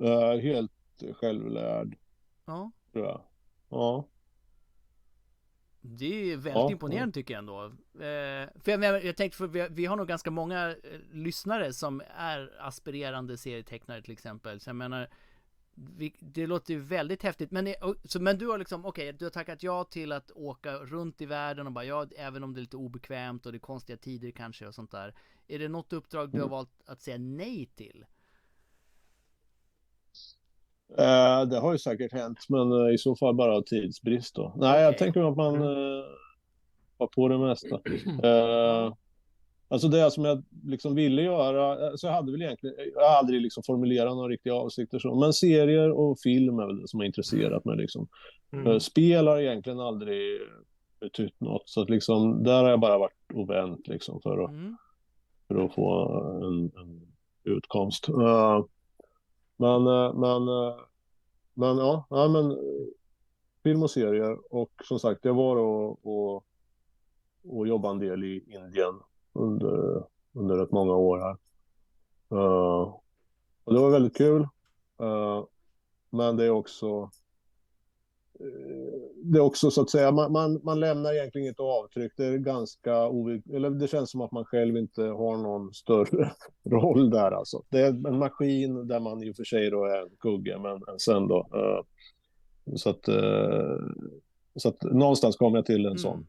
Är 0.01 0.37
helt 0.39 0.71
självlärd, 1.19 1.97
Ja. 2.45 2.71
tror 2.93 3.05
jag. 3.05 3.21
Ja. 3.69 4.05
Det 5.81 6.31
är 6.31 6.35
väldigt 6.37 6.53
Ja, 6.53 6.71
imponerande 6.71 7.13
tycker 7.13 7.33
jag 7.33 7.39
ändå. 7.39 7.65
Eh, 7.65 8.49
för 8.63 8.71
jag, 8.71 8.79
menar, 8.79 8.99
jag 8.99 9.17
tänkte, 9.17 9.37
för 9.37 9.47
vi, 9.47 9.67
vi 9.71 9.85
har 9.85 9.95
nog 9.97 10.07
ganska 10.07 10.31
många 10.31 10.69
eh, 10.69 10.75
lyssnare 11.11 11.73
som 11.73 12.01
är 12.17 12.51
aspirerande 12.59 13.37
serietecknare 13.37 14.01
till 14.01 14.13
exempel. 14.13 14.59
Så 14.59 14.69
jag 14.69 14.75
menar, 14.75 15.07
vi, 15.75 16.15
det 16.19 16.47
låter 16.47 16.73
ju 16.73 16.79
väldigt 16.79 17.23
häftigt. 17.23 17.51
Men, 17.51 17.67
är- 17.67 17.83
och- 17.83 17.95
så, 18.03 18.21
men 18.21 18.37
du 18.37 18.47
har 18.47 18.57
liksom, 18.57 18.85
okej, 18.85 19.13
du 19.13 19.25
har 19.25 19.29
tackat 19.29 19.63
ja 19.63 19.83
till 19.83 20.11
att 20.11 20.31
åka 20.31 20.73
runt 20.77 21.21
i 21.21 21.25
världen 21.25 21.67
och 21.67 21.73
bara, 21.73 21.85
ja, 21.85 22.07
även 22.17 22.43
om 22.43 22.53
det 22.53 22.59
är 22.59 22.61
lite 22.61 22.77
obekvämt 22.77 23.45
och 23.45 23.51
det 23.51 23.57
är 23.57 23.59
konstiga 23.59 23.97
tider 23.97 24.31
kanske 24.31 24.67
och 24.67 24.75
sånt 24.75 24.91
där. 24.91 25.13
Är 25.47 25.59
det 25.59 25.67
något 25.67 25.93
uppdrag 25.93 26.29
du 26.31 26.37
har 26.37 26.43
Mm. 26.45 26.51
valt 26.51 26.81
att 26.85 27.01
säga 27.01 27.17
nej 27.17 27.65
till? 27.75 28.05
Eh, 30.97 31.45
det 31.49 31.60
har 31.60 31.71
ju 31.71 31.78
säkert 31.78 32.13
hänt, 32.13 32.38
men 32.49 32.71
eh, 32.71 32.93
i 32.93 32.97
så 32.97 33.15
fall 33.15 33.36
bara 33.36 33.56
av 33.56 33.62
tidsbrist 33.62 34.36
då. 34.36 34.54
Nej, 34.58 34.82
jag 34.82 34.89
Okej. 34.89 34.99
tänker 34.99 35.30
att 35.32 35.38
man 35.38 35.56
eh, 35.62 36.04
har 36.99 37.08
på 37.08 37.28
det 37.28 37.38
mesta. 37.38 37.80
Eh, 38.23 38.93
alltså 39.71 39.88
det 39.88 40.12
som 40.12 40.25
jag 40.25 40.43
liksom 40.65 40.95
ville 40.95 41.21
göra, 41.21 41.97
så 41.97 42.08
jag 42.08 42.13
hade 42.13 42.32
väl 42.32 42.41
egentligen, 42.41 42.75
jag 42.95 43.02
har 43.02 43.17
aldrig 43.17 43.41
liksom 43.41 43.63
formulerat 43.63 44.15
några 44.15 44.28
riktiga 44.30 44.54
avsikter 44.54 44.99
så, 44.99 45.15
men 45.15 45.34
serier 45.34 45.91
och 45.91 46.19
film 46.19 46.60
är 46.60 46.65
väl 46.67 46.82
det 46.82 46.88
som 46.88 46.99
har 46.99 47.06
intresserat 47.08 47.65
mig 47.65 47.78
liksom. 47.78 48.08
Eh, 48.54 48.60
Mm. 48.60 48.80
Spel 48.80 49.28
har 49.28 49.39
egentligen 49.39 49.80
aldrig 49.80 50.39
betytt 50.99 51.39
något, 51.41 51.69
så 51.69 51.82
att 51.82 51.89
liksom, 51.89 52.43
där 52.43 52.63
har 52.63 52.69
jag 52.69 52.80
bara 52.80 52.97
varit 52.97 53.13
och 53.34 53.49
vänt 53.49 53.88
liksom 53.88 54.21
för 54.21 54.43
att, 54.43 54.49
Mm. 54.52 54.78
för 55.47 55.65
att 55.65 55.73
få 55.73 56.08
en, 56.43 56.71
en 56.82 57.02
utkomst. 57.43 58.10
Eh, 58.10 58.63
men, 59.59 59.87
eh, 59.87 60.13
men, 60.13 60.47
eh, 60.47 60.75
men 61.53 61.77
ja, 61.77 62.05
ja 62.09 62.27
men 62.27 62.51
eh, 62.51 62.57
film 63.63 63.83
och 63.83 63.91
serier. 63.91 64.53
Och 64.55 64.71
som 64.83 64.99
sagt, 64.99 65.25
jag 65.25 65.33
var 65.33 65.55
och, 65.55 66.05
och, 66.05 66.45
och 67.43 67.67
jobbade 67.67 67.93
en 67.93 67.99
del 67.99 68.23
i 68.23 68.43
Indien 68.47 68.99
under, 69.33 70.03
under 70.33 70.55
rätt 70.55 70.71
många 70.71 70.95
år 70.95 71.17
här. 71.17 71.37
Uh, 72.37 72.93
och 73.63 73.73
det 73.73 73.79
var 73.79 73.89
väldigt 73.89 74.17
kul. 74.17 74.47
Uh, 75.01 75.45
men 76.09 76.37
det 76.37 76.45
är 76.45 76.49
också 76.49 77.09
det 79.23 79.38
är 79.38 79.41
också 79.41 79.71
så 79.71 79.82
att 79.82 79.89
säga, 79.89 80.12
man, 80.12 80.32
man, 80.32 80.60
man 80.63 80.80
lämnar 80.80 81.13
egentligen 81.13 81.45
inget 81.45 81.60
avtryck. 81.60 82.12
Det 82.17 82.25
är 82.25 82.38
ganska 82.38 82.93
eller 83.54 83.69
det 83.69 83.88
känns 83.88 84.12
som 84.12 84.21
att 84.21 84.32
man 84.32 84.45
själv 84.45 84.78
inte 84.78 85.02
har 85.02 85.38
någon 85.38 85.73
större 85.73 86.32
roll 86.69 87.10
där 87.10 87.32
alltså. 87.32 87.63
Det 87.69 87.80
är 87.80 87.88
en 87.88 88.17
maskin 88.17 88.88
där 88.88 88.99
man 88.99 89.23
i 89.23 89.32
och 89.32 89.36
för 89.36 89.43
sig 89.43 89.69
då 89.69 89.86
är 89.86 90.02
en 90.02 90.15
kugge, 90.19 90.58
men, 90.60 90.99
sen 90.99 91.28
då. 91.28 91.47
Uh, 91.56 91.82
så 92.75 92.89
att, 92.89 93.10
uh, 93.10 93.78
så 94.56 94.69
att 94.69 94.84
någonstans 94.84 95.36
kom 95.36 95.56
jag 95.56 95.65
till 95.65 95.86
en 95.86 95.86
mm. 95.86 95.97
sån. 95.97 96.28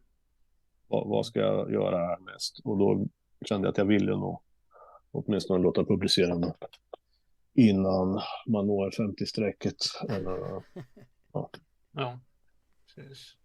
Vad, 0.89 1.09
vad, 1.09 1.27
ska 1.27 1.41
jag 1.41 1.73
göra 1.73 1.97
här 1.97 2.19
mest? 2.19 2.61
Och 2.65 2.79
då 2.79 3.07
kände 3.45 3.67
jag 3.67 3.73
att 3.73 3.79
jag 3.79 3.85
ville 3.85 4.11
nog 4.11 4.41
åtminstone 5.11 5.63
låta 5.63 5.85
publicera 5.85 6.39
mig 6.39 6.53
innan 7.55 8.21
man 8.47 8.67
når 8.67 8.91
50-strecket. 8.91 9.77
Uh, 10.11 10.61
ja. 11.33 11.51
Ja, 11.93 12.21
precis. 12.95 13.37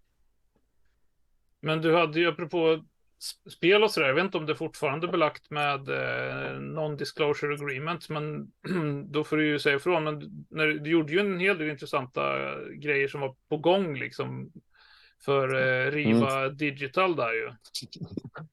Men 1.62 1.82
du 1.82 1.96
hade 1.96 2.20
ju 2.20 2.28
apropå 2.30 2.84
spel 3.50 3.84
och 3.84 3.92
sådär, 3.92 4.08
jag 4.08 4.16
vet 4.16 4.26
inte 4.26 4.38
om 4.38 4.46
det 4.46 4.56
fortfarande 4.56 5.08
är 5.08 5.12
belagt 5.12 5.50
med 5.50 5.90
eh, 5.90 6.60
non-disclosure 6.60 7.54
agreement, 7.54 8.10
men 8.10 8.52
då 9.12 9.24
får 9.24 9.38
du 9.38 9.48
ju 9.48 9.60
säga 9.60 9.76
ifrån. 9.76 10.04
Men 10.04 10.46
när, 10.50 10.68
du 10.68 10.90
gjorde 10.90 11.14
ju 11.14 11.20
en 11.20 11.40
hel 11.40 11.58
del 11.58 11.70
intressanta 11.70 12.22
grejer 12.70 13.08
som 13.08 13.22
var 13.22 13.36
på 13.50 13.58
gång 13.58 13.96
liksom 14.00 14.52
för 15.26 15.56
eh, 15.56 15.92
Riva 15.92 16.40
mm. 16.40 16.58
Digital 16.58 17.16
där 17.16 17.34
ju. 17.34 17.50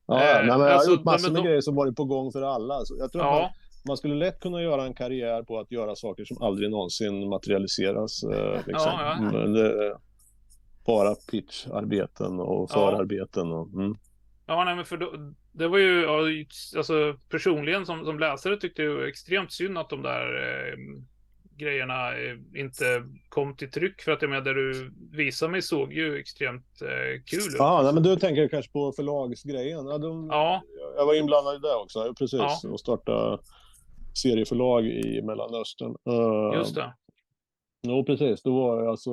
Ja, 0.07 0.23
eh, 0.23 0.35
nej, 0.35 0.47
men 0.47 0.49
jag 0.49 0.59
har 0.59 0.71
alltså, 0.71 0.91
gjort 0.91 1.05
massor 1.05 1.33
med 1.33 1.41
då... 1.41 1.45
grejer 1.45 1.61
som 1.61 1.75
varit 1.75 1.97
på 1.97 2.05
gång 2.05 2.33
för 2.33 2.43
alla. 2.43 2.85
Så 2.85 2.97
jag 2.99 3.13
tror 3.13 3.25
ja. 3.25 3.55
Man, 3.85 3.97
skulle 3.97 4.15
lätt 4.15 4.41
kunna 4.41 4.63
göra 4.63 4.85
en 4.85 4.95
karriär 4.95 5.43
på 5.43 5.59
att 5.59 5.73
göra 5.73 5.97
saker 5.97 6.25
som 6.25 6.43
aldrig 6.43 6.71
någonsin 6.71 7.29
materialiseras. 7.29 8.23
Eh, 8.23 8.57
liksom. 8.67 8.93
ja, 8.93 9.19
ja. 9.33 9.39
Det, 9.39 9.97
bara 10.87 11.15
pitcharbeten 11.15 12.41
och 12.41 12.71
förarbeten. 12.71 13.53
Och, 13.53 13.69
mm. 13.69 13.95
Ja, 14.47 14.65
nej, 14.65 14.77
men 14.77 14.85
för 14.85 14.97
då, 14.97 15.13
det 15.53 15.69
var 15.69 15.79
ju, 15.79 16.07
alltså 16.77 17.17
personligen 17.31 17.87
som, 17.87 18.05
som 18.05 18.19
läsare 18.19 18.57
tyckte 18.57 18.83
jag 18.83 19.09
extremt 19.09 19.53
synd 19.53 19.79
att 19.79 19.91
de 19.91 20.03
där 20.03 20.35
eh, 20.37 20.77
grejerna 21.57 22.13
eh, 22.13 22.61
inte 22.61 22.85
kom 23.29 23.57
till 23.57 23.71
tryck. 23.71 24.03
För 24.03 24.13
att 24.13 24.23
jag 24.23 24.29
menar, 24.31 24.45
det 24.45 24.55
du 24.55 24.93
visade 25.13 25.53
mig 25.53 25.63
såg 25.63 25.93
ju 25.93 26.19
extremt 26.19 26.83
eh, 26.83 27.23
kul 27.27 27.39
ut. 27.39 27.57
Ja, 27.59 27.83
nej, 27.83 27.95
men 27.95 28.03
du 28.03 28.17
tänker 28.17 28.49
kanske 28.49 28.73
på 28.73 28.93
förlagsgrejen. 28.93 29.87
Ja, 29.87 29.99
de, 29.99 30.29
ja. 30.31 30.63
Jag 30.97 31.07
var 31.07 31.15
inblandad 31.15 31.57
i 31.57 31.59
det 31.59 31.75
också, 31.75 32.15
precis. 32.19 32.41
Ja. 32.41 32.71
Och 32.71 32.81
starta 32.81 33.39
serieförlag 34.15 34.87
i 34.87 35.23
Mellanöstern. 35.23 35.97
Uh, 36.09 36.59
Just 36.59 36.75
det. 36.75 36.95
Jo, 37.83 38.05
precis. 38.05 38.43
Då 38.43 38.55
var 38.55 38.83
det 38.83 38.91
alltså 38.91 39.11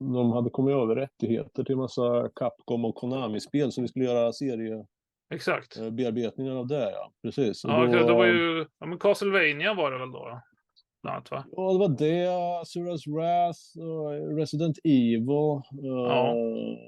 de 0.00 0.32
hade 0.32 0.50
kommit 0.50 0.74
över 0.74 0.96
rättigheter 0.96 1.64
till 1.64 1.76
massa 1.76 2.30
Capcom 2.34 2.84
och 2.84 2.94
Konami-spel 2.94 3.72
så 3.72 3.82
vi 3.82 3.88
skulle 3.88 4.04
göra 4.04 4.32
serie 4.32 4.86
Exakt. 5.34 5.76
Eh, 5.76 5.90
bearbetningar 5.90 6.54
av 6.54 6.66
det, 6.66 6.90
ja. 6.90 7.12
Precis. 7.22 7.64
Ja, 7.64 7.86
då, 7.86 8.06
det 8.06 8.12
var 8.12 8.26
ju... 8.26 8.66
Ja, 8.78 8.86
men 8.86 8.98
Castlevania 8.98 9.74
var 9.74 9.90
det 9.90 9.98
väl 9.98 10.12
då? 10.12 10.40
Annat, 11.08 11.30
va? 11.30 11.44
Ja, 11.50 11.72
det 11.72 11.78
var 11.78 11.88
det. 11.88 12.66
Suras 12.66 13.06
Wrath, 13.06 13.60
Resident 14.36 14.78
Evil. 14.84 15.62
Ja. 15.70 16.34
Uh, 16.34 16.78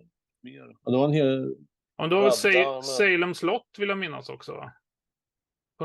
mer. 0.42 0.76
Ja, 0.84 0.90
det 0.90 0.96
var 0.96 1.04
en 1.04 1.12
hel... 1.12 1.54
Ja, 1.96 2.06
det 2.06 2.14
var 2.14 2.22
väl 2.22 2.32
Sa 2.32 2.82
Salem 2.82 3.34
slott 3.34 3.76
vill 3.78 3.88
jag 3.88 3.98
minnas 3.98 4.28
också, 4.28 4.52
va? 4.52 4.72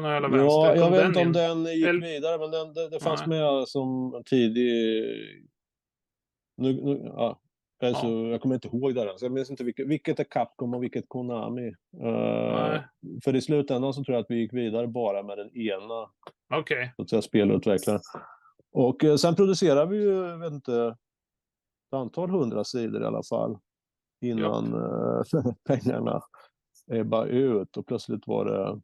Jävla 0.04 0.28
vänster. 0.28 0.46
Ja, 0.46 0.76
jag 0.76 0.92
vet 0.92 1.06
inte 1.06 1.20
om 1.20 1.34
den 1.34 1.66
gick 1.66 1.88
El... 1.88 2.02
vidare, 2.02 2.38
men 2.38 2.52
den, 2.52 2.74
det, 2.74 2.90
det 2.90 3.00
fanns 3.00 3.28
Nej. 3.28 3.40
med 3.40 3.68
som 3.68 4.22
tidig 4.26 4.72
nu, 6.58 6.74
nu, 6.84 7.12
ja. 7.16 7.40
Alltså, 7.84 8.08
ja. 8.08 8.28
Jag 8.28 8.42
kommer 8.42 8.56
inte 8.56 8.68
ihåg 8.68 8.96
det 8.96 9.02
ens. 9.02 9.22
Jag 9.22 9.32
minns 9.32 9.50
inte 9.50 9.64
vilket, 9.64 9.88
vilket 9.88 10.20
är 10.20 10.24
Capcom 10.24 10.74
och 10.74 10.84
vilket 10.84 11.06
Konami. 11.08 11.68
Uh, 12.04 12.82
för 13.24 13.36
i 13.36 13.42
slutändan 13.42 13.94
så 13.94 14.04
tror 14.04 14.16
jag 14.16 14.22
att 14.22 14.32
vi 14.32 14.36
gick 14.36 14.54
vidare 14.54 14.88
bara 14.88 15.24
med 15.24 15.38
den 15.38 15.58
ena 15.58 16.10
okay. 16.60 16.90
så 16.96 17.02
att 17.02 17.10
säga, 17.10 17.22
spelutvecklaren. 17.22 18.02
Och 18.72 19.04
uh, 19.04 19.16
sen 19.16 19.36
producerade 19.36 19.92
vi 19.92 19.98
ju, 19.98 20.12
jag 20.12 20.38
vet 20.38 20.52
inte, 20.52 20.88
ett 21.88 21.94
antal 21.94 22.30
hundra 22.30 22.64
sidor 22.64 23.02
i 23.02 23.06
alla 23.06 23.24
fall. 23.24 23.58
Innan 24.22 24.74
uh, 24.74 25.24
pengarna 25.68 26.22
ebbade 26.92 27.30
ut 27.30 27.78
och 27.78 27.88
plötsligt 27.88 28.28
var 28.28 28.46
det 28.46 28.82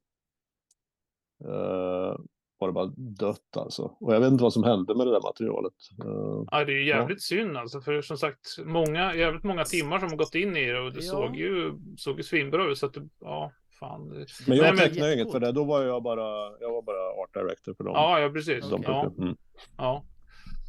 var 2.62 2.68
det 2.68 2.74
bara 2.74 2.92
dött 2.98 3.58
alltså. 3.58 3.84
Och 4.00 4.14
jag 4.16 4.20
vet 4.20 4.32
inte 4.32 4.44
vad 4.44 4.54
som 4.54 4.64
hände 4.64 4.96
med 4.96 5.08
det 5.08 5.12
där 5.12 5.22
materialet. 5.22 5.74
Uh, 6.06 6.44
ja, 6.52 6.66
det 6.66 6.72
är 6.72 6.84
jävligt 6.84 7.18
ja. 7.32 7.38
synd 7.38 7.58
alltså. 7.58 7.82
För 7.82 8.02
som 8.02 8.18
sagt, 8.18 8.58
många, 8.66 9.16
jävligt 9.16 9.44
många 9.44 9.64
timmar 9.64 10.00
som 10.00 10.10
har 10.10 10.18
gått 10.18 10.36
in 10.36 10.58
i 10.58 10.72
det 10.72 10.80
och 10.80 10.94
det 10.94 11.04
ja. 11.04 11.12
såg 11.12 11.36
ju, 11.36 11.74
såg 11.98 12.18
ju 12.18 12.24
svinbra 12.24 12.72
ut. 12.72 12.78
Så 12.78 12.86
att 12.86 12.94
det, 12.94 13.10
ja, 13.20 13.52
fan. 13.80 14.26
Men 14.48 14.58
jag 14.58 14.78
tecknade 14.78 15.14
inget 15.14 15.32
för 15.32 15.40
det. 15.40 15.52
Då 15.52 15.64
var 15.64 15.84
jag 15.84 16.04
bara, 16.04 16.58
jag 16.60 16.72
var 16.72 16.82
bara 16.82 17.24
art 17.24 17.34
director 17.34 17.74
för 17.74 17.84
dem. 17.84 17.94
Ja, 17.94 18.20
ja 18.20 18.30
precis. 18.30 18.72
Okay. 18.72 18.84
Ja. 18.88 19.14
Mm. 19.18 19.36
ja. 19.78 20.04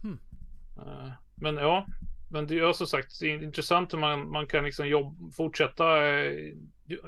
Hmm. 0.03 0.19
Uh, 0.79 1.13
men 1.37 1.57
ja, 1.57 1.87
men 2.31 2.47
det 2.47 2.59
är 2.59 2.73
som 2.73 2.87
sagt 2.87 3.21
det 3.21 3.27
är 3.27 3.43
intressant 3.43 3.93
hur 3.93 3.99
man, 3.99 4.31
man 4.31 4.47
kan 4.47 4.65
liksom 4.65 4.89
jobb, 4.89 5.35
fortsätta 5.37 6.09
eh, 6.09 6.33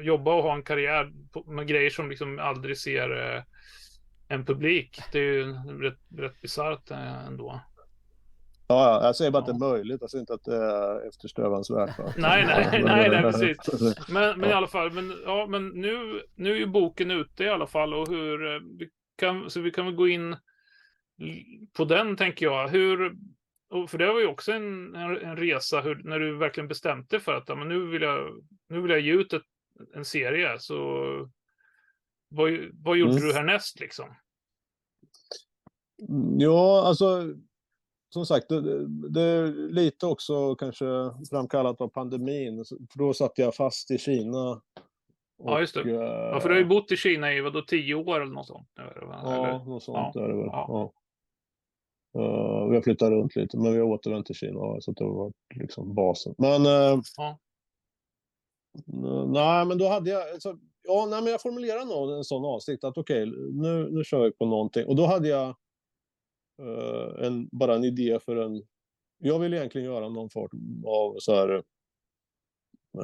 jobba 0.01 0.35
och 0.35 0.43
ha 0.43 0.55
en 0.55 0.63
karriär 0.63 1.13
på, 1.33 1.53
med 1.53 1.67
grejer 1.67 1.91
som 1.91 2.11
liksom 2.11 2.39
aldrig 2.39 2.79
ser 2.79 3.37
eh, 3.37 3.43
en 4.29 4.45
publik. 4.45 5.01
Det 5.13 5.19
är 5.19 5.23
ju 5.23 5.53
rätt, 5.81 5.99
rätt 6.17 6.41
bisarrt 6.41 6.91
eh, 6.91 7.27
ändå. 7.27 7.61
Ja, 8.67 9.01
jag 9.03 9.17
säger 9.17 9.31
bara 9.31 9.39
att 9.39 9.47
det 9.47 9.53
är 9.53 9.73
möjligt, 9.73 10.03
alltså 10.03 10.19
inte 10.19 10.35
att 10.35 10.45
det 10.45 10.57
är 10.57 11.09
eftersträvansvärt. 11.09 11.99
nej, 12.17 12.47
nej, 12.47 12.83
nej, 12.85 13.11
nej, 13.11 13.23
precis. 13.23 13.59
Men, 14.09 14.41
men 14.41 14.51
i 14.51 14.53
alla 14.53 14.67
fall, 14.67 14.93
men, 14.93 15.13
ja, 15.25 15.47
men 15.47 15.69
nu, 15.69 16.23
nu 16.35 16.53
är 16.53 16.57
ju 16.57 16.67
boken 16.67 17.11
ute 17.11 17.45
i 17.45 17.49
alla 17.49 17.67
fall 17.67 17.95
och 17.95 18.09
hur, 18.09 18.55
eh, 18.55 18.61
vi 18.79 18.89
kan, 19.17 19.51
så 19.51 19.61
vi 19.61 19.71
kan 19.71 19.85
väl 19.87 19.95
gå 19.95 20.09
in 20.09 20.37
på 21.77 21.85
den 21.85 22.17
tänker 22.17 22.47
jag. 22.47 22.69
Hur, 22.69 23.17
för 23.89 23.99
det 23.99 24.13
var 24.13 24.21
ju 24.21 24.27
också 24.27 24.53
en, 24.53 24.95
en 24.95 25.37
resa 25.37 25.81
hur, 25.81 26.01
när 26.05 26.19
du 26.19 26.37
verkligen 26.37 26.69
bestämde 26.69 27.21
för 27.21 27.35
att 27.35 27.49
ja, 27.49 27.55
men 27.55 27.69
nu, 27.69 27.87
vill 27.87 28.03
jag, 28.03 28.45
nu 28.69 28.81
vill 28.81 28.91
jag 28.91 29.01
ge 29.01 29.13
ut 29.13 29.33
ett, 29.33 29.43
en 29.95 30.05
serie. 30.05 30.59
Så 30.59 31.05
vad, 32.35 32.53
vad 32.73 32.97
gjorde 32.97 33.13
mm. 33.13 33.23
du 33.23 33.33
härnäst 33.35 33.81
liksom? 33.81 34.07
Ja, 36.39 36.87
alltså 36.87 37.35
som 38.15 38.27
sagt, 38.27 38.49
det, 38.49 38.87
det, 39.09 39.21
är 39.21 39.47
lite 39.73 40.07
också 40.07 40.55
kanske 40.55 40.85
framkallat 41.31 41.81
av 41.81 41.89
pandemin. 41.89 42.65
För 42.65 42.99
då 42.99 43.15
satt 43.15 43.39
jag 43.39 43.55
fast 43.55 43.91
i 43.91 43.99
Kina. 43.99 44.51
Och, 45.39 45.51
ja, 45.51 45.61
just 45.61 45.75
det. 45.75 45.91
Ja, 45.91 46.41
för 46.41 46.49
du 46.49 46.55
har 46.55 46.61
ju 46.61 46.69
bott 46.69 46.93
i 46.93 46.97
Kina 46.97 47.33
i 47.33 47.41
vadå, 47.41 47.63
tio 47.63 47.95
år 47.95 48.21
eller 48.21 48.35
något 48.35 48.47
sånt? 48.47 48.69
Eller? 48.79 49.03
Ja, 49.03 49.65
något 49.67 49.83
sånt 49.83 50.15
ja. 50.15 50.25
är 50.25 50.29
det 50.29 50.37
väl. 50.37 50.47
Ja. 50.47 50.67
Ja. 50.69 50.93
Uh, 52.21 52.69
vi 52.69 52.75
har 52.75 52.83
flyttat 52.83 53.11
runt 53.11 53.37
lite, 53.37 53.57
men 53.59 53.73
vi 53.73 53.79
har 53.79 53.87
återvänt 53.87 54.27
till 54.27 54.35
Kina. 54.35 54.81
Så 54.81 54.93
det 54.93 55.05
har 55.05 55.13
varit 55.13 55.35
liksom 55.55 55.95
basen. 55.95 56.35
Men... 56.39 56.67
Uh, 56.67 57.01
ja. 57.17 57.39
Nej, 59.27 59.67
men 59.67 59.79
då 59.79 59.89
hade 59.89 60.11
jag... 60.11 60.31
Alltså, 60.31 60.59
ja, 60.85 61.07
nej, 61.11 61.23
men 61.23 61.33
jag 61.33 61.43
formulerade 61.43 61.85
nog 61.85 62.11
en 62.11 62.25
sån 62.25 62.45
avsikt 62.45 62.85
att 62.85 62.99
okej, 62.99 63.31
okay, 63.31 63.43
nu, 63.53 63.91
nu 63.91 64.05
kör 64.05 64.25
vi 64.25 64.33
på 64.33 64.47
någonting. 64.47 64.87
Och 64.87 64.97
då 64.97 65.07
hade 65.07 65.29
jag 65.29 65.49
uh, 66.63 67.27
en, 67.27 67.49
bara 67.53 67.75
en 67.75 67.85
idé 67.85 68.19
för 68.21 68.37
en... 68.37 68.63
Jag 69.19 69.39
ville 69.39 69.57
egentligen 69.57 69.87
göra 69.87 70.09
någon 70.09 70.31
form 70.31 70.85
av 70.87 71.17
så 71.19 71.35
här 71.35 71.63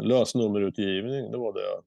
lösnummerutgivning. 0.03 1.31
Det 1.31 1.39
var 1.39 1.53
det 1.53 1.83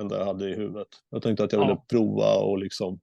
enda 0.00 0.18
jag 0.18 0.24
hade 0.24 0.50
i 0.50 0.54
huvudet. 0.54 0.88
Jag 1.10 1.22
tänkte 1.22 1.44
att 1.44 1.52
jag 1.52 1.60
ville 1.60 1.72
ja. 1.72 1.84
prova 1.88 2.38
och 2.38 2.58
liksom 2.58 3.00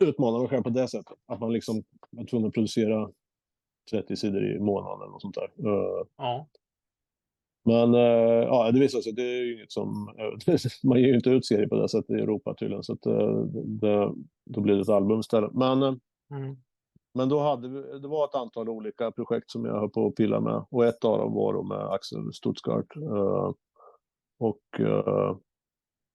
utmana 0.00 0.38
mig 0.38 0.48
själv 0.48 0.62
på 0.62 0.70
det 0.70 0.88
sättet. 0.88 1.18
Att 1.26 1.40
man 1.40 1.52
liksom 1.52 1.84
var 2.10 2.24
tvungen 2.24 2.48
att 2.48 2.54
producera 2.54 3.10
30 3.90 4.16
sidor 4.16 4.56
i 4.56 4.60
månaden 4.60 5.12
och 5.12 5.20
sånt 5.20 5.34
där. 5.34 5.68
Uh, 5.68 6.06
ja. 6.16 6.48
Men 7.64 7.94
uh, 7.94 8.44
ja, 8.44 8.70
det 8.72 8.80
visar 8.80 9.00
sig 9.00 9.10
att 9.10 9.16
det 9.16 9.22
är 9.22 9.54
inget 9.54 9.72
som... 9.72 10.14
man 10.82 11.00
ger 11.00 11.08
ju 11.08 11.14
inte 11.14 11.30
ut 11.30 11.46
serier 11.46 11.68
på 11.68 11.74
det 11.74 11.88
sättet 11.88 12.10
i 12.10 12.20
Europa 12.20 12.54
tydligen. 12.54 12.82
Så 12.82 12.92
att, 12.92 13.06
uh, 13.06 13.44
det, 13.64 14.12
då 14.50 14.60
blir 14.60 14.74
det 14.74 14.80
ett 14.80 14.88
album 14.88 15.20
istället. 15.20 15.52
Men, 15.52 15.82
mm. 15.82 16.56
men 17.14 17.28
då 17.28 17.38
hade 17.38 17.68
vi, 17.68 17.98
det 17.98 18.08
var 18.08 18.24
ett 18.24 18.34
antal 18.34 18.68
olika 18.68 19.10
projekt 19.10 19.50
som 19.50 19.64
jag 19.64 19.80
höll 19.80 19.90
på 19.90 20.06
att 20.06 20.14
pilla 20.14 20.40
med. 20.40 20.64
Och 20.70 20.84
ett 20.86 21.04
av 21.04 21.18
dem 21.18 21.34
var 21.34 21.52
då 21.52 21.62
med 21.62 21.78
Axel 21.78 22.32
Stuttgart. 22.32 22.96
och, 24.38 24.80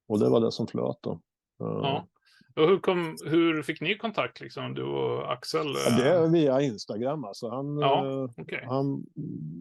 och 0.07 0.19
det 0.19 0.29
var 0.29 0.39
det 0.39 0.51
som 0.51 0.67
flöt 0.67 0.97
då. 1.01 1.19
Ja. 1.59 2.07
Och 2.57 2.67
hur, 2.67 2.79
kom, 2.79 3.15
hur 3.25 3.61
fick 3.63 3.81
ni 3.81 3.97
kontakt, 3.97 4.39
liksom, 4.41 4.73
du 4.73 4.83
och 4.83 5.31
Axel? 5.33 5.67
Ja, 5.89 5.97
det 6.03 6.09
är 6.09 6.27
via 6.31 6.61
Instagram. 6.61 7.23
Alltså. 7.23 7.49
Han, 7.49 7.77
Ja, 7.77 8.05
eh, 8.23 8.29
okej. 8.37 8.63
han 8.67 9.05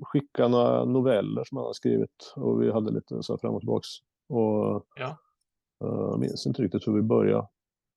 skickade 0.03 0.49
några 0.49 0.85
noveller 0.85 1.45
som 1.45 1.57
han 1.57 1.67
har 1.67 1.73
skrivit 1.73 2.33
och 2.37 2.63
vi 2.63 2.73
hade 2.73 2.93
lite 2.93 3.23
så 3.23 3.33
här 3.33 3.39
fram 3.39 3.55
och 3.55 3.61
tillbaks. 3.61 3.89
Och, 4.29 4.87
Ja. 4.97 5.19
eh, 5.85 5.89
Jag 6.11 6.21
minns 6.21 6.47
inte 6.47 6.63
riktigt 6.63 6.89
hur 6.89 6.93
vi 6.93 7.03
började. 7.03 7.49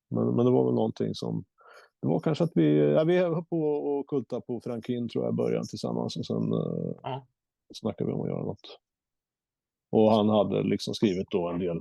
Men, 0.09 0.27
men 0.35 0.45
det 0.45 0.51
var 0.51 0.65
väl 0.65 0.73
någonting 0.75 1.15
som... 1.15 1.43
Det 2.01 2.07
var 2.07 2.19
kanske 2.19 2.43
att 2.43 2.51
vi... 2.55 2.77
Ja, 2.93 3.03
vi 3.03 3.17
höll 3.17 3.43
på 3.45 3.61
och 3.61 4.07
kulta 4.07 4.41
på 4.41 4.61
Frankin 4.63 5.09
tror 5.09 5.23
jag 5.25 5.33
i 5.33 5.35
början 5.35 5.67
tillsammans 5.67 6.17
och 6.17 6.25
sen 6.25 6.53
eh, 6.53 6.91
Ja. 7.03 7.25
snackade 7.73 8.07
vi 8.07 8.13
om 8.13 8.21
att 8.21 8.27
göra 8.29 8.43
något. 8.43 8.79
Och 9.91 10.11
han 10.11 10.29
hade 10.29 10.63
liksom 10.63 10.93
skrivit 10.93 11.27
då 11.31 11.47
en 11.49 11.59
del, 11.59 11.77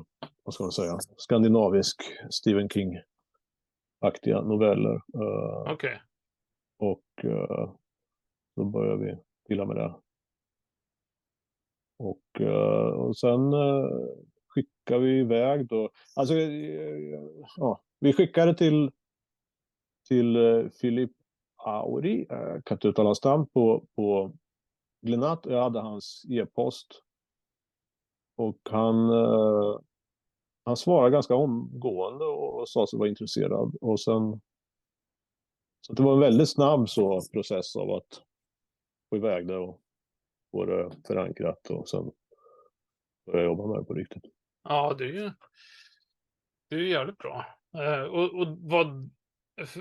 vad 0.49 0.55
ska 0.55 0.65
man 0.65 0.73
säga, 0.73 0.99
skandinavisk 1.17 2.03
Stephen 2.31 2.69
King-aktiga 2.69 4.41
noveller. 4.41 4.95
Eh, 4.95 5.73
Okej. 5.73 6.03
och 6.79 7.25
eh, 7.25 7.75
då 8.57 8.65
började 8.65 9.05
vi 9.05 9.19
pilla 9.49 9.65
med 9.67 9.77
det. 9.77 9.95
Och, 11.99 12.41
eh, 12.41 12.91
och 12.93 13.19
sen 13.19 13.41
skickade 14.49 15.05
vi 15.05 15.21
iväg 15.21 15.67
då. 15.69 15.91
Alltså, 16.17 16.35
ja, 17.57 17.83
vi 18.01 18.13
skickade 18.13 18.55
till, 18.55 18.91
till 20.09 20.37
Filip 20.81 21.13
Auri, 21.57 22.27
jag 22.29 22.65
kan 22.65 22.75
inte 22.77 22.89
uttala 22.89 23.09
hans 23.09 23.25
namn, 23.25 23.47
på, 23.47 23.87
på 23.97 24.37
Glenat. 25.01 25.47
Jag 25.47 25.63
hade 25.63 25.81
hans 25.81 26.25
e-post. 26.31 27.03
Och 28.37 28.59
han, 28.71 29.11
eh, 29.11 29.79
han 30.69 30.77
svarade 30.77 31.11
ganska 31.11 31.35
omgående 31.35 32.25
och 32.25 32.69
sa 32.69 32.87
sig 32.87 32.99
vara 32.99 33.09
intresserad. 33.09 33.77
Och 33.81 34.01
sen 34.01 34.41
så 35.81 35.93
det 35.93 36.03
var 36.03 36.13
en 36.13 36.21
väldigt 36.21 36.49
snabb 36.49 36.89
så 36.89 37.21
process 37.33 37.77
av 37.77 37.91
att 37.91 38.23
få 39.11 39.17
iväg 39.17 39.47
det 39.47 39.57
och 39.57 39.81
få 40.51 40.65
det 40.65 40.91
förankrat 41.07 41.71
och 41.71 41.89
sen 41.89 42.11
börja 43.27 43.45
jobba 43.45 43.67
med 43.67 43.79
det 43.79 43.85
på 43.85 43.95
riktigt. 43.95 44.25
Ja, 44.65 44.95
det 44.99 45.05
är 45.05 45.09
ju 45.09 45.31
det 46.69 46.77
är 46.77 46.81
ju 46.81 46.89
jävligt 46.89 47.19
bra. 47.19 47.47
Eh, 47.75 48.03
och, 48.03 48.41
och 48.41 48.59
vad, 48.61 49.11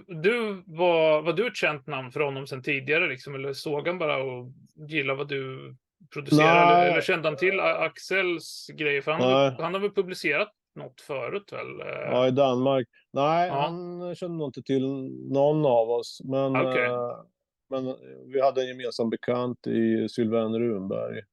du, 0.07 0.63
var, 0.65 1.21
var 1.21 1.33
du 1.33 1.47
ett 1.47 1.55
känt 1.55 1.87
namn 1.87 2.11
för 2.11 2.19
honom 2.19 2.47
sedan 2.47 2.63
tidigare, 2.63 3.07
liksom, 3.07 3.35
eller 3.35 3.53
såg 3.53 3.87
han 3.87 3.97
bara 3.97 4.23
och 4.23 4.51
gillade 4.89 5.17
vad 5.17 5.27
du 5.27 5.75
producerade? 6.13 6.75
Eller, 6.75 6.91
eller 6.91 7.01
kände 7.01 7.27
han 7.27 7.37
till 7.37 7.59
Axels 7.59 8.67
grejer? 8.73 9.01
För 9.01 9.11
han, 9.11 9.21
har, 9.21 9.51
han 9.51 9.73
har 9.73 9.81
väl 9.81 9.91
publicerat 9.91 10.53
något 10.77 11.01
förut 11.01 11.53
väl? 11.53 11.79
Eh, 11.81 11.87
Ja, 12.11 12.27
i 12.27 12.31
Danmark. 12.31 12.87
Nej, 13.13 13.47
Ja. 13.47 13.53
han 13.53 14.15
kände 14.15 14.37
nog 14.37 14.47
inte 14.47 14.61
till 14.63 14.87
någon 15.31 15.65
av 15.65 15.89
oss. 15.89 16.21
Men, 16.23 16.55
Okej. 16.55 16.85
eh, 16.85 17.23
men 17.69 17.95
vi 18.33 18.41
hade 18.41 18.61
en 18.61 18.67
gemensam 18.67 19.09
bekant 19.09 19.67
i 19.67 20.09
Sylvain 20.09 20.59
Runberg. 20.59 21.17
eh, 21.17 21.23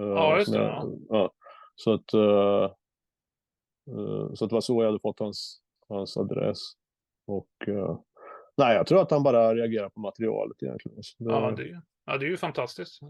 Ja, 0.00 0.38
just 0.38 0.52
det, 0.52 0.58
jag- 0.58 0.98
ja. 1.08 1.32
Så 1.76 1.92
att, 1.92 2.14
eh, 2.14 2.64
eh, 3.96 4.34
så 4.34 4.44
att 4.44 4.50
det 4.50 4.54
var 4.56 4.60
så 4.60 4.82
jag 4.82 4.86
hade 4.86 5.00
fått 5.00 5.18
hans, 5.18 5.60
hans 5.88 6.16
adress. 6.16 6.58
Och 7.26 7.68
eh, 7.68 7.98
nej, 8.56 8.76
jag 8.76 8.86
tror 8.86 9.00
att 9.02 9.10
han 9.10 9.22
bara 9.22 9.54
reagerar 9.54 9.88
på 9.88 10.00
materialet 10.00 10.62
egentligen. 10.62 10.96
Det- 11.18 11.30
ja, 11.30 11.50
det, 11.50 11.62
är 11.62 11.66
ju- 11.66 11.80
ja, 12.06 12.18
det 12.18 12.26
är 12.26 12.30
ju 12.30 12.36
fantastiskt. 12.36 13.00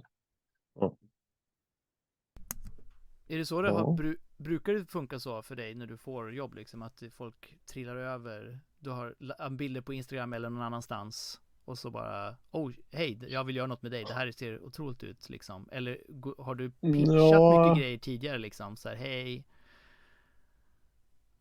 Är 3.28 3.38
det 3.38 3.46
så 3.46 3.62
det 3.62 3.68
Ja. 3.68 3.74
har, 3.74 3.96
brukar 4.42 4.72
det 4.74 4.84
funka 4.84 5.18
så 5.18 5.42
för 5.42 5.56
dig 5.56 5.74
när 5.74 5.86
du 5.86 5.96
får 5.96 6.34
jobb 6.34 6.54
liksom? 6.54 6.82
Att 6.82 7.02
folk 7.12 7.58
trillar 7.66 7.96
över? 7.96 8.58
Du 8.78 8.90
har 8.90 9.50
bilder 9.50 9.80
på 9.80 9.92
Instagram 9.94 10.32
eller 10.32 10.50
någon 10.50 10.62
annanstans 10.62 11.40
och 11.64 11.78
så 11.78 11.90
bara 11.90 12.36
Oh, 12.50 12.72
hej, 12.92 13.18
jag 13.28 13.44
vill 13.44 13.56
göra 13.56 13.66
något 13.66 13.82
med 13.82 13.92
dig. 13.92 14.04
Det 14.08 14.14
här 14.14 14.30
ser 14.32 14.62
otroligt 14.64 15.02
ut 15.02 15.30
liksom. 15.30 15.68
Eller 15.72 15.98
har 16.38 16.54
du 16.54 16.70
pitchat 16.70 17.14
Ja. 17.14 17.62
mycket 17.64 17.82
grejer 17.82 17.98
tidigare 17.98 18.38
liksom? 18.38 18.76
Så 18.76 18.88
här, 18.88 18.96
hej. 18.96 19.44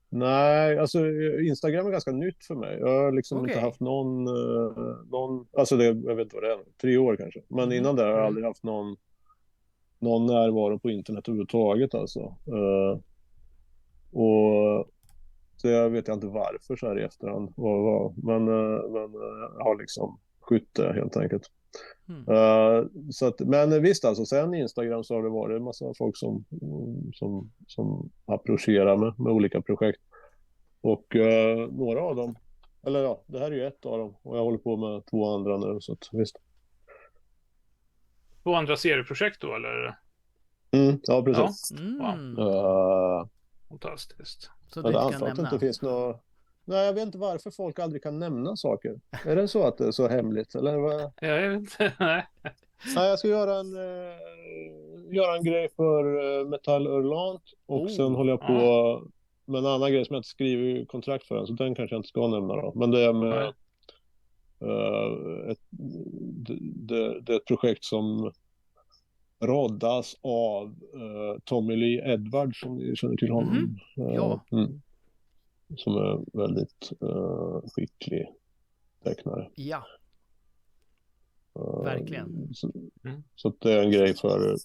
Nej, 0.10 0.78
alltså 0.80 1.00
eh, 1.00 1.48
Instagram 1.48 1.88
är 1.88 1.92
ganska 1.92 2.12
nytt 2.12 2.46
för 2.46 2.56
mig. 2.56 2.80
Jag 2.80 2.88
har 3.04 3.12
liksom 3.12 3.38
inte 3.40 3.52
Okej. 3.52 3.64
haft 3.64 3.80
någon, 3.80 4.28
eh, 4.28 5.04
någon 5.12 5.48
alltså 5.58 5.78
det, 5.78 5.86
jag 5.86 6.16
vet 6.16 6.20
inte 6.26 6.36
vad 6.36 6.44
det 6.44 6.52
är, 6.52 6.60
tre 6.82 6.98
år 6.98 7.16
kanske. 7.16 7.42
Men 7.48 7.64
Mhm. 7.70 7.72
innan 7.78 7.96
det 7.96 8.02
har 8.02 8.10
jag 8.10 8.18
Mm. 8.18 8.28
aldrig 8.28 8.46
haft 8.46 8.64
någon, 8.64 8.98
någon 10.02 10.26
närvaro 10.26 10.80
på 10.80 10.90
internet 10.90 11.28
överhuvudtaget 11.28 11.96
alltså. 11.96 12.20
Eh, 12.48 13.00
och 14.12 14.88
det 15.62 15.90
vet 15.90 16.08
jag 16.08 16.18
inte 16.18 16.28
varför 16.28 16.76
så 16.76 16.88
här 16.88 17.00
i 17.00 17.04
efterhand. 17.04 17.54
Vad, 17.56 17.84
vad, 17.84 18.24
men, 18.24 18.48
eh, 18.48 18.90
men 18.90 19.04
eh, 19.04 19.52
jag 19.58 19.64
har 19.64 19.80
liksom 19.80 20.20
skytt 20.40 20.74
det 20.74 20.94
helt 20.94 21.18
enkelt. 21.18 21.52
Eh, 22.28 22.86
så 23.12 23.28
att, 23.28 23.40
men 23.40 23.82
visst 23.82 24.06
alltså, 24.06 24.26
sen 24.26 24.54
Instagram 24.54 25.04
så 25.04 25.16
har 25.16 25.24
det 25.24 25.30
varit 25.30 25.58
en 25.58 25.64
massa 25.64 25.94
folk 25.98 26.18
som, 26.18 26.46
mm, 26.62 27.12
som, 27.14 27.52
som 27.68 28.10
approcherar 28.26 28.98
med, 28.98 29.20
med 29.20 29.34
olika 29.34 29.62
projekt. 29.62 30.02
Och 30.82 31.16
några 31.72 32.02
av 32.02 32.16
dem, 32.16 32.36
eller 32.84 33.04
ja, 33.04 33.24
det 33.28 33.40
här 33.40 33.52
är 33.52 33.56
ju 33.56 33.68
ett 33.68 33.86
av 33.86 33.98
dem 33.98 34.16
och 34.22 34.38
jag 34.38 34.44
håller 34.44 34.58
på 34.58 34.78
med 34.78 35.06
två 35.06 35.36
andra 35.36 35.58
nu 35.58 35.82
så 35.82 35.94
att 35.94 36.10
visst. 36.12 36.38
Två 38.44 38.56
andra 38.56 38.78
serieprojekt 38.78 39.42
då, 39.42 39.56
eller? 39.56 39.96
Mm, 40.72 41.00
ja, 41.04 41.24
precis. 41.24 41.72
Mm. 41.80 42.38
Eh, 42.38 43.26
Fantastiskt. 43.70 44.50
Så 44.74 44.82
du 44.82 44.92
kan 44.92 45.02
att 45.02 45.12
det 45.20 45.26
nämna? 45.26 45.44
inte 45.44 45.60
finns 45.60 45.82
några... 45.82 46.16
Nej, 46.66 46.86
jag 46.86 46.94
vet 46.94 47.06
inte 47.06 47.18
varför 47.18 47.52
folk 47.52 47.80
aldrig 47.80 48.04
kan 48.04 48.20
nämna 48.20 48.56
saker. 48.56 49.00
Är 49.26 49.36
det 49.36 49.48
så 49.48 49.68
att 49.68 49.78
det 49.78 49.88
är 49.88 49.92
så 49.92 50.08
hemligt? 50.08 50.56
Eller 50.56 50.78
vad? 50.78 51.02
Ja, 51.02 51.28
jag 51.28 51.50
vet 51.50 51.60
inte. 51.60 51.94
Nej. 52.00 52.28
Nej, 52.96 53.10
jag 53.10 53.20
ska 53.20 53.28
göra 53.28 53.60
en, 53.60 53.76
eh, 53.76 55.16
göra 55.16 55.36
en 55.38 55.44
grej 55.44 55.70
för 55.76 56.04
eh, 56.40 56.48
Metall 56.48 56.88
Örlant 56.88 57.44
och 57.66 57.82
Oh, 57.82 57.88
sen 57.88 58.16
håller 58.16 58.32
jag 58.32 58.42
på 58.42 59.02
med 59.46 59.60
en 59.60 59.66
annan 59.66 59.92
grej 59.92 60.06
som 60.06 60.14
jag 60.14 60.20
inte 60.20 60.30
skriver 60.30 60.86
kontrakt 60.86 61.26
för 61.26 61.38
än, 61.38 61.48
så 61.48 61.54
den 61.54 61.76
kanske 61.76 61.96
jag 61.96 62.00
inte 62.00 62.10
ska 62.10 62.28
nämna 62.28 62.56
då. 62.56 62.72
Men 62.76 62.92
det 62.92 63.00
är 63.02 63.14
med 63.14 63.54
ett, 65.52 65.60
det, 65.70 67.20
det, 67.22 67.34
är 67.34 67.38
ett 67.38 67.46
projekt 67.46 67.84
som 67.84 68.32
roddas 69.40 70.16
av 70.22 70.68
eh, 70.94 71.40
Tommy 71.44 71.76
Lee 71.76 72.14
Edwards, 72.14 72.60
som 72.60 72.76
ni 72.76 72.96
känner 72.96 73.16
till 73.16 73.32
honom. 73.32 73.80
Eh, 73.98 74.04
Ja. 74.16 74.46
mm, 74.52 74.82
som 75.78 75.96
är 75.96 76.38
väldigt 76.38 76.92
eh, 77.02 77.62
skicklig 77.76 78.28
tecknare. 79.04 79.50
Ja, 79.56 79.84
Eh, 81.56 81.84
Verkligen. 81.84 82.54
Så, 82.54 82.72
Mm. 83.04 83.24
så 83.36 83.48
att 83.48 83.62
det 83.62 83.74
är 83.74 83.84
en 83.84 83.92
grej 83.92 84.14
för, 84.16 84.56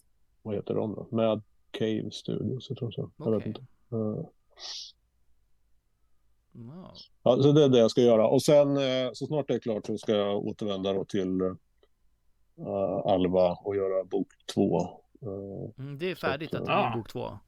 vad 0.43 0.55
heter 0.55 0.75
de 0.75 0.95
då? 0.95 1.09
Mad 1.17 1.43
Cave 1.71 2.11
Studios, 2.11 2.67
jag 2.69 2.79
tror 2.79 2.91
så. 2.91 3.11
Jag 3.17 3.31
vet 3.31 3.47
inte. 3.47 3.63
Ja, 7.23 7.37
så 7.43 7.53
det 7.53 7.65
är 7.65 7.69
det 7.69 7.79
jag 7.79 7.91
ska 7.91 8.01
göra. 8.01 8.29
Och 8.29 8.43
sen 8.43 8.77
eh, 8.77 9.11
så 9.13 9.27
snart 9.27 9.49
det 9.49 9.55
är 9.55 9.59
klart 9.59 9.87
så 9.87 9.99
ska 9.99 10.13
jag 10.17 10.37
återvända 10.47 10.93
då 10.93 11.05
till 11.05 11.41
eh, 11.41 13.13
Alva 13.13 13.51
och 13.65 13.77
göra 13.77 14.05
bok 14.05 14.29
två. 14.55 14.81
Eh, 15.23 15.71
Mm, 15.79 15.99
det 15.99 16.11
är 16.11 16.15
färdigt 16.15 16.55
att 16.55 16.67
det 16.67 16.73
Ja. 16.73 16.91
blir 16.93 17.03
bok 17.03 17.13
två. 17.13 17.39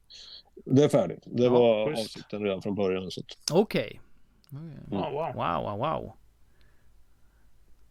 det 0.65 0.85
är 0.85 0.89
färdigt. 0.89 1.23
Det 1.25 1.43
Ja, 1.45 1.51
var 1.51 1.87
schysst. 1.87 2.01
avsikten 2.17 2.43
redan 2.43 2.63
från 2.63 2.75
början. 2.75 3.11
Så 3.11 3.23
Okej. 3.53 4.01
Ja, 4.91 5.11
wow. 5.11 5.35
Wow, 5.35 5.71
wow, 5.71 5.79
wow. 5.79 6.13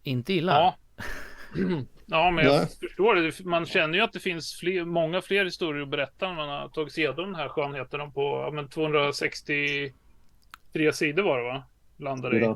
Inte 0.03 0.33
illa. 0.33 0.51
Ja. 0.53 0.75
Ja, 2.09 2.31
men 2.31 2.45
jag 2.45 2.57
Nej. 2.57 2.67
förstår 2.67 3.15
det. 3.15 3.45
Man 3.45 3.65
känner 3.65 3.97
ju 3.97 4.03
att 4.03 4.13
det 4.13 4.19
finns 4.19 4.53
fler, 4.53 4.85
många 4.85 5.21
fler 5.21 5.45
historier 5.45 5.83
att 5.83 5.89
berätta 5.89 6.27
när 6.27 6.35
man 6.35 6.49
har 6.49 6.69
tagit 6.69 6.93
sig 6.93 7.03
igenom 7.03 7.25
den 7.25 7.35
här 7.35 7.47
skönheten 7.49 8.11
på 8.11 8.21
ja, 8.21 8.51
men 8.51 8.69
263 10.77 10.93
sidor 10.93 11.23
var 11.23 11.37
det 11.37 11.43
va? 11.43 11.63
Landade 11.97 12.37
i. 12.39 12.53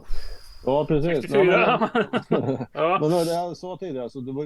ja, 0.66 0.86
precis. 0.86 1.22
64. 1.22 1.90
Ja, 1.90 1.90
men, 2.30 2.68
ja. 2.74 2.98
men 3.02 3.10
det 3.10 3.34
jag 3.34 3.58
sa 3.58 3.78
tidigare, 3.78 4.10
så 4.10 4.20
det 4.20 4.32
var, 4.32 4.46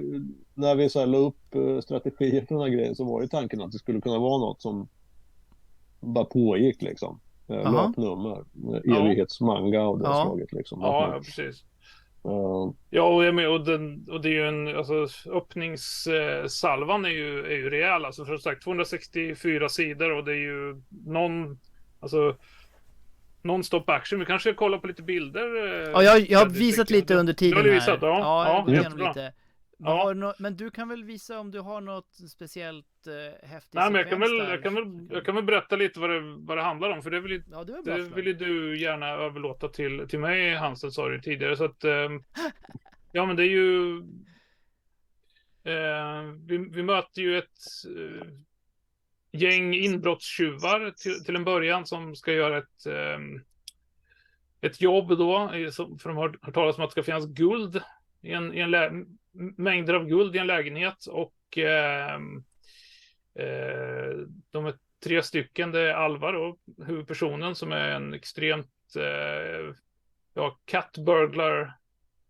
när 0.54 0.76
vi 0.76 0.90
så 0.90 1.00
här 1.00 1.06
la 1.08 1.18
upp 1.18 1.56
eh, 1.56 1.80
strategier 1.80 2.46
för 2.46 2.56
den 2.56 2.62
här 2.64 2.70
grejen 2.70 2.96
så 2.96 3.04
var 3.06 3.22
ju 3.22 3.28
tanken 3.28 3.62
att 3.62 3.72
det 3.72 3.78
skulle 3.78 4.02
kunna 4.02 4.20
vara 4.20 4.38
något 4.38 4.62
som 4.62 4.88
bara 6.00 6.26
pågick 6.26 6.82
liksom. 6.82 7.20
Löpnummer. 7.48 8.38
Eh, 8.38 8.80
Ja. 8.84 8.98
Evighetsmanga 9.06 9.82
av 9.82 10.00
det 10.00 10.06
Ja. 10.06 10.24
slaget 10.26 10.54
liksom. 10.54 10.80
Ja, 10.82 11.10
ja, 11.14 11.20
precis. 11.20 11.64
eh, 12.26 12.72
Ja, 12.90 13.04
och, 13.16 13.26
jag 13.26 13.36
med, 13.36 13.50
och, 13.50 13.66
den, 13.66 14.08
och 14.12 14.22
det 14.22 14.30
är 14.30 14.34
ju 14.34 14.48
en, 14.48 14.78
alltså 14.78 15.08
öppningssalvan 15.32 17.06
är 17.06 17.10
ju, 17.10 17.40
är 17.46 17.56
ju 17.56 17.70
rejäl. 17.70 18.06
Alltså 18.06 18.26
som 18.26 18.38
sagt 18.38 18.64
264 18.64 19.70
sidor 19.70 20.12
och 20.18 20.26
det 20.26 20.32
är 20.32 20.36
ju 20.42 20.82
någon, 21.06 21.60
alltså 22.00 22.36
Non-stop 23.46 23.84
action. 23.90 24.20
Vi 24.20 24.26
kanske 24.26 24.50
ska 24.50 24.58
kolla 24.58 24.78
på 24.78 24.88
lite 24.88 25.04
bilder. 25.04 25.56
eh, 25.84 25.90
Ja, 25.92 26.04
jag, 26.04 26.20
jag 26.20 26.40
har 26.40 26.50
visat 26.50 26.90
lite 26.90 27.16
under 27.16 27.34
Du 27.34 27.46
har 27.46 27.64
tiden 27.64 27.74
visat, 27.74 28.02
här. 28.02 28.08
ja. 28.08 28.66
ja, 28.68 28.74
Ja, 28.74 29.08
lite. 29.08 29.34
Ja. 29.78 30.14
No 30.14 30.34
men 30.40 30.58
du 30.58 30.72
kan 30.72 30.90
väl 30.90 31.04
visa 31.04 31.40
om 31.40 31.52
du 31.52 31.60
har 31.60 31.82
något 31.82 32.16
speciellt 32.32 32.86
uh, 33.08 33.48
häftigt 33.48 33.74
Nej, 33.74 33.92
men 33.92 34.02
jag 34.02 34.10
kan, 34.10 34.20
väl, 34.20 34.38
jag, 34.38 34.64
kan 34.64 34.76
väl, 34.76 35.08
jag 35.10 35.26
kan 35.26 35.36
väl 35.36 35.44
berätta 35.44 35.76
lite 35.76 36.00
vad 36.00 36.10
det, 36.10 36.22
vad 36.38 36.58
det 36.58 36.64
handlar 36.64 36.90
om. 36.90 37.04
För 37.04 37.12
det 37.12 37.20
vill, 37.20 37.44
ja, 37.52 37.64
det, 37.64 37.82
det 37.86 38.02
vill 38.02 38.38
du 38.38 38.80
gärna 38.82 39.10
överlåta 39.10 39.68
till, 39.68 40.08
till 40.10 40.20
mig, 40.20 40.56
Hansen, 40.56 40.92
sa 40.92 41.10
du 41.10 41.22
tidigare. 41.22 41.58
Så 41.58 41.66
att, 41.66 41.84
um, 41.86 42.24
ja, 43.12 43.26
men 43.26 43.36
det 43.36 43.44
är 43.44 43.50
ju... 43.50 44.04
Uh, 45.68 46.34
vi, 46.48 46.58
vi 46.58 46.84
möter 46.84 47.22
ju 47.22 47.38
ett 47.38 47.60
uh, 47.98 48.24
gäng 49.36 49.74
inbrottstjuvar 49.74 50.92
till, 50.92 51.24
till 51.24 51.36
en 51.36 51.44
början 51.44 51.86
som 51.86 52.16
ska 52.16 52.34
göra 52.34 52.58
ett, 52.58 52.86
ehm, 52.86 53.42
ett 54.62 54.82
jobb 54.82 55.18
då. 55.18 55.50
För 56.00 56.08
de 56.10 56.18
har 56.18 56.30
hört 56.42 56.54
talas 56.54 56.78
om 56.78 56.84
att 56.84 56.90
det 56.90 56.92
ska 56.92 57.04
finnas 57.04 57.26
guld 57.26 57.82
i 58.22 58.32
en, 58.32 58.54
i 58.54 58.60
en 58.60 59.18
mängder 59.58 59.94
av 59.94 60.06
guld 60.06 60.36
i 60.36 60.40
en 60.40 60.48
lägenhet 60.48 61.06
och 61.06 61.58
eh, 61.58 62.16
eh, 63.36 64.18
de 64.52 64.66
är 64.66 64.74
tre 65.04 65.24
stycken. 65.24 65.72
Det 65.72 65.80
är 65.80 65.94
Alva 65.94 66.32
då, 66.32 66.58
huvudpersonen 66.86 67.56
som 67.56 67.72
är 67.72 67.90
en 67.90 68.14
extremt 68.14 68.96
eh, 68.98 69.76
ja, 70.34 70.60
cat 70.66 70.98
burglar 70.98 71.74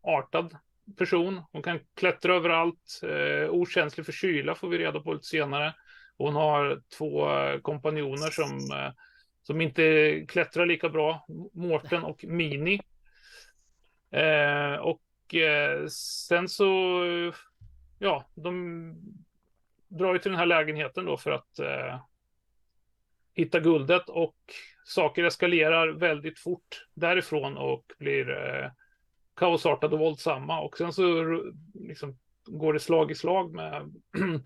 artad 0.01 0.57
person. 0.97 1.41
Hon 1.51 1.63
kan 1.63 1.79
klättra 1.95 2.35
överallt, 2.35 3.01
eh, 3.03 3.49
okänslig 3.49 4.05
för 4.05 4.13
kyla 4.13 4.55
får 4.55 4.67
vi 4.69 4.77
reda 4.77 4.99
på 4.99 5.13
lite 5.13 5.25
senare. 5.25 5.73
Hon 6.17 6.35
har 6.35 6.81
två 6.97 7.29
eh, 7.29 7.59
kompanjoner 7.59 8.29
som, 8.29 8.77
eh, 8.77 8.91
som 9.43 9.61
inte 9.61 10.25
klättrar 10.27 10.65
lika 10.65 10.89
bra, 10.89 11.25
Mårten 11.53 12.03
och 12.03 12.25
Mini. 12.27 12.81
Eh, 14.11 14.75
och 14.75 15.35
eh, 15.35 15.87
sen 15.87 16.49
så, 16.49 17.01
ja, 17.99 18.25
de 18.35 18.95
drar 19.87 20.13
ju 20.13 20.19
till 20.19 20.31
den 20.31 20.39
här 20.39 20.45
lägenheten 20.45 21.05
då 21.05 21.17
för 21.17 21.31
att 21.31 21.59
eh, 21.59 21.99
hitta 23.33 23.59
guldet 23.59 24.09
och 24.09 24.37
saker 24.85 25.23
eskalerar 25.23 25.87
väldigt 25.87 26.39
fort 26.39 26.87
därifrån 26.93 27.57
och 27.57 27.93
blir 27.97 28.29
eh, 28.29 28.71
kaosartade 29.35 29.93
och 29.93 29.99
våldsamma. 29.99 30.61
Och 30.61 30.77
sen 30.77 30.93
så 30.93 31.23
liksom, 31.73 32.17
går 32.45 32.73
det 32.73 32.79
slag 32.79 33.11
i 33.11 33.15
slag 33.15 33.53
med 33.53 33.93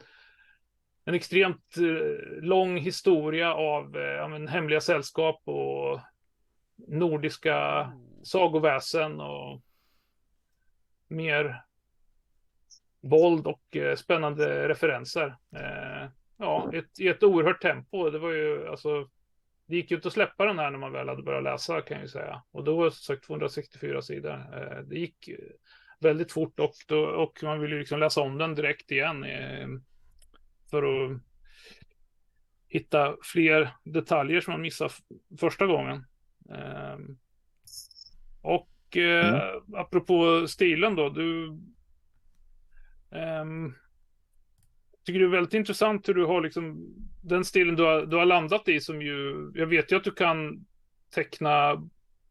en 1.10 1.15
extremt 1.15 1.78
eh, 1.78 2.41
lång 2.41 2.78
historia 2.78 3.54
av 3.54 3.98
eh, 3.98 4.04
ja, 4.04 4.28
men, 4.28 4.48
hemliga 4.48 4.82
sällskap 4.82 5.41
och 5.45 6.00
nordiska 6.88 7.91
sagoväsen 8.24 9.22
och 9.22 9.62
mer 11.08 11.62
våld 13.02 13.48
och 13.48 13.76
eh, 13.76 13.95
spännande 13.95 14.69
referenser. 14.69 15.36
Ja, 16.38 16.72
ett, 16.74 17.00
i 17.00 17.08
ett 17.08 17.24
oerhört 17.24 17.62
tempo. 17.62 18.10
Det 18.10 18.19
var 18.19 18.32
ju 18.32 18.67
alltså. 18.67 19.10
Det 19.65 19.76
gick 19.76 19.91
ju 19.91 19.95
inte 19.95 20.08
att 20.08 20.13
släppa 20.13 20.45
den 20.45 20.60
här 20.60 20.72
när 20.72 20.80
man 20.80 20.91
väl 20.91 21.10
hade 21.10 21.24
börjat 21.24 21.43
läsa 21.43 21.82
kan 21.82 21.98
jag 21.98 22.04
ju 22.04 22.10
säga. 22.10 22.43
Och 22.52 22.63
då 22.63 22.78
var 22.78 22.86
det 22.86 22.91
som 22.91 23.15
sagt 23.15 23.28
264 23.28 24.02
sidor. 24.02 24.45
Det 24.84 25.00
gick 25.00 25.30
väldigt 26.00 26.32
fort 26.32 26.60
och, 26.60 26.74
då, 26.88 27.06
och 27.06 27.39
man 27.43 27.62
ville 27.62 27.76
liksom 27.76 28.00
läsa 28.00 28.22
om 28.22 28.38
den 28.38 28.56
direkt 28.56 28.91
igen 28.91 29.26
för 30.69 30.84
att 30.84 31.21
hitta 32.67 33.15
fler 33.21 33.69
detaljer 33.84 34.41
som 34.41 34.51
man 34.51 34.62
missade 34.62 34.93
första 35.39 35.65
gången. 35.65 36.05
och 38.41 38.69
och 38.89 38.97
eh, 38.97 39.29
mm. 39.29 39.75
apropå 39.75 40.47
stilen 40.47 40.95
då, 40.95 41.10
du... 41.10 41.47
Um, 43.12 43.75
tycker 45.05 45.19
det 45.19 45.25
är 45.25 45.29
väldigt 45.29 45.53
intressant 45.53 46.10
hur 46.10 46.13
du 46.13 46.25
har 46.25 46.41
liksom 46.41 46.93
den 47.23 47.45
stilen 47.45 47.75
du 47.75 47.84
har, 47.84 48.05
du 48.05 48.17
har 48.17 48.25
landat 48.25 48.67
i 48.67 48.79
som 48.79 49.01
ju, 49.01 49.51
jag 49.55 49.67
vet 49.67 49.91
ju 49.91 49.95
att 49.95 50.03
du 50.03 50.12
kan 50.12 50.65
teckna 51.15 51.89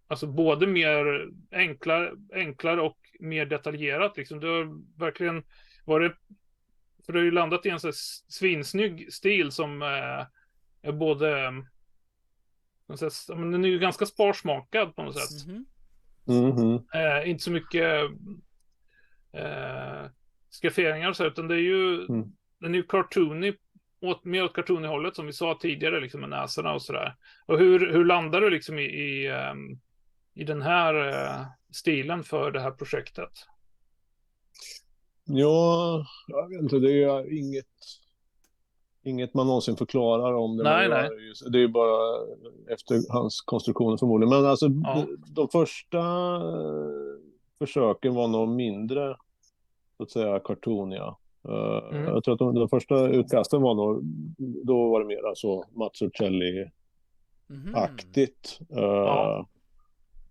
alltså 0.09 0.27
både 0.27 0.67
mer 0.67 1.29
enklare, 1.51 2.13
enklare 2.33 2.81
och 2.81 2.99
mer 3.21 3.47
detaljerat 3.47 4.17
liksom. 4.17 4.41
Du 4.41 4.47
har 4.47 4.99
verkligen 4.99 5.43
varit, 5.85 6.13
för 7.09 7.13
du 7.13 7.19
har 7.19 7.25
ju 7.25 7.31
landat 7.31 7.67
i 7.67 7.69
en 7.69 7.81
så 7.81 7.93
svinsnygg 8.29 9.13
stil 9.13 9.51
som 9.53 9.83
eh, 9.83 10.27
är 10.83 10.93
både, 10.93 11.53
den 13.29 13.65
är 13.65 13.69
ju 13.69 13.79
ganska 13.79 14.07
sparsmakad 14.07 14.97
på 14.97 15.03
något 15.03 15.19
sätt. 15.19 15.47
Mm 15.47 15.65
-hmm. 16.27 16.41
Mm 16.41 16.53
-hmm. 16.53 16.85
eh, 16.95 17.31
inte 17.31 17.45
så 17.45 17.51
mycket 17.51 18.11
eh, 19.33 20.11
skafferingar 20.63 21.09
och 21.09 21.17
så, 21.17 21.27
utan 21.27 21.49
det 21.49 21.55
är 21.55 21.61
ju, 21.61 21.95
mm. 21.95 22.33
den 22.61 22.75
är 22.75 22.79
ju 22.79 22.83
cartoony, 22.83 23.55
åt, 24.01 24.25
mer 24.25 24.45
åt 24.45 24.55
cartoony-hållet 24.55 25.17
som 25.17 25.27
vi 25.27 25.33
sa 25.33 25.59
tidigare, 25.61 26.01
liksom 26.01 26.21
med 26.21 26.31
näsorna 26.31 26.73
och 26.73 26.83
sådär. 26.83 27.17
Och 27.47 27.59
hur, 27.59 27.93
hur 27.93 28.05
landar 28.05 28.41
du 28.41 28.51
liksom 28.51 28.79
i, 28.79 28.85
i, 28.85 29.31
um, 29.31 29.81
i 30.35 30.45
den 30.45 30.63
här 30.63 30.95
uh, 30.95 31.47
stilen 31.73 32.25
för 32.25 32.51
det 32.51 32.61
här 32.61 32.71
projektet? 32.71 33.33
Ja, 35.29 36.05
jag 36.29 36.49
vet 36.49 36.63
inte, 36.63 36.79
det 36.79 37.03
är 37.03 37.39
inget 37.39 37.67
inget 39.03 39.35
man 39.35 39.47
någonsin 39.47 39.77
förklarar 39.77 40.35
om 40.35 40.57
det. 40.57 40.63
Nej, 40.63 40.89
nej. 40.89 41.09
Just, 41.29 41.53
det 41.53 41.63
är 41.63 41.69
bara 41.69 42.27
efter 42.73 43.13
hans 43.13 43.41
konstruktioner 43.41 43.97
förmodligen. 43.97 44.31
Men 44.31 44.47
alltså 44.51 44.67
ja. 44.67 44.95
de, 44.95 45.17
de, 45.35 45.49
första 45.49 46.03
försöken 47.59 48.15
var 48.15 48.29
nog 48.29 48.49
mindre, 48.49 49.17
så 49.97 50.03
att 50.03 50.11
säga, 50.11 50.41
kartoniga. 50.41 51.17
Eh, 51.49 51.83
mm. 51.91 52.05
Jag 52.05 52.25
tror 52.25 52.35
att 52.35 52.39
de, 52.39 52.55
de, 52.55 52.69
första 52.69 53.09
utkasten 53.09 53.63
var 53.63 53.75
nog, 53.75 54.05
då 54.67 54.91
var 54.91 55.01
det 55.01 55.07
mer 55.07 55.35
så 55.35 55.65
Mazzucchelli-aktigt. 55.75 58.61
Mm. 58.71 58.85
Uh, 58.85 58.91
ja. 58.91 59.49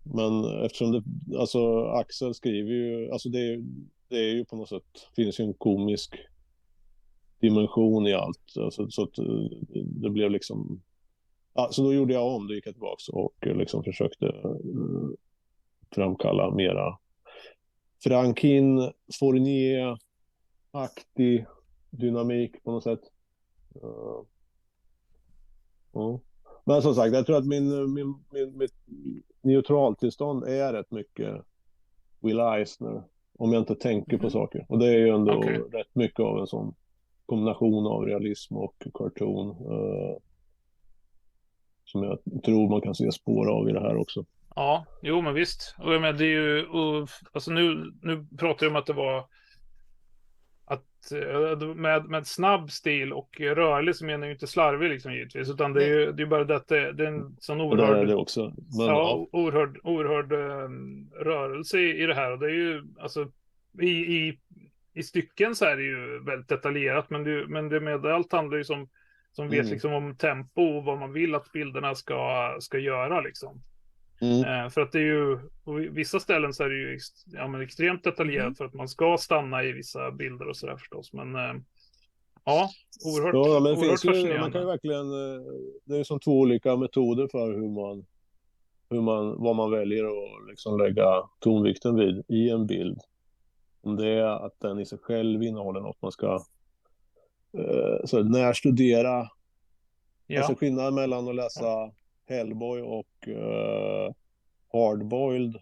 Men 0.02 0.44
eftersom 0.44 0.92
det, 0.92 1.02
alltså 1.38 1.84
Axel 1.84 2.34
skriver 2.34 2.70
ju, 2.70 3.10
alltså 3.10 3.28
det, 3.28 3.64
det 4.08 4.16
är 4.16 4.34
ju 4.34 4.44
på 4.44 4.56
något 4.56 4.68
sätt, 4.68 4.82
finns 5.16 5.40
ju 5.40 5.44
en 5.44 5.54
komisk 5.54 6.14
dimension 7.40 8.06
i 8.06 8.14
allt. 8.14 8.56
Alltså, 8.56 8.90
så 8.90 9.02
att 9.02 9.18
eh, 9.18 9.24
det 9.84 10.10
blev 10.10 10.30
liksom... 10.30 10.82
Ja, 11.54 11.68
så 11.72 11.82
då 11.82 11.94
gjorde 11.94 12.14
jag 12.14 12.34
om, 12.34 12.48
då 12.48 12.54
gick 12.54 12.66
jag 12.66 12.74
tillbaka 12.74 13.12
och 13.12 13.46
eh, 13.46 13.56
liksom 13.56 13.84
försökte 13.84 14.26
uh, 14.26 15.10
framkalla 15.94 16.54
mera 16.54 16.98
Frankin, 18.04 18.92
Fournier-aktig 19.20 21.46
dynamik 21.90 22.64
på 22.64 22.72
något 22.72 22.84
sätt. 22.84 23.00
Uh, 23.82 24.24
uh. 25.96 26.18
Men 26.64 26.82
som 26.82 26.94
sagt, 26.94 27.14
jag 27.14 27.26
tror 27.26 27.36
att 27.36 27.46
min, 27.46 27.94
min, 27.94 28.24
min, 28.32 28.58
mitt 28.58 28.74
neutraltillstånd 29.42 30.44
är 30.44 30.72
rätt 30.72 30.90
mycket 30.90 31.44
Will 32.20 32.40
Eisner. 32.40 33.04
Om 33.38 33.52
jag 33.52 33.62
inte 33.62 33.74
tänker 33.74 34.18
på 34.18 34.30
saker. 34.30 34.66
Och 34.68 34.78
det 34.78 34.86
är 34.86 34.98
ju 34.98 35.08
ändå 35.08 35.36
okay. 35.36 35.58
rätt 35.58 35.94
mycket 35.94 36.20
av 36.20 36.38
en 36.38 36.46
sån 36.46 36.74
kombination 37.26 37.86
av 37.86 38.04
realism 38.04 38.56
och 38.56 38.74
cartoon. 38.94 39.50
Eh, 39.50 40.16
som 41.84 42.02
jag 42.02 42.42
tror 42.44 42.70
man 42.70 42.80
kan 42.80 42.94
se 42.94 43.12
spår 43.12 43.50
av 43.50 43.68
i 43.68 43.72
det 43.72 43.80
här 43.80 43.96
också. 43.96 44.24
Ja, 44.54 44.84
jo 45.02 45.20
men 45.20 45.34
visst. 45.34 45.74
Och 45.78 45.94
jag 45.94 46.00
menar, 46.00 46.18
det 46.18 46.24
är 46.24 46.28
ju, 46.28 46.66
och, 46.66 47.08
alltså 47.32 47.50
nu, 47.50 47.92
nu 48.02 48.26
pratar 48.38 48.66
jag 48.66 48.70
om 48.70 48.76
att 48.76 48.86
det 48.86 48.92
var 48.92 49.24
att 50.68 51.12
eh, 51.12 51.68
med, 51.74 52.04
med 52.04 52.26
snabb 52.26 52.70
stil 52.70 53.12
och 53.12 53.40
rörlig 53.40 53.96
så 53.96 54.04
menar 54.04 54.26
jag 54.26 54.34
inte 54.34 54.46
slarvig 54.46 54.90
liksom 54.90 55.12
givetvis, 55.12 55.50
utan 55.50 55.72
det 55.72 55.84
är 55.84 55.88
ju 55.88 56.12
det 56.12 56.22
är 56.22 56.26
bara 56.26 56.44
det 56.44 56.56
att 56.56 56.68
det, 56.68 56.92
det 56.92 57.04
är 57.04 57.08
en 57.08 57.36
sån 57.40 57.60
oerhörd, 57.60 57.96
det 57.96 58.00
är 58.00 58.06
det 58.06 58.14
också. 58.14 58.54
Men, 58.78 58.86
ja, 58.86 59.28
oerhörd, 59.32 59.78
oerhörd 59.82 60.32
um, 60.32 61.10
rörelse 61.20 61.78
i, 61.78 62.02
i 62.02 62.06
det 62.06 62.14
här 62.14 62.32
och 62.32 62.38
det 62.38 62.46
är 62.46 62.54
ju 62.54 62.84
alltså 62.98 63.28
i, 63.80 63.88
i 63.88 64.38
i 64.98 65.02
stycken 65.02 65.54
så 65.54 65.64
är 65.64 65.76
det 65.76 65.82
ju 65.82 66.24
väldigt 66.24 66.48
detaljerat, 66.48 67.10
men 67.10 67.24
det, 67.24 67.46
men 67.46 67.68
det 67.68 67.80
med 67.80 68.06
allt 68.06 68.32
handlar 68.32 68.58
ju 68.58 68.64
som, 68.64 68.88
som 69.32 69.48
vet 69.48 69.60
mm. 69.60 69.72
liksom 69.72 69.92
om 69.92 70.16
tempo 70.16 70.62
och 70.62 70.84
vad 70.84 70.98
man 70.98 71.12
vill 71.12 71.34
att 71.34 71.52
bilderna 71.52 71.94
ska, 71.94 72.56
ska 72.60 72.78
göra 72.78 73.20
liksom. 73.20 73.62
Mm. 74.20 74.64
Eh, 74.64 74.70
för 74.70 74.80
att 74.80 74.92
det 74.92 74.98
är 74.98 75.02
ju, 75.02 75.38
på 75.64 75.72
vissa 75.72 76.20
ställen 76.20 76.52
så 76.52 76.64
är 76.64 76.68
det 76.68 76.76
ju 76.76 76.98
ja, 77.26 77.48
men 77.48 77.60
extremt 77.60 78.04
detaljerat 78.04 78.44
mm. 78.44 78.54
för 78.54 78.64
att 78.64 78.74
man 78.74 78.88
ska 78.88 79.16
stanna 79.20 79.64
i 79.64 79.72
vissa 79.72 80.10
bilder 80.10 80.48
och 80.48 80.56
sådär 80.56 80.76
förstås. 80.76 81.12
Men 81.12 81.34
eh, 81.34 81.54
ja, 82.44 82.70
oerhört, 83.04 83.34
ja, 83.34 83.60
men 83.60 83.72
oerhört 83.72 84.00
finns 84.00 84.04
ju, 84.04 84.38
Man 84.40 84.52
kan 84.52 84.60
ju 84.60 84.66
verkligen, 84.66 85.12
eh, 85.12 85.42
det 85.84 85.96
är 85.98 86.04
som 86.04 86.20
två 86.20 86.40
olika 86.40 86.76
metoder 86.76 87.28
för 87.30 87.54
hur 87.54 87.68
man, 87.68 88.06
hur 88.90 89.00
man, 89.00 89.42
vad 89.42 89.56
man 89.56 89.70
väljer 89.70 90.04
att 90.04 90.48
liksom 90.48 90.78
lägga 90.78 91.22
tonvikten 91.38 91.94
vid 91.94 92.24
i 92.28 92.50
en 92.50 92.66
bild. 92.66 93.00
Om 93.80 93.96
det 93.96 94.08
är 94.08 94.46
att 94.46 94.60
den 94.60 94.78
i 94.78 94.86
sig 94.86 94.98
själv 94.98 95.42
innehåller 95.42 95.80
något 95.80 96.02
man 96.02 96.12
ska 96.12 96.44
så 98.04 98.22
närstudera. 98.22 99.28
Ja. 100.26 100.38
Alltså 100.38 100.54
skillnaden 100.54 100.94
mellan 100.94 101.28
att 101.28 101.34
läsa 101.34 101.90
Hellboy 102.28 102.82
och 102.82 103.28
eh, 103.28 104.12
Hardboiled 104.72 105.52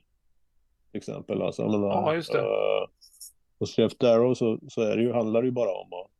till 0.90 0.98
exempel. 0.98 1.42
Alltså, 1.42 1.68
menar, 1.68 1.88
ja, 1.88 2.14
just 2.14 2.32
det. 2.32 2.38
Eh, 2.38 2.88
hos 3.58 3.78
Jeff 3.78 3.98
Darrow 3.98 4.34
så, 4.34 4.58
så 4.68 4.82
är 4.82 4.96
det 4.96 5.02
ju, 5.02 5.12
handlar 5.12 5.42
det 5.42 5.46
ju 5.46 5.52
bara 5.52 5.72
om 5.72 5.92
att, 5.92 6.10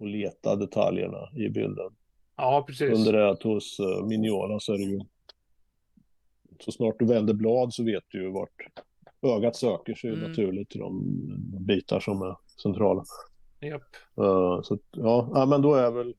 att 0.00 0.08
leta 0.08 0.56
detaljerna 0.56 1.28
i 1.36 1.48
bilden. 1.48 1.96
Ja, 2.36 2.64
precis. 2.66 2.98
Under 2.98 3.12
det 3.12 3.30
att 3.30 3.42
hos 3.42 3.80
uh, 3.80 4.06
Mignola 4.06 4.60
så 4.60 4.72
är 4.72 4.78
det 4.78 4.84
ju 4.84 5.00
så 6.60 6.72
snart 6.72 6.98
du 6.98 7.06
vänder 7.06 7.34
blad 7.34 7.74
så 7.74 7.84
vet 7.84 8.04
du 8.08 8.22
ju 8.22 8.30
vart 8.30 8.82
ögat 9.22 9.56
söker 9.56 9.94
sig 9.94 10.10
mm. 10.10 10.30
naturligt 10.30 10.70
till 10.70 10.80
de 10.80 11.02
bitar 11.66 12.00
som 12.00 12.22
är 12.22 12.36
centrala. 12.62 13.04
Yep. 13.60 13.82
Uh, 14.18 14.62
så 14.62 14.78
ja, 14.90 15.30
ja, 15.34 15.46
men 15.46 15.62
då 15.62 15.74
är 15.74 15.90
väl 15.90 16.14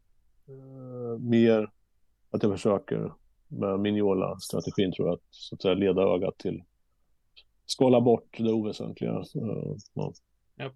uh, 0.50 1.20
mer 1.20 1.70
att 2.32 2.44
jag 2.44 2.52
försöker 2.52 3.12
med 3.48 3.80
Mignola-strategin 3.80 4.92
tror 4.92 5.08
jag 5.08 5.14
att, 5.14 5.28
så 5.30 5.56
att 5.56 5.62
säga, 5.62 5.74
leda 5.74 6.02
ögat 6.02 6.38
till 6.38 6.64
skala 7.66 8.02
bort 8.02 8.38
det 8.38 8.52
oväsentliga. 8.52 9.12
Uh, 9.12 9.76
ja. 9.94 10.14
Yep. 10.60 10.74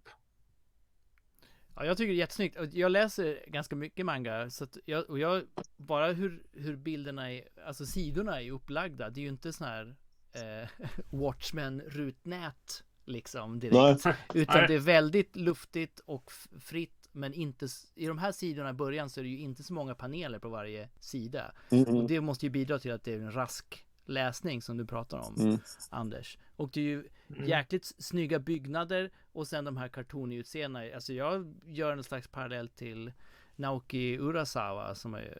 Ja, 1.75 1.85
jag 1.85 1.97
tycker 1.97 2.07
det 2.07 2.15
är 2.15 2.19
jättesnyggt. 2.19 2.57
Jag 2.73 2.91
läser 2.91 3.43
ganska 3.47 3.75
mycket 3.75 4.05
manga, 4.05 4.49
så 4.49 4.63
att 4.63 4.77
jag, 4.85 5.09
och 5.09 5.19
jag, 5.19 5.43
bara 5.77 6.11
hur, 6.11 6.43
hur 6.51 6.75
bilderna 6.75 7.33
är, 7.33 7.43
alltså 7.65 7.85
sidorna 7.85 8.41
är 8.41 8.51
upplagda, 8.51 9.09
det 9.09 9.19
är 9.19 9.21
ju 9.21 9.29
inte 9.29 9.53
sån 9.53 9.67
här 9.67 9.95
eh, 10.31 10.69
Watchmen-rutnät 11.09 12.83
liksom 13.05 13.59
direkt. 13.59 14.05
Nej. 14.05 14.15
Utan 14.33 14.67
det 14.67 14.73
är 14.73 14.79
väldigt 14.79 15.35
luftigt 15.35 15.99
och 15.99 16.31
fritt, 16.61 16.98
men 17.11 17.33
inte, 17.33 17.67
i 17.95 18.07
de 18.07 18.17
här 18.17 18.31
sidorna 18.31 18.69
i 18.69 18.73
början 18.73 19.09
så 19.09 19.19
är 19.19 19.23
det 19.23 19.29
ju 19.29 19.39
inte 19.39 19.63
så 19.63 19.73
många 19.73 19.95
paneler 19.95 20.39
på 20.39 20.49
varje 20.49 20.89
sida. 20.99 21.51
Mm. 21.71 21.95
Och 21.95 22.07
det 22.07 22.21
måste 22.21 22.45
ju 22.45 22.49
bidra 22.49 22.79
till 22.79 22.91
att 22.91 23.03
det 23.03 23.13
är 23.13 23.19
en 23.19 23.31
rask 23.31 23.85
läsning 24.05 24.61
som 24.61 24.77
du 24.77 24.85
pratar 24.85 25.17
om, 25.17 25.35
mm. 25.39 25.59
Anders. 25.89 26.37
Och 26.55 26.69
det 26.73 26.79
är 26.79 26.83
ju 26.83 27.07
mm. 27.35 27.45
jäkligt 27.47 27.85
snygga 27.97 28.39
byggnader 28.39 29.11
och 29.31 29.47
sen 29.47 29.65
de 29.65 29.77
här 29.77 29.87
cartoony-utseendena. 29.87 30.95
Alltså 30.95 31.13
jag 31.13 31.53
gör 31.65 31.91
en 31.91 32.03
slags 32.03 32.27
parallell 32.27 32.69
till 32.69 33.11
Naoki 33.55 34.17
Urasawa 34.17 34.95
som 34.95 35.13
är 35.13 35.37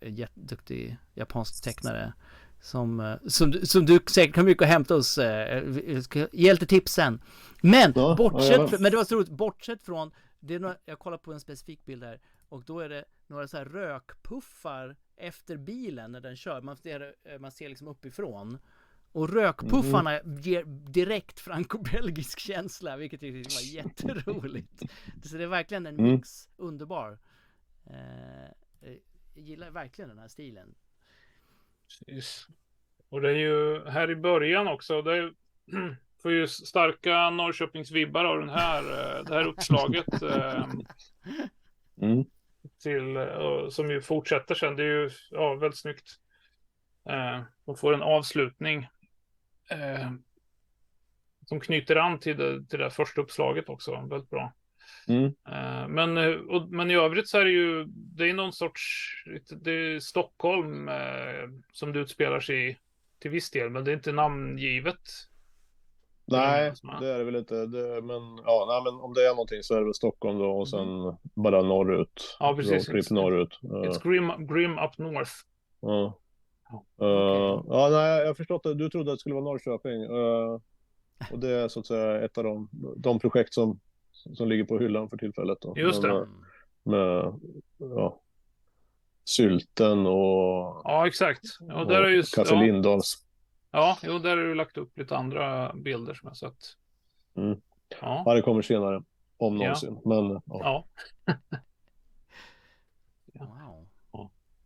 en 0.00 0.14
jätteduktig 0.14 0.96
japansk 1.14 1.64
tecknare. 1.64 2.12
Som, 2.60 3.00
eh, 3.00 3.16
som, 3.26 3.52
som 3.52 3.86
du 3.86 4.00
säkert 4.06 4.36
har 4.36 4.44
mycket 4.44 4.62
att 4.62 4.68
hämta 4.68 4.94
hos. 4.94 5.18
Eh, 5.18 5.64
ge 6.32 6.52
lite 6.52 6.66
tips 6.66 6.92
sen. 6.92 7.20
Men 7.62 7.92
ja, 7.94 8.14
bortsett, 8.18 8.72
ja, 8.72 8.78
men 8.80 8.90
det 8.90 8.96
var 8.96 9.04
så 9.04 9.16
roligt, 9.16 9.28
bortsett 9.28 9.82
från, 9.82 10.10
det 10.40 10.54
är 10.54 10.58
några, 10.58 10.76
jag 10.84 10.98
kollar 10.98 11.18
på 11.18 11.32
en 11.32 11.40
specifik 11.40 11.84
bild 11.84 12.04
här 12.04 12.20
och 12.48 12.64
då 12.64 12.80
är 12.80 12.88
det 12.88 13.04
några 13.26 13.48
så 13.48 13.56
här 13.56 13.64
rökpuffar 13.64 14.96
efter 15.16 15.56
bilen 15.56 16.12
när 16.12 16.20
den 16.20 16.36
kör. 16.36 16.60
Man 16.60 16.76
ser, 16.76 17.14
eh, 17.24 17.38
man 17.38 17.52
ser 17.52 17.68
liksom 17.68 17.88
uppifrån. 17.88 18.58
Och 19.12 19.28
rökpuffarna 19.28 20.20
mm. 20.20 20.40
ger 20.40 20.64
direkt 20.64 21.40
franco-belgisk 21.40 22.38
känsla, 22.38 22.96
vilket 22.96 23.22
var 23.22 23.74
jätteroligt. 23.74 24.82
Så 25.24 25.36
det 25.36 25.42
är 25.42 25.48
verkligen 25.48 25.86
en 25.86 25.98
mm. 25.98 26.12
mix, 26.12 26.48
mm. 26.58 26.68
underbar. 26.68 27.18
Eh, 27.86 28.92
jag 29.34 29.44
gillar 29.44 29.70
verkligen 29.70 30.08
den 30.08 30.18
här 30.18 30.28
stilen. 30.28 30.74
Precis. 31.88 32.48
Och 33.08 33.20
det 33.20 33.30
är 33.30 33.36
ju 33.36 33.84
här 33.84 34.10
i 34.10 34.16
början 34.16 34.68
också, 34.68 35.02
det 35.02 35.16
är, 35.16 35.34
får 36.22 36.32
ju 36.32 36.48
starka 36.48 37.30
Norrköpingsvibbar 37.30 38.24
av 38.24 38.40
den 38.40 38.50
här, 38.50 38.82
eh, 38.82 39.24
det 39.24 39.34
här 39.34 39.46
uppslaget. 39.46 40.22
mm 42.02 42.24
till, 42.82 43.16
uh, 43.16 43.68
som 43.68 43.90
ju 43.90 44.00
fortsätter 44.00 44.54
sen. 44.54 44.76
Det 44.76 44.82
är 44.82 44.86
ju 44.86 45.10
ja, 45.30 45.54
väldigt 45.54 45.78
snyggt. 45.78 46.08
Och 47.64 47.78
får 47.78 47.94
en 47.94 48.02
avslutning. 48.02 48.88
Som 51.46 51.60
knyter 51.60 51.96
an 51.96 52.20
till 52.20 52.36
det, 52.36 52.66
till 52.68 52.78
det 52.78 52.90
första 52.90 53.20
uppslaget 53.20 53.68
också. 53.68 54.06
Väldigt 54.10 54.30
bra. 54.30 54.52
Mm. 55.08 55.34
Men, 55.94 56.40
och, 56.48 56.68
men 56.68 56.90
i 56.90 56.94
övrigt 56.94 57.28
så 57.28 57.38
är 57.38 57.44
det 57.44 57.50
ju, 57.50 57.84
det 57.88 58.30
är 58.30 58.34
någon 58.34 58.52
sorts, 58.52 59.12
det 59.50 59.70
är 59.70 60.00
Stockholm 60.00 60.90
som 61.72 61.92
det 61.92 61.98
utspelar 61.98 62.40
sig 62.40 62.70
i 62.70 62.76
till 63.18 63.30
viss 63.30 63.50
del, 63.50 63.70
men 63.70 63.84
det 63.84 63.90
är 63.90 63.94
inte 63.94 64.12
namngivet 64.12 65.00
Nej, 66.30 66.72
det 67.00 67.08
är 67.08 67.18
det 67.18 67.24
väl 67.24 67.36
inte. 67.36 67.66
Det, 67.66 68.02
men, 68.02 68.36
ja, 68.44 68.66
nej, 68.68 68.92
men 68.92 69.00
om 69.00 69.14
det 69.14 69.26
är 69.26 69.30
någonting 69.30 69.62
så 69.62 69.74
är 69.74 69.78
det 69.78 69.84
väl 69.84 69.94
Stockholm 69.94 70.38
då 70.38 70.50
och 70.50 70.68
sen 70.68 71.00
mm. 71.00 71.14
bara 71.34 71.62
norrut. 71.62 72.36
Ja, 72.40 72.54
precis. 72.56 72.88
It's, 72.88 73.12
norrut. 73.12 73.58
It's 73.62 74.02
grim, 74.02 74.46
grim 74.46 74.78
up 74.78 74.98
north. 74.98 75.32
Ja. 75.80 76.18
Uh, 77.02 77.62
ja, 77.68 77.88
nej, 77.90 78.20
jag 78.20 78.26
har 78.26 78.34
förstått 78.34 78.62
det. 78.62 78.74
Du 78.74 78.88
trodde 78.90 79.12
att 79.12 79.16
det 79.16 79.20
skulle 79.20 79.34
vara 79.34 79.44
Norrköping. 79.44 80.02
Uh, 80.02 80.60
och 81.32 81.38
det 81.38 81.50
är 81.50 81.68
så 81.68 81.80
att 81.80 81.86
säga 81.86 82.20
ett 82.20 82.38
av 82.38 82.44
de, 82.44 82.68
de 82.96 83.18
projekt 83.18 83.54
som, 83.54 83.80
som 84.12 84.48
ligger 84.48 84.64
på 84.64 84.78
hyllan 84.78 85.08
för 85.08 85.16
tillfället. 85.16 85.58
Då. 85.60 85.74
Just 85.76 86.02
det. 86.02 86.08
Med, 86.08 86.28
med 86.82 87.90
ja, 87.90 88.20
Sylten 89.24 90.06
och... 90.06 90.80
Ja, 90.84 91.06
exakt. 91.06 91.44
Och 91.74 91.86
där 91.86 92.02
är 92.02 92.08
just, 92.08 92.34
Kaffe 92.34 92.54
ja. 92.54 92.60
Lindahls 92.60 93.27
Ja, 93.70 93.98
jo, 94.02 94.18
där 94.18 94.36
har 94.36 94.44
du 94.44 94.54
lagt 94.54 94.76
upp 94.76 94.98
lite 94.98 95.16
andra 95.16 95.72
bilder 95.74 96.14
som 96.14 96.26
jag 96.28 96.36
sett. 96.36 96.76
Mm. 97.36 97.60
Ja. 98.00 98.22
ja, 98.26 98.34
det 98.34 98.42
kommer 98.42 98.62
senare. 98.62 99.02
Om 99.36 99.56
någonsin. 99.56 100.00
Ja. 100.04 100.22
Men, 100.22 100.40
ja. 100.46 100.84
ja. 101.24 101.34
Wow. 103.40 103.88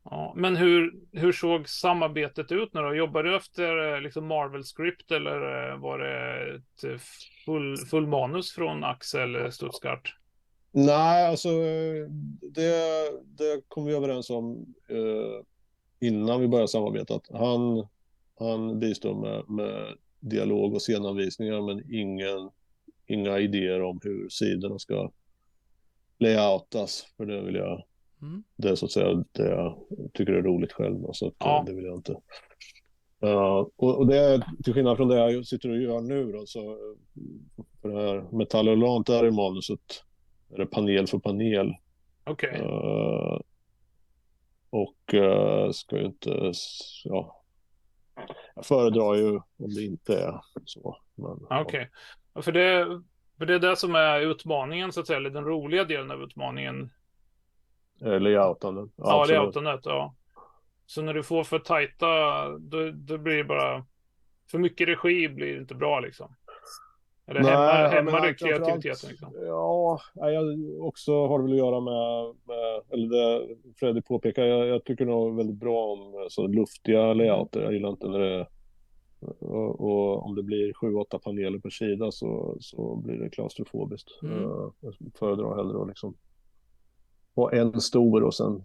Ja. 0.04 0.32
Men 0.36 0.56
hur, 0.56 0.94
hur 1.12 1.32
såg 1.32 1.68
samarbetet 1.68 2.52
ut 2.52 2.74
nu 2.74 2.80
då? 2.80 2.94
Jobbade 2.94 3.30
du 3.30 3.36
efter 3.36 4.00
liksom 4.00 4.26
Marvel 4.26 4.64
script 4.64 5.10
eller 5.10 5.70
eh, 5.70 5.78
var 5.78 5.98
det 5.98 6.54
ett 6.54 7.00
full, 7.44 7.76
full 7.76 8.06
manus 8.06 8.52
från 8.52 8.84
Axel 8.84 9.52
Stuttgart? 9.52 10.16
Nej, 10.70 11.26
alltså 11.26 11.48
det, 12.40 12.72
det 13.24 13.62
kom 13.68 13.84
vi 13.84 13.94
överens 13.94 14.30
om 14.30 14.74
eh, 14.88 15.44
innan 16.08 16.40
vi 16.40 16.48
började 16.48 16.68
samarbeta. 16.68 17.20
Han 17.32 17.86
han 18.38 18.78
bistår 18.78 19.14
med, 19.14 19.44
med 19.48 19.94
dialog 20.20 20.74
och 20.74 20.82
scenanvisningar 20.82 21.60
men 21.60 21.94
ingen, 21.94 22.50
inga 23.06 23.38
idéer 23.38 23.82
om 23.82 24.00
hur 24.02 24.28
sidorna 24.28 24.78
ska 24.78 25.10
layoutas. 26.18 27.06
För 27.16 27.26
det 27.26 27.42
vill 27.42 27.54
jag, 27.54 27.84
mm. 28.22 28.42
det 28.56 28.68
är 28.68 28.74
så 28.74 28.86
att 28.86 28.92
säga 28.92 29.24
det 29.32 29.48
jag 29.48 29.86
tycker 30.12 30.32
är 30.32 30.42
roligt 30.42 30.72
själv. 30.72 31.06
Så 31.12 31.26
att, 31.26 31.34
ja. 31.38 31.64
det 31.66 31.74
vill 31.74 31.84
jag 31.84 31.96
inte. 31.96 32.16
Uh, 33.24 33.66
och, 33.76 33.98
och, 33.98 34.06
det 34.06 34.18
är 34.18 34.44
till 34.64 34.74
skillnad 34.74 34.96
från 34.96 35.08
det 35.08 35.16
jag 35.16 35.46
sitter 35.46 35.70
och 35.70 35.80
gör 35.80 36.00
nu 36.00 36.32
då, 36.32 36.46
så 36.46 36.78
för 37.82 37.88
det 37.88 38.00
här 38.00 38.38
metallolant 38.38 39.06
där 39.06 39.26
i 39.26 39.30
manuset 39.30 40.04
är 40.50 40.58
det 40.58 40.66
panel 40.66 41.06
för 41.06 41.18
panel. 41.18 41.74
Okej. 42.24 42.50
Okay. 42.50 42.62
Uh, 42.62 43.40
och 44.70 45.14
uh, 45.14 45.70
ska 45.70 45.98
ju 45.98 46.04
inte, 46.04 46.52
ja, 47.04 47.41
jag 48.54 48.66
föredrar 48.66 49.14
ju 49.14 49.36
om 49.36 49.74
det 49.74 49.82
inte 49.82 50.18
är 50.18 50.40
så. 50.64 50.96
Okej, 51.16 51.60
okay. 51.64 51.86
ja. 52.34 52.42
för, 52.42 52.52
det, 52.52 53.02
för 53.38 53.46
det 53.46 53.54
är 53.54 53.58
det 53.58 53.76
som 53.76 53.94
är 53.94 54.20
utmaningen 54.20 54.92
så 54.92 55.00
att 55.00 55.06
säga, 55.06 55.16
eller 55.16 55.30
den 55.30 55.44
roliga 55.44 55.84
delen 55.84 56.10
av 56.10 56.22
utmaningen. 56.22 56.90
Eh, 58.00 58.20
layoutandet. 58.20 58.90
Ja, 58.96 59.04
ja 59.04 59.24
layoutandet, 59.24 59.80
ja. 59.84 60.14
Så 60.86 61.02
när 61.02 61.14
du 61.14 61.22
får 61.22 61.44
för 61.44 61.58
tajta, 61.58 62.48
då, 62.48 62.90
då 62.90 63.18
blir 63.18 63.36
det 63.36 63.44
bara, 63.44 63.86
för 64.50 64.58
mycket 64.58 64.88
regi 64.88 65.28
blir 65.28 65.60
inte 65.60 65.74
bra 65.74 66.00
liksom. 66.00 66.36
Eller 67.26 67.42
Nej, 67.42 67.52
hämmar, 67.52 67.88
hämmar 67.88 68.26
det 68.26 68.34
kreativiteten? 68.34 69.10
Liksom? 69.10 69.28
Ja, 69.46 70.00
jag 70.14 70.44
också 70.80 71.26
har 71.26 71.38
det 71.38 71.44
väl 71.44 71.52
att 71.52 71.58
göra 71.58 71.80
med, 71.80 72.34
med 72.44 72.82
eller 72.90 73.08
det 73.08 73.56
Fredrik 73.76 74.06
påpekar, 74.06 74.44
jag, 74.44 74.66
jag, 74.66 74.84
tycker 74.84 75.04
nog 75.04 75.36
väldigt 75.36 75.56
bra 75.56 75.92
om 75.92 76.26
så 76.30 76.46
luftiga 76.46 77.14
layouter. 77.14 77.62
Jag 77.62 77.72
gillar 77.72 77.88
inte 77.88 78.08
när 78.08 78.18
det 78.18 78.46
och, 79.40 79.80
och 79.80 80.26
om 80.26 80.34
det 80.34 80.42
blir 80.42 80.72
sju, 80.72 80.94
åtta 80.94 81.18
paneler 81.18 81.58
per 81.58 81.70
sida 81.70 82.12
så, 82.12 82.56
så 82.60 82.96
blir 82.96 83.16
det 83.16 83.30
klaustrofobiskt. 83.30 84.08
Mm. 84.22 84.42
Jag 84.80 84.94
föredrar 85.14 85.56
hellre 85.56 85.82
att 85.82 85.88
liksom 85.88 86.14
ha 87.34 87.52
en 87.52 87.80
stor 87.80 88.22
och 88.22 88.34
sen 88.34 88.62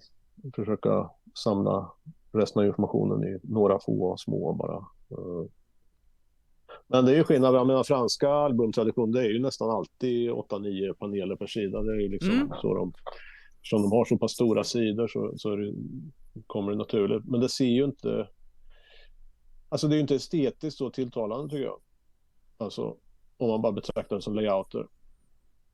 försöka 0.55 1.09
samla 1.33 1.91
resten 2.31 2.59
av 2.59 2.67
informationen 2.67 3.23
i 3.23 3.39
några 3.43 3.79
få 3.79 4.17
små 4.17 4.53
bara. 4.53 4.85
Men 6.87 7.05
det 7.05 7.11
är 7.11 7.15
ju 7.15 7.23
skillnad, 7.23 7.55
jag 7.55 7.67
menar 7.67 7.83
franska 7.83 8.29
albumtradition, 8.29 9.11
det 9.11 9.21
är 9.21 9.29
ju 9.29 9.39
nästan 9.39 9.69
alltid 9.69 10.31
8-9 10.31 10.93
paneler 10.93 11.35
per 11.35 11.47
sida. 11.47 11.81
Det 11.81 11.91
är 11.91 11.99
ju 11.99 12.09
liksom 12.09 12.31
mm. 12.31 12.51
så 12.61 12.73
de, 12.73 12.93
eftersom 13.55 13.81
de 13.81 13.91
har 13.91 14.05
så 14.05 14.17
pass 14.17 14.31
stora 14.31 14.63
sidor 14.63 15.07
så, 15.07 15.33
så 15.37 15.55
det, 15.55 15.73
kommer 16.47 16.71
det 16.71 16.77
naturligt. 16.77 17.25
Men 17.25 17.39
det 17.39 17.49
ser 17.49 17.65
ju 17.65 17.83
inte, 17.83 18.27
alltså 19.69 19.87
det 19.87 19.93
är 19.93 19.97
ju 19.97 20.01
inte 20.01 20.15
estetiskt 20.15 20.77
så 20.77 20.89
tilltalande 20.89 21.49
tycker 21.49 21.65
jag. 21.65 21.79
Alltså 22.57 22.97
om 23.37 23.49
man 23.49 23.61
bara 23.61 23.71
betraktar 23.71 24.15
det 24.15 24.21
som 24.21 24.35
layouter. 24.35 24.87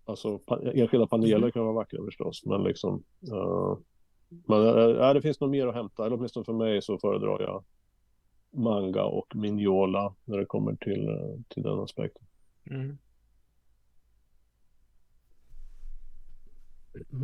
Alltså 0.05 0.39
enskilda 0.73 1.07
paneler 1.07 1.37
mm. 1.37 1.51
kan 1.51 1.63
vara 1.63 1.73
vackra 1.73 2.05
förstås, 2.05 2.45
men 2.45 2.63
liksom 2.63 3.03
uh, 3.31 3.77
men 4.47 4.67
äh, 4.99 5.13
det 5.13 5.21
finns 5.21 5.39
nog 5.39 5.49
mer 5.49 5.67
att 5.67 5.75
hämta, 5.75 6.05
eller 6.05 6.17
åtminstone 6.17 6.45
för 6.45 6.53
mig 6.53 6.81
så 6.81 6.97
föredrar 6.97 7.41
jag 7.41 7.63
manga 8.53 9.03
och 9.03 9.35
Mignola 9.35 10.15
när 10.25 10.37
det 10.37 10.45
kommer 10.45 10.75
till, 10.75 11.07
till 11.47 11.63
den 11.63 11.79
aspekten. 11.79 12.25
Mm. 12.69 12.97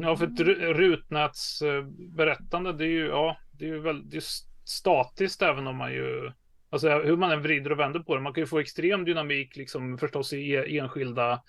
Ja, 0.02 0.16
för 0.18 0.26
ett 0.26 0.40
rutnätsberättande, 0.78 2.74
det 2.74 2.86
är 2.86 2.90
ju, 2.90 3.06
ja, 3.06 3.38
det 3.52 3.66
är 3.66 3.70
ju 3.70 3.80
väldigt 3.80 4.24
statiskt 4.64 5.42
även 5.42 5.68
om 5.68 5.76
man 5.78 5.94
ju, 5.94 6.32
alltså 6.70 6.90
hur 6.90 7.18
man 7.18 7.32
än 7.32 7.42
vrider 7.42 7.72
och 7.72 7.80
vänder 7.80 8.00
på 8.00 8.16
det, 8.16 8.22
man 8.22 8.34
kan 8.34 8.42
ju 8.42 8.48
få 8.48 8.60
extrem 8.60 9.06
dynamik 9.06 9.56
liksom 9.56 9.98
förstås 9.98 10.34
i 10.34 10.52
e, 10.52 10.78
enskilda, 10.80 11.42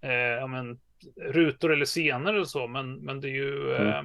eh, 0.00 0.10
ja 0.12 0.46
men, 0.46 0.80
rutor 1.16 1.72
eller 1.72 1.84
scener 1.84 2.40
och 2.40 2.48
så, 2.48 2.66
men, 2.66 2.94
men 2.94 3.20
det 3.20 3.28
är 3.28 3.34
ju, 3.34 3.74
mm. 3.74 3.88
eh, 3.88 4.02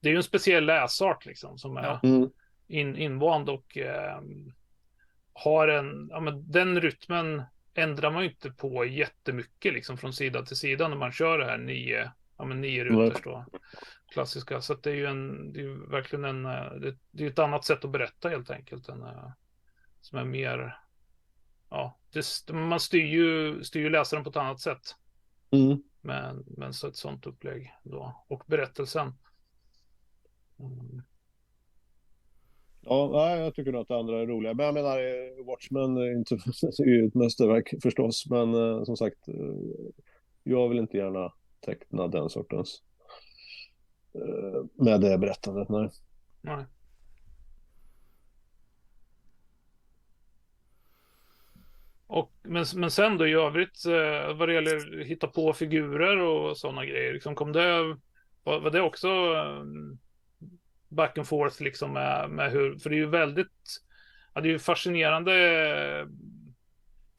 det 0.00 0.08
är 0.08 0.12
ju 0.12 0.16
en 0.16 0.22
speciell 0.22 0.66
läsart 0.66 1.26
liksom 1.26 1.58
som 1.58 1.76
är 1.76 2.00
mm. 2.02 2.30
In, 2.66 2.96
invand 2.96 3.48
och 3.48 3.78
eh, 3.78 4.20
har 5.32 5.68
en, 5.68 6.08
ja 6.10 6.20
men 6.20 6.50
den 6.50 6.80
rytmen 6.80 7.42
ändrar 7.74 8.10
man 8.10 8.22
ju 8.22 8.28
inte 8.28 8.50
på 8.50 8.84
jättemycket 8.84 9.74
liksom 9.74 9.98
från 9.98 10.12
sida 10.12 10.42
till 10.42 10.56
sida 10.56 10.88
när 10.88 10.96
man 10.96 11.12
kör 11.12 11.38
det 11.38 11.44
här 11.44 11.58
nio, 11.58 12.12
ja 12.36 12.44
men 12.44 12.60
nio 12.60 12.84
rutor 12.84 13.20
då. 13.24 13.46
Klassiska, 14.12 14.60
så 14.60 14.72
att 14.72 14.82
det 14.82 14.90
är 14.90 14.94
ju 14.94 15.06
en, 15.06 15.52
det 15.52 15.60
är 15.60 15.90
verkligen 15.90 16.24
en, 16.24 16.46
eh, 16.46 16.72
det, 16.72 16.96
det 17.10 17.24
är 17.24 17.30
ett 17.30 17.38
annat 17.38 17.64
sätt 17.64 17.84
att 17.84 17.90
berätta 17.90 18.28
helt 18.28 18.50
enkelt. 18.50 18.88
En, 18.88 19.02
eh, 19.02 19.30
som 20.00 20.18
är 20.18 20.24
mer, 20.24 20.78
ja, 21.70 21.98
det, 22.12 22.52
man 22.52 22.80
styr 22.80 23.06
ju, 23.06 23.64
styr 23.64 23.80
ju 23.80 23.90
läsaren 23.90 24.24
på 24.24 24.30
ett 24.30 24.36
annat 24.36 24.60
sätt. 24.60 24.96
Mm. 25.50 25.82
Men, 26.00 26.44
men 26.46 26.72
så 26.72 26.88
ett 26.88 26.96
sånt 26.96 27.26
upplägg 27.26 27.74
då. 27.82 28.24
Och 28.28 28.42
berättelsen. 28.46 29.14
Mm. 30.58 31.02
Ja, 32.86 33.36
jag 33.36 33.54
tycker 33.54 33.72
nog 33.72 33.80
att 33.80 33.88
det 33.88 33.96
andra 33.96 34.20
är 34.20 34.26
roliga. 34.26 34.54
Men 34.54 34.66
jag 34.66 34.74
menar, 34.74 34.98
eh, 34.98 35.44
Watchmen 35.46 35.96
är 35.96 36.12
inte 36.12 36.34
är 36.82 37.06
ett 37.06 37.14
mästerverk 37.14 37.74
förstås. 37.82 38.26
Men 38.30 38.54
eh, 38.54 38.84
som 38.84 38.96
sagt, 38.96 39.28
eh, 39.28 39.34
jag 40.42 40.68
vill 40.68 40.78
inte 40.78 40.96
gärna 40.96 41.32
teckna 41.60 42.08
den 42.08 42.30
sortens 42.30 42.82
eh, 44.14 44.84
med 44.84 45.00
det 45.00 45.18
berättandet. 45.18 45.68
Nej. 45.68 45.90
nej. 46.40 46.64
Och, 52.06 52.32
men, 52.42 52.64
men 52.74 52.90
sen 52.90 53.18
då 53.18 53.26
i 53.26 53.32
övrigt 53.32 53.86
eh, 53.86 54.36
vad 54.36 54.48
det 54.48 54.54
gäller 54.54 55.04
hitta 55.04 55.26
på 55.26 55.52
figurer 55.52 56.16
och 56.16 56.56
sådana 56.56 56.84
grejer, 56.84 57.12
liksom, 57.12 57.34
kom 57.34 57.52
det, 57.52 57.96
var, 58.42 58.60
var 58.60 58.70
det 58.70 58.80
också 58.80 59.08
eh, 59.08 59.64
back 60.88 61.18
and 61.18 61.26
forth 61.26 61.62
liksom 61.62 61.92
med, 61.92 62.30
med 62.30 62.52
hur, 62.52 62.78
för 62.78 62.90
det 62.90 62.96
är 62.96 63.00
ju 63.00 63.10
väldigt, 63.10 63.80
ja, 64.34 64.40
det 64.40 64.48
är 64.48 64.52
ju 64.52 64.58
fascinerande 64.58 65.34
eh, 66.00 66.06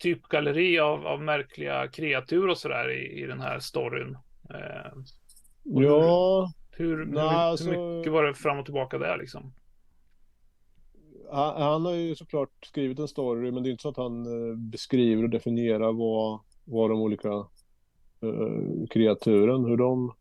typgalleri 0.01 0.79
av, 0.79 1.07
av 1.07 1.21
märkliga 1.21 1.87
kreatur 1.87 2.49
och 2.49 2.57
sådär 2.57 2.91
i, 2.91 3.23
i 3.23 3.25
den 3.25 3.39
här 3.39 3.59
storyn. 3.59 4.17
Eh, 4.49 4.91
ja. 5.63 6.51
Hur, 6.71 6.97
hur, 6.97 7.05
hur, 7.05 7.19
alltså... 7.19 7.69
hur, 7.69 7.97
mycket 7.97 8.13
var 8.13 8.23
det 8.23 8.33
fram 8.33 8.59
och 8.59 8.65
tillbaka 8.65 8.97
där 8.97 9.17
liksom? 9.17 9.53
Han, 11.31 11.61
han, 11.61 11.85
har 11.85 11.93
ju 11.93 12.15
såklart 12.15 12.65
skrivit 12.65 12.99
en 12.99 13.07
story, 13.07 13.51
men 13.51 13.63
det 13.63 13.69
är 13.69 13.71
inte 13.71 13.81
så 13.81 13.89
att 13.89 13.97
han 13.97 14.25
eh, 14.25 14.57
beskriver 14.57 15.23
och 15.23 15.29
definierar 15.29 15.93
vad, 15.93 16.39
vad 16.63 16.89
de 16.89 17.01
olika 17.01 17.29
uh, 18.23 18.87
kreaturen, 18.89 19.65
hur 19.65 19.77
de 19.77 20.13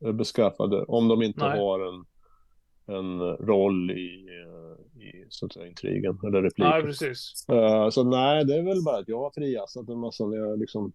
är 0.00 0.12
beskaffade, 0.12 0.84
om 0.84 1.08
de 1.08 1.22
inte 1.22 1.48
Nej. 1.48 1.58
har 1.58 1.80
en 1.80 2.04
en 2.86 3.20
roll 3.20 3.90
i, 3.90 4.26
eh, 4.28 5.02
i 5.02 5.26
så 5.28 5.46
att 5.46 5.52
säga, 5.52 5.66
intrigen 5.66 6.18
eller 6.26 6.42
repliken. 6.42 6.70
Nej, 6.70 6.82
precis. 6.82 7.46
Uh, 7.52 7.88
så 7.90 8.04
nej, 8.04 8.44
det 8.44 8.54
är 8.54 8.62
väl 8.62 8.82
bara 8.84 8.98
att 8.98 9.08
jag 9.08 9.18
har 9.18 9.30
friassat 9.30 9.88
en 9.88 9.98
massa 9.98 10.26
när 10.26 10.36
jag 10.36 10.58
liksom 10.58 10.92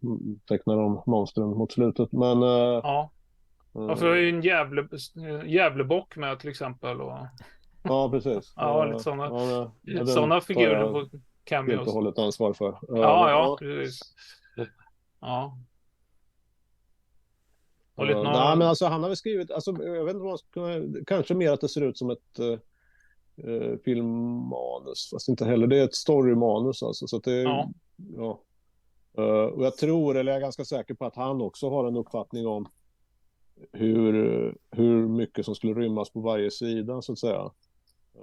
tecknar 0.47 0.77
om 0.77 1.03
monstren 1.05 1.47
mot 1.47 1.71
slutet. 1.71 2.11
Men... 2.11 2.43
Uh, 2.43 2.79
ja. 2.83 3.11
Ja, 3.73 3.95
för 3.95 4.05
det 4.05 4.11
är 4.11 4.21
ju 4.21 4.29
en 4.29 4.41
jävle, 4.41 4.87
Gävlebock 5.45 6.15
med 6.15 6.39
till 6.39 6.49
exempel. 6.49 7.01
Och... 7.01 7.17
Ja, 7.83 8.09
precis. 8.09 8.53
ja, 8.55 8.85
lite 8.85 9.03
sådana, 9.03 9.23
ja, 9.81 10.05
sådana 10.05 10.41
figurer 10.41 10.91
på 10.91 11.09
cameos. 11.43 11.77
Helt 11.77 11.87
och 11.87 11.93
hållet 11.93 12.19
ansvar 12.19 12.53
för. 12.53 12.77
Ja, 12.81 12.97
ja, 12.97 13.29
ja, 13.29 13.57
precis. 13.59 13.99
Ja. 15.21 15.57
Och 18.01 18.07
lite 18.07 18.17
några... 18.17 18.31
Nej, 18.31 18.57
men 18.57 18.67
alltså 18.67 18.85
han 18.85 19.01
har 19.01 19.09
väl 19.09 19.17
skrivit, 19.17 19.51
alltså, 19.51 19.71
jag 19.71 20.05
vet 20.05 20.15
inte 20.15 20.39
vad 20.55 21.07
kanske 21.07 21.33
mer 21.33 21.51
att 21.51 21.61
det 21.61 21.69
ser 21.69 21.81
ut 21.81 21.97
som 21.97 22.09
ett 22.09 22.39
uh, 22.39 23.77
filmmanus, 23.85 25.09
fast 25.13 25.29
inte 25.29 25.45
heller. 25.45 25.67
Det 25.67 25.79
är 25.79 25.83
ett 25.83 25.95
storymanus 25.95 26.83
alltså. 26.83 27.07
Så 27.07 27.19
det, 27.19 27.41
ja. 27.41 27.69
ja. 28.17 28.41
Uh, 29.17 29.45
och 29.45 29.65
jag 29.65 29.77
tror, 29.77 30.17
eller 30.17 30.31
jag 30.31 30.37
är 30.37 30.41
ganska 30.41 30.65
säker 30.65 30.93
på 30.93 31.05
att 31.05 31.15
han 31.15 31.41
också 31.41 31.69
har 31.69 31.87
en 31.87 31.97
uppfattning 31.97 32.47
om 32.47 32.67
hur, 33.71 34.13
hur 34.71 35.07
mycket 35.07 35.45
som 35.45 35.55
skulle 35.55 35.73
rymmas 35.73 36.09
på 36.09 36.19
varje 36.19 36.51
sida, 36.51 37.01
så 37.01 37.11
att 37.11 37.19
säga. 37.19 37.51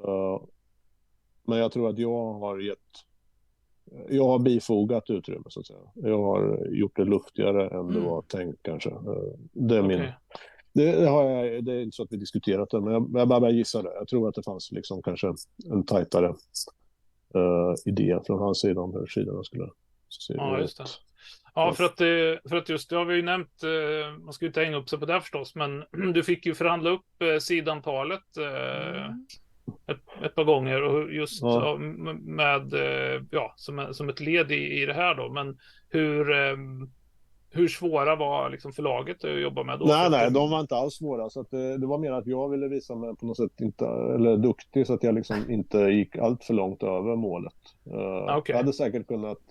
Uh, 0.07 0.43
men 1.43 1.59
jag 1.59 1.73
tror 1.73 1.89
att 1.89 1.99
jag 1.99 2.33
har 2.33 2.59
gett 2.59 3.08
jag 4.09 4.25
har 4.25 4.39
bifogat 4.39 5.11
utrymme 5.11 5.45
så 5.49 5.61
att 5.61 5.67
säga. 5.67 5.79
Jag 5.95 6.23
har 6.23 6.67
gjort 6.71 6.97
det 6.97 7.05
luftigare 7.05 7.69
än 7.69 7.81
mm. 7.81 7.95
det 7.95 8.01
var 8.01 8.23
tänkt 8.23 8.59
kanske. 8.63 8.91
Eh, 8.91 9.39
det 9.53 9.77
är 9.77 9.85
okay. 9.85 9.99
min... 9.99 10.13
Det, 10.73 11.07
har 11.07 11.25
jag, 11.25 11.65
det 11.65 11.73
är 11.73 11.83
inte 11.83 11.97
så 11.97 12.03
att 12.03 12.13
vi 12.13 12.17
diskuterat 12.17 12.71
det, 12.71 12.81
men 12.81 12.93
jag, 12.93 13.11
jag 13.15 13.29
bara 13.29 13.51
gissar 13.51 13.83
det. 13.83 13.95
Jag 13.95 14.09
tror 14.09 14.29
att 14.29 14.35
det 14.35 14.43
fanns 14.43 14.73
liksom 14.73 15.03
kanske 15.03 15.35
en 15.71 15.87
tajtare 15.87 16.29
uh, 17.37 17.75
idé 17.85 18.19
från 18.27 18.39
hans 18.39 18.61
sida 18.61 18.81
om 18.81 18.93
hur 18.93 19.07
sidorna 19.07 19.45
skulle 19.45 19.69
se 20.09 20.35
ja, 20.37 20.57
ut. 20.57 20.63
Just 20.63 20.79
det. 20.79 20.85
Ja, 21.55 21.73
för 21.73 21.85
att, 21.85 21.99
för 22.49 22.57
att 22.57 22.69
just 22.69 22.91
det 22.91 22.97
har 22.97 23.05
vi 23.05 23.17
ju 23.17 23.23
nämnt, 23.23 23.63
eh, 23.63 24.19
man 24.19 24.33
ska 24.33 24.45
ju 24.45 24.49
inte 24.49 24.61
hänga 24.61 24.77
upp 24.77 24.89
sig 24.89 24.99
på 24.99 25.07
det 25.07 25.21
förstås, 25.21 25.55
men 25.55 25.85
du 26.15 26.23
fick 26.23 26.47
ju 26.47 26.55
förhandla 26.55 26.91
upp 26.91 27.43
sidantalet 27.43 28.37
mm 28.37 29.27
ett, 29.87 30.25
ett 30.25 30.35
par 30.35 30.45
gånger 30.45 30.83
och 30.83 31.13
just 31.13 31.43
ja. 31.43 31.77
med, 32.21 32.75
eh, 32.75 33.23
ja, 33.31 33.55
som, 33.57 33.89
som 33.93 34.09
ett 34.09 34.21
led 34.21 34.53
i, 34.53 34.83
i 34.83 34.87
det 34.87 34.95
här 34.95 35.15
då. 35.15 35.29
Men 35.29 35.59
hur, 35.89 36.33
ehm, 36.33 36.91
hur 37.51 37.69
svåra 37.69 38.17
var 38.17 38.51
liksom 38.51 38.73
förlaget 38.73 39.25
att 39.25 39.41
jobba 39.41 39.63
med 39.63 39.79
då? 39.79 39.87
Nej, 39.87 40.11
nej, 40.11 40.31
de 40.31 40.51
var 40.51 40.61
inte 40.61 40.77
alls 40.77 40.95
svåra. 40.95 41.31
Så 41.31 41.43
det, 41.51 41.79
det, 41.79 41.87
var 41.87 41.99
mer 41.99 42.13
att 42.13 42.27
jag 42.27 42.49
ville 42.49 42.69
visa 42.69 42.95
mig 42.95 43.17
på 43.17 43.27
något 43.27 43.37
sätt 43.37 43.61
inte, 43.61 43.87
eller 43.87 44.37
duktig 44.37 44.87
så 44.87 44.95
att 44.95 45.03
jag 45.03 45.15
liksom 45.15 45.51
inte 45.51 45.79
gick 45.79 46.17
allt 46.17 46.45
för 46.45 46.55
långt 46.55 46.83
över 46.83 47.17
målet. 47.17 47.55
Uh, 47.87 47.99
ah, 47.99 48.39
okay. 48.39 48.53
Jag 48.53 48.63
hade 48.63 48.73
säkert 48.73 49.07
kunnat 49.07 49.43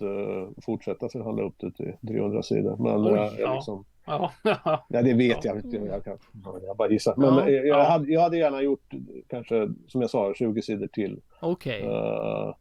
fortsätta 0.66 1.10
förhandla 1.10 1.44
upp 1.44 1.56
det 1.58 1.72
till 1.72 1.94
300 2.08 2.44
sidor. 2.44 2.78
Men 2.78 3.08
Oj, 3.08 3.14
jag, 3.14 3.40
jag 3.40 3.56
liksom, 3.56 3.86
Ja. 4.08 4.32
ja, 4.90 5.02
det 5.02 5.14
vet 5.14 5.46
jag 5.46 5.58
inte. 5.58 5.78
Jag, 5.78 6.04
kan, 6.04 6.18
jag 6.62 6.78
bara 6.78 6.90
gissar. 6.90 7.16
Men 7.18 7.36
ja, 7.36 7.50
jag, 7.50 7.86
hade, 7.86 8.12
jag 8.12 8.22
hade 8.22 8.38
gärna 8.38 8.62
gjort 8.62 8.94
kanske, 9.28 9.70
som 9.88 10.02
jag 10.02 10.10
sa, 10.10 10.34
20 10.34 10.62
sidor 10.62 10.88
till. 10.88 11.22
Okej. 11.42 11.84
Okay. 11.84 11.96
Uh, 11.96 12.48
eh, 12.48 12.56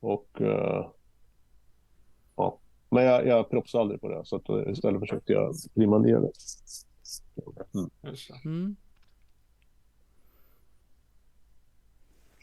och 0.00 0.28
uh, 0.40 0.86
ja, 2.36 2.58
men 2.90 3.04
jag, 3.04 3.26
jag 3.26 3.50
propsade 3.50 3.82
aldrig 3.82 4.00
på 4.00 4.08
det. 4.08 4.24
Så 4.24 4.36
att, 4.36 4.50
uh, 4.50 4.72
istället 4.72 5.00
försökte 5.00 5.32
jag 5.32 5.54
limma 5.74 5.98
ner 5.98 6.20
det. 6.20 6.32
Mm. 7.74 7.90
Mm. 8.44 8.76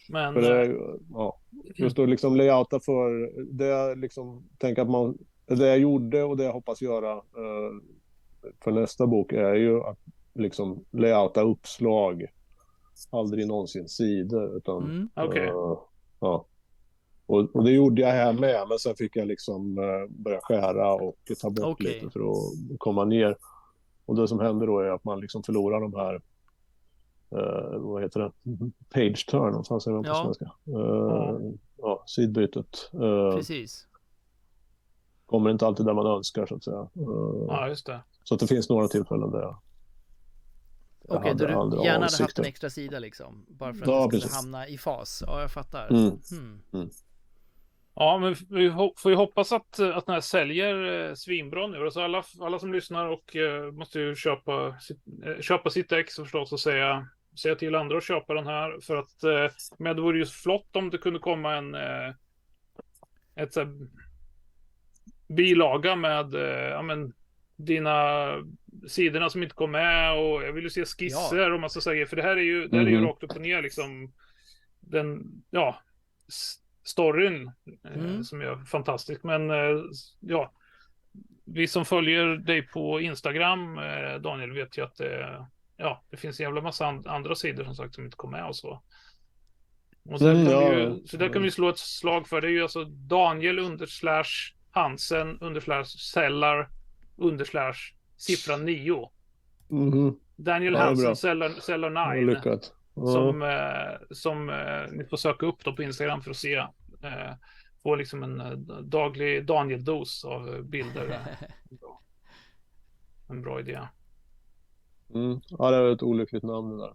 Men... 0.10 0.34
För 0.34 0.42
det, 0.42 0.80
ja, 1.14 1.40
just 1.76 2.00
att 2.00 2.10
liksom 2.10 2.36
layouta 2.36 2.80
för 2.80 3.32
det 3.54 3.66
jag 3.66 3.98
liksom 3.98 4.50
tänker 4.58 4.82
att 4.82 4.90
man, 4.90 5.18
det 5.46 5.68
jag 5.68 5.80
gjorde 5.80 6.24
och 6.24 6.38
det 6.38 6.44
jag 6.44 6.54
hoppas 6.54 6.82
göra 6.82 7.22
för 8.64 8.72
nästa 8.72 9.08
bok 9.08 9.34
är 9.34 9.54
ju 9.54 9.84
att 9.84 10.00
liksom 10.34 10.86
layouta 10.92 11.42
uppslag. 11.42 12.26
Aldrig 13.10 13.48
någonsin 13.48 13.88
sidor. 13.88 14.58
Utan, 14.58 14.84
mm, 14.84 15.10
okay. 15.28 15.48
uh, 15.48 15.80
ja. 16.20 16.46
Och, 17.26 17.56
och, 17.56 17.64
det 17.64 17.72
gjorde 17.72 18.02
jag 18.02 18.10
här 18.10 18.34
med, 18.34 18.66
men 18.70 18.80
sen 18.80 18.96
fick 18.96 19.16
jag 19.16 19.28
liksom 19.28 19.78
uh, 19.78 20.08
börja 20.10 20.40
skära 20.42 20.94
och 20.94 21.18
ta 21.42 21.50
bort 21.50 21.66
okay. 21.66 21.94
lite 21.94 22.10
för 22.10 22.20
att 22.20 22.80
komma 22.80 23.06
ner. 23.06 23.38
Och 24.06 24.16
det 24.16 24.28
som 24.28 24.40
händer 24.40 24.68
då 24.68 24.80
är 24.80 24.90
att 24.90 25.04
man 25.04 25.20
liksom 25.20 25.44
förlorar 25.44 25.82
de 25.82 25.94
här, 25.94 26.16
uh, 27.36 27.80
vad 27.80 28.02
heter 28.02 28.20
det, 28.20 28.32
page 28.94 29.28
turn, 29.30 29.54
vad 29.54 29.68
fan 29.68 29.82
säger 29.82 29.96
man 29.96 30.04
på 30.04 30.10
ja. 30.10 30.24
svenska? 30.24 30.52
Ja. 30.64 31.40
ja, 31.78 32.04
sidbytet. 32.08 32.90
Precis. 33.36 33.88
Kommer 35.26 35.50
inte 35.50 35.68
alltid 35.68 35.86
där 35.86 35.94
man 35.94 36.08
önskar 36.08 36.46
så 36.46 36.56
att 36.56 36.64
säga. 36.64 36.90
Ja, 37.48 37.68
just 37.68 37.86
det. 37.86 38.02
Så 38.30 38.36
att 38.36 38.42
det 38.42 38.48
finns 38.48 38.70
några 38.70 38.88
tillfällen 38.88 39.32
där 39.32 39.40
jag 39.40 39.62
Okej, 41.08 41.34
okay, 41.34 41.34
du 41.34 41.54
gärna 41.84 42.06
hade 42.06 42.24
haft 42.24 42.40
en 42.40 42.46
extra 42.46 42.70
sida 42.70 43.00
liksom? 43.00 43.46
Bara 43.48 43.74
för 43.74 43.82
att 43.82 43.88
ja, 43.88 44.10
det 44.12 44.20
skulle 44.20 44.36
hamna 44.36 44.68
i 44.68 44.78
fas? 44.78 45.24
Ja, 45.28 45.42
jag 45.42 45.52
fattar. 45.52 45.90
Mm. 45.90 46.20
Hmm. 46.32 46.62
Mm. 46.74 46.90
Ja, 47.96 48.18
men 48.18 48.36
vi 48.50 48.72
får 48.98 49.12
ju 49.12 49.16
hoppas 49.16 49.52
att, 49.52 49.80
att 49.80 50.06
den 50.06 50.14
här 50.14 50.22
säljer 50.22 51.08
eh, 51.10 51.14
svinbra 51.14 51.68
nu. 51.68 51.86
Alltså 51.86 52.02
alla, 52.02 52.24
alla 52.42 52.60
som 52.60 52.74
lyssnar 52.74 53.06
och 53.06 53.36
uh, 53.36 53.72
måste 53.72 54.00
ju 54.00 54.16
köpa 54.16 54.80
sitt, 54.80 55.02
uh, 55.28 55.42
köpa 55.42 55.70
sitt 55.70 55.92
ex 55.92 56.16
förstås 56.16 56.52
och 56.52 56.60
säga, 56.60 57.08
säga 57.42 57.56
till 57.56 57.76
andra 57.76 57.98
att 57.98 58.04
köpa 58.04 58.34
den 58.34 58.48
här. 58.48 58.80
För 58.82 58.96
att 58.96 59.24
uh, 59.24 59.56
men 59.78 59.96
det 59.96 60.02
vore 60.02 60.20
ju 60.20 60.26
flott 60.26 60.76
om 60.76 60.90
det 60.90 60.98
kunde 60.98 61.20
komma 61.20 61.56
en 61.56 61.76
ett 63.36 63.54
så 63.54 63.60
här, 63.60 63.88
bilaga 65.28 65.96
med 65.96 66.34
ja, 66.72 66.82
men, 66.82 67.14
dina 67.60 68.28
sidorna 68.88 69.30
som 69.30 69.44
inte 69.44 69.56
kom 69.56 69.72
med 69.72 70.18
och 70.18 70.44
jag 70.44 70.54
vill 70.54 70.64
ju 70.64 70.70
se 70.70 70.86
skisser 70.86 71.38
ja. 71.38 71.54
och 71.54 71.60
massa 71.60 71.82
saker. 71.82 72.06
För 72.06 72.16
det 72.16 72.22
här 72.22 72.38
är 72.38 72.42
ju, 72.42 72.68
det 72.68 72.78
här 72.78 72.86
är 72.86 72.90
ju 72.90 72.98
mm. 72.98 73.10
rakt 73.10 73.24
upp 73.24 73.32
och 73.32 73.42
ner 73.42 73.62
liksom 73.62 74.14
den, 74.80 75.24
ja, 75.50 75.82
storyn 76.84 77.52
mm. 77.94 78.16
eh, 78.16 78.22
som 78.22 78.42
är 78.42 78.66
fantastisk. 78.66 79.24
Men 79.24 79.50
eh, 79.50 79.82
ja, 80.20 80.52
vi 81.46 81.68
som 81.68 81.86
följer 81.86 82.26
dig 82.26 82.68
på 82.68 83.02
Instagram, 83.02 83.78
eh, 83.78 84.16
Daniel, 84.22 84.54
vet 84.54 84.78
ju 84.78 84.84
att 84.84 84.96
det, 84.96 85.46
ja, 85.78 86.04
det 86.10 86.18
finns 86.18 86.40
en 86.40 86.44
jävla 86.44 86.62
massa 86.62 86.88
and 86.88 87.08
andra 87.08 87.36
sidor 87.36 87.64
som 87.64 87.76
sagt 87.76 87.96
som 87.96 88.06
inte 88.06 88.18
kom 88.18 88.32
med 88.32 88.46
och 88.46 88.56
så. 88.56 88.82
Och 90.06 90.20
så, 90.20 90.28
mm, 90.28 90.48
ja. 90.48 90.74
ju, 90.74 91.08
så 91.08 91.18
där 91.18 91.30
kan 91.30 91.44
vi 91.44 91.52
slå 91.52 91.70
ett 91.70 91.78
slag 91.78 92.28
för. 92.28 92.42
Det 92.42 92.48
är 92.48 92.52
ju 92.52 92.62
alltså 92.62 92.86
Daniel 92.86 93.60
underslash 93.60 94.54
Hansen 94.72 95.38
underslash 95.42 95.86
Sellar 95.86 96.70
underslash 97.20 97.94
siffra 98.18 98.58
9. 98.58 99.10
Mm. 99.72 100.16
Daniel 100.36 100.74
ja, 100.74 100.80
Hansen 100.80 101.16
Sellar, 101.16 101.50
Sellar 101.50 102.16
9. 102.16 102.26
Lyckat. 102.26 102.74
Ja. 102.94 103.06
Som, 103.06 103.42
eh, 103.42 104.16
som 104.16 104.50
eh, 104.50 104.92
ni 104.92 105.06
får 105.06 105.18
söka 105.18 105.46
upp 105.46 105.64
då 105.64 105.76
på 105.76 105.84
Instagram 105.84 106.22
för 106.22 106.32
att 106.32 106.38
se. 106.38 106.56
Eh, 107.02 107.34
få 107.84 107.96
liksom 107.96 108.24
en 108.24 108.42
eh, 108.42 108.52
daglig 108.82 109.46
Daniel-dos 109.46 110.26
av 110.26 110.64
bilder. 110.64 111.20
en 113.30 113.42
bra 113.42 113.60
idé. 113.60 113.80
Mm. 115.14 115.42
Ja, 115.50 115.72
det 115.72 115.78
är 115.78 115.94
ett 115.94 116.04
olyckligt 116.04 116.44
namn 116.44 116.70
det 116.70 116.78
där. 116.78 116.94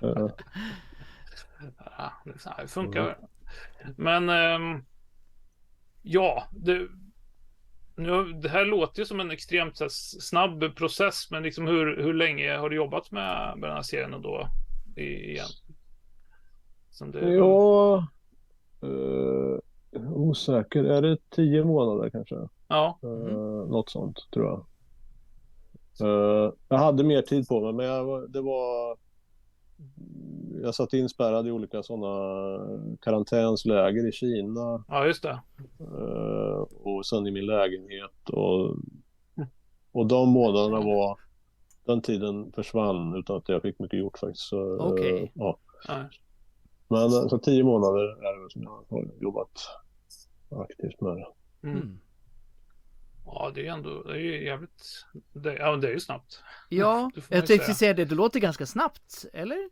ja, 1.96 2.12
det 2.60 2.68
funkar. 2.68 3.18
Men 3.96 4.28
um, 4.28 4.84
ja, 6.02 6.48
det, 6.52 6.88
nu, 7.96 8.32
det 8.32 8.48
här 8.48 8.64
låter 8.64 8.98
ju 9.00 9.06
som 9.06 9.20
en 9.20 9.30
extremt 9.30 9.80
här, 9.80 9.88
snabb 10.20 10.76
process, 10.76 11.30
men 11.30 11.42
liksom 11.42 11.66
hur, 11.66 12.02
hur 12.02 12.14
länge 12.14 12.56
har 12.56 12.70
du 12.70 12.76
jobbat 12.76 13.10
med, 13.10 13.58
med 13.58 13.68
den 13.68 13.76
här 13.76 13.82
serien 13.82 14.22
då? 14.22 14.48
Igen? 14.96 15.46
Som 16.90 17.10
det... 17.10 17.34
Ja, 17.34 18.06
uh, 18.84 19.58
osäker. 20.12 20.84
Är 20.84 21.02
det 21.02 21.30
tio 21.30 21.64
månader 21.64 22.10
kanske? 22.10 22.36
Ja. 22.68 22.98
Uh, 23.04 23.68
något 23.68 23.90
sånt 23.90 24.18
tror 24.32 24.46
jag. 24.46 24.66
Uh, 26.08 26.52
jag 26.68 26.78
hade 26.78 27.04
mer 27.04 27.22
tid 27.22 27.48
på 27.48 27.60
mig, 27.60 27.72
men 27.72 27.86
jag, 27.86 28.30
det 28.30 28.40
var... 28.40 28.96
Jag 30.62 30.74
satt 30.74 30.92
inspärrad 30.92 31.46
i 31.46 31.50
olika 31.50 31.82
sådana 31.82 32.96
karantänsläger 33.00 34.08
i 34.08 34.12
Kina. 34.12 34.84
Ja, 34.88 35.06
just 35.06 35.22
det. 35.22 35.40
Uh, 35.80 36.66
och 36.82 37.06
sen 37.06 37.26
i 37.26 37.30
min 37.30 37.46
lägenhet. 37.46 38.30
Och, 38.32 38.76
och 39.92 40.06
de 40.06 40.28
månaderna 40.28 40.80
var... 40.80 41.24
Den 41.86 42.02
tiden 42.02 42.52
försvann 42.52 43.14
utan 43.14 43.36
att 43.36 43.48
jag 43.48 43.62
fick 43.62 43.78
mycket 43.78 43.98
gjort 43.98 44.18
faktiskt. 44.18 44.52
Okej. 44.52 45.14
Okay. 45.14 45.28
Ja. 45.34 45.58
Men 46.88 47.10
så 47.10 47.38
tio 47.38 47.64
månader 47.64 48.00
är 48.00 48.42
det 48.44 48.50
som 48.50 48.62
jag 48.62 48.84
har 48.88 49.08
jobbat 49.20 49.50
aktivt 50.50 51.00
med 51.00 51.16
det. 51.16 51.26
Mm. 51.68 51.98
Ja, 53.24 53.52
det 53.54 53.66
är 53.66 53.72
ändå, 53.72 54.02
det 54.02 54.12
är 54.12 54.18
ju 54.18 54.44
jävligt, 54.44 55.04
det, 55.32 55.56
ja 55.56 55.76
det 55.76 55.88
är 55.88 55.92
ju 55.92 56.00
snabbt. 56.00 56.42
Ja, 56.68 57.10
jag 57.28 57.46
tänkte 57.46 57.74
säga 57.74 57.94
det, 57.94 58.04
det 58.04 58.14
låter 58.14 58.40
ganska 58.40 58.66
snabbt, 58.66 59.24
eller? 59.32 59.70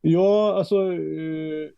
Ja, 0.00 0.54
alltså, 0.54 0.92
eh, 0.92 1.70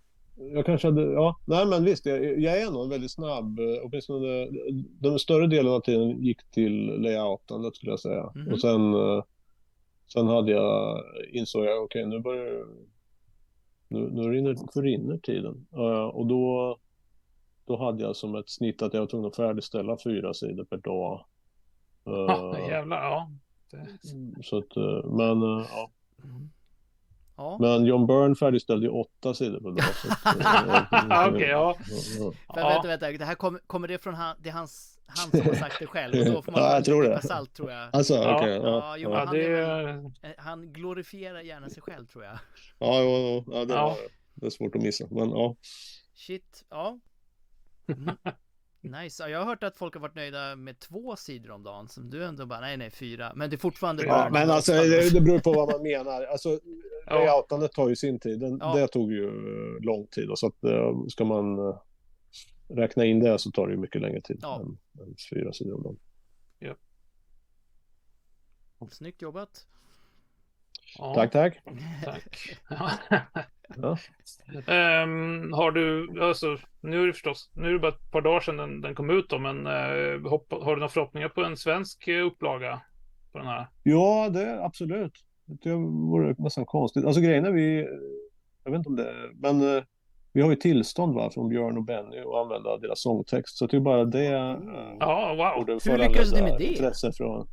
jag 0.55 0.66
kanske 0.66 0.88
hade, 0.88 1.03
ja, 1.03 1.40
nej 1.44 1.66
men 1.66 1.84
visst, 1.84 2.07
jag, 2.07 2.40
jag 2.40 2.62
är 2.62 2.70
nog 2.70 2.90
väldigt 2.90 3.11
snabb, 3.11 3.59
eh, 3.59 3.66
åtminstone 3.84 4.48
den 5.01 5.18
större 5.18 5.46
delen 5.46 5.72
av 5.72 5.80
tiden 5.80 6.22
gick 6.22 6.51
till 6.51 6.86
layoutandet 6.86 7.76
skulle 7.76 7.92
jag 7.92 8.01
säga. 8.01 8.32
Mm 8.34 8.48
-hmm. 8.48 8.53
Och 8.53 8.61
sen, 8.61 8.94
eh, 8.94 9.24
sen 10.12 10.26
hade 10.26 10.53
jag, 10.53 11.03
insåg 11.32 11.64
jag, 11.64 11.82
okej 11.82 12.05
okay, 12.05 12.16
nu 12.16 12.22
börjar, 12.22 12.66
nu, 13.88 14.11
nu 14.12 14.22
rinner, 14.22 14.57
förrinner 14.72 15.18
tiden. 15.18 15.66
och 16.12 16.26
då 16.26 16.76
då 17.70 17.76
hade 17.76 18.02
jag 18.02 18.16
som 18.16 18.34
ett 18.34 18.48
snitt 18.48 18.82
att 18.82 18.94
jag 18.94 19.00
var 19.00 19.06
tvungen 19.06 19.28
att 19.28 19.36
färdigställa 19.36 19.96
fyra 20.04 20.34
sidor 20.34 20.64
per 20.64 20.76
dag. 20.76 21.24
Ja, 22.04 22.54
uh, 22.58 22.68
jävlar, 22.68 23.02
ja. 23.02 23.30
Det... 23.70 23.86
Så 24.42 24.58
att, 24.58 24.76
uh, 24.76 25.04
men 25.04 25.42
uh, 25.42 25.66
ja. 25.70 25.90
Mm. 26.24 26.50
ja. 27.36 27.58
Men 27.60 27.84
John 27.84 28.06
Byrne 28.06 28.34
färdigställde 28.34 28.86
ju 28.86 28.92
åtta 28.92 29.34
sidor 29.34 29.60
per 29.60 29.70
dag. 29.70 29.84
Okej, 31.28 31.36
okay, 31.36 31.48
ja. 31.48 31.76
Men 32.54 32.66
vänta, 32.66 32.88
vänta, 32.88 33.10
det 33.12 33.24
här 33.24 33.34
kommer, 33.34 33.60
kommer 33.66 33.88
det 33.88 33.98
från 33.98 34.14
han, 34.14 34.36
det 34.40 34.48
är 34.48 34.52
hans, 34.52 34.98
han 35.06 35.30
som 35.30 35.40
har 35.40 35.54
sagt 35.54 35.78
det 35.78 35.86
själv? 35.86 36.20
Och 36.20 36.34
då 36.34 36.42
får 36.42 36.52
man 36.52 36.60
ja, 36.62 36.74
jag 36.74 36.84
tror 36.84 37.02
det. 37.02 37.22
salt 37.22 37.54
tror 37.54 37.70
jag. 37.70 37.88
Alltså, 37.92 38.14
ja. 38.14 38.36
Okay, 38.36 38.50
ja. 38.50 38.62
Ja, 38.62 38.96
jo, 38.96 39.12
han, 39.12 39.34
det... 39.34 40.12
han 40.38 40.72
glorifierar 40.72 41.40
gärna 41.40 41.68
sig 41.68 41.82
själv 41.82 42.06
tror 42.06 42.24
jag. 42.24 42.38
Ja, 42.78 43.02
jo, 43.02 43.44
ja, 43.46 43.64
det, 43.64 43.74
Var, 43.74 43.96
det 44.34 44.46
är 44.46 44.50
svårt 44.50 44.74
att 44.74 44.82
missa, 44.82 45.06
men 45.10 45.30
ja. 45.30 45.56
Shit, 46.14 46.64
ja. 46.70 46.98
Mm. 47.93 48.16
Nice. 48.82 49.28
jag 49.28 49.38
har 49.38 49.47
hört 49.47 49.62
att 49.62 49.76
folk 49.76 49.95
har 49.95 50.01
varit 50.01 50.14
nöjda 50.14 50.57
med 50.57 50.78
två 50.78 51.16
sidor 51.16 51.51
om 51.51 51.62
dagen, 51.62 51.88
som 51.88 52.11
du 52.11 52.24
ändå 52.24 52.47
bara, 52.47 52.61
nej, 52.61 52.76
nej, 52.76 52.91
fyra. 52.91 53.32
Men 53.34 53.51
det 53.51 53.57
är 53.57 53.59
fortfarande 53.59 54.07
Ja, 54.07 54.28
men 54.32 54.51
alltså 54.51 54.72
det, 54.72 55.11
det 55.11 55.20
beror 55.20 55.38
på 55.38 55.53
vad 55.53 55.68
man 55.72 55.82
menar. 55.82 56.22
Alltså, 56.22 56.61
layoutandet 57.07 57.72
tar 57.72 57.88
ju 57.88 57.97
sin 57.97 58.18
tid. 58.18 58.41
Den, 58.41 58.59
ja. 58.61 58.74
Det 58.74 58.88
tog 58.88 59.12
ju 59.12 59.26
eh, 59.26 59.82
lång 59.84 60.07
tid. 60.07 60.30
Och 60.30 60.38
så 60.38 60.47
att 60.47 60.64
eh, 60.64 61.07
ska 61.09 61.24
man 61.24 61.59
eh, 61.59 61.80
räkna 62.68 63.05
in 63.05 63.20
det 63.20 63.38
så 63.38 63.51
tar 63.51 63.66
det 63.66 63.72
ju 63.72 63.78
mycket 63.78 64.03
längre 64.03 64.20
tid 64.20 64.38
ja. 64.43 64.61
än, 64.61 64.78
än 65.03 65.14
fyra 65.30 65.53
sidor 65.53 65.76
om 65.76 65.82
dagen. 65.82 65.99
Ja. 66.59 66.74
Snyggt 68.91 69.22
jobbat. 69.22 69.66
Ja. 70.99 71.14
Tack, 71.14 71.32
tack. 71.32 71.62
Tack. 72.05 72.59
Ja. 73.76 73.96
Um, 75.02 75.52
har 75.52 75.70
du, 75.70 76.20
alltså, 76.22 76.58
nu 76.80 77.02
är 77.02 77.06
det 77.06 77.12
förstås, 77.12 77.50
nu 77.54 77.68
är 77.68 77.72
det 77.72 77.78
bara 77.78 77.92
ett 77.92 78.10
par 78.10 78.20
dagar 78.20 78.40
sedan 78.40 78.56
den, 78.56 78.80
den 78.80 78.94
kom 78.94 79.10
ut 79.10 79.28
då, 79.28 79.38
men 79.38 79.66
uh, 79.66 80.28
hopp, 80.28 80.52
har 80.52 80.74
du 80.74 80.80
några 80.80 80.88
förhoppningar 80.88 81.28
på 81.28 81.44
en 81.44 81.56
svensk 81.56 82.08
uh, 82.08 82.26
upplaga 82.26 82.80
på 83.32 83.38
den 83.38 83.46
här? 83.46 83.66
Ja, 83.82 84.28
det 84.32 84.64
absolut. 84.64 85.12
Det 85.46 85.74
vore 85.74 86.34
nästan 86.38 86.64
konstigt. 86.64 87.04
Alltså 87.04 87.20
grejen 87.20 87.44
är 87.44 87.52
vi, 87.52 87.88
jag 88.64 88.70
vet 88.70 88.78
inte 88.78 88.88
om 88.88 88.96
det, 88.96 89.14
men 89.34 89.62
uh, 89.62 89.82
vi 90.32 90.42
har 90.42 90.50
ju 90.50 90.56
tillstånd 90.56 91.14
va, 91.14 91.30
från 91.30 91.48
Björn 91.48 91.76
och 91.76 91.84
Benny 91.84 92.18
att 92.18 92.34
använda 92.34 92.76
deras 92.76 93.02
sångtext. 93.02 93.56
Så 93.56 93.66
det 93.66 93.76
är 93.76 93.80
bara 93.80 94.04
det. 94.04 94.34
Uh, 94.34 94.96
ja, 95.00 95.34
wow. 95.56 95.78
Hur 95.84 95.98
lyckades 95.98 96.32
ni 96.32 96.42
med 96.42 96.58
det? 96.58 96.64
Intresse 96.64 97.12
från, 97.12 97.48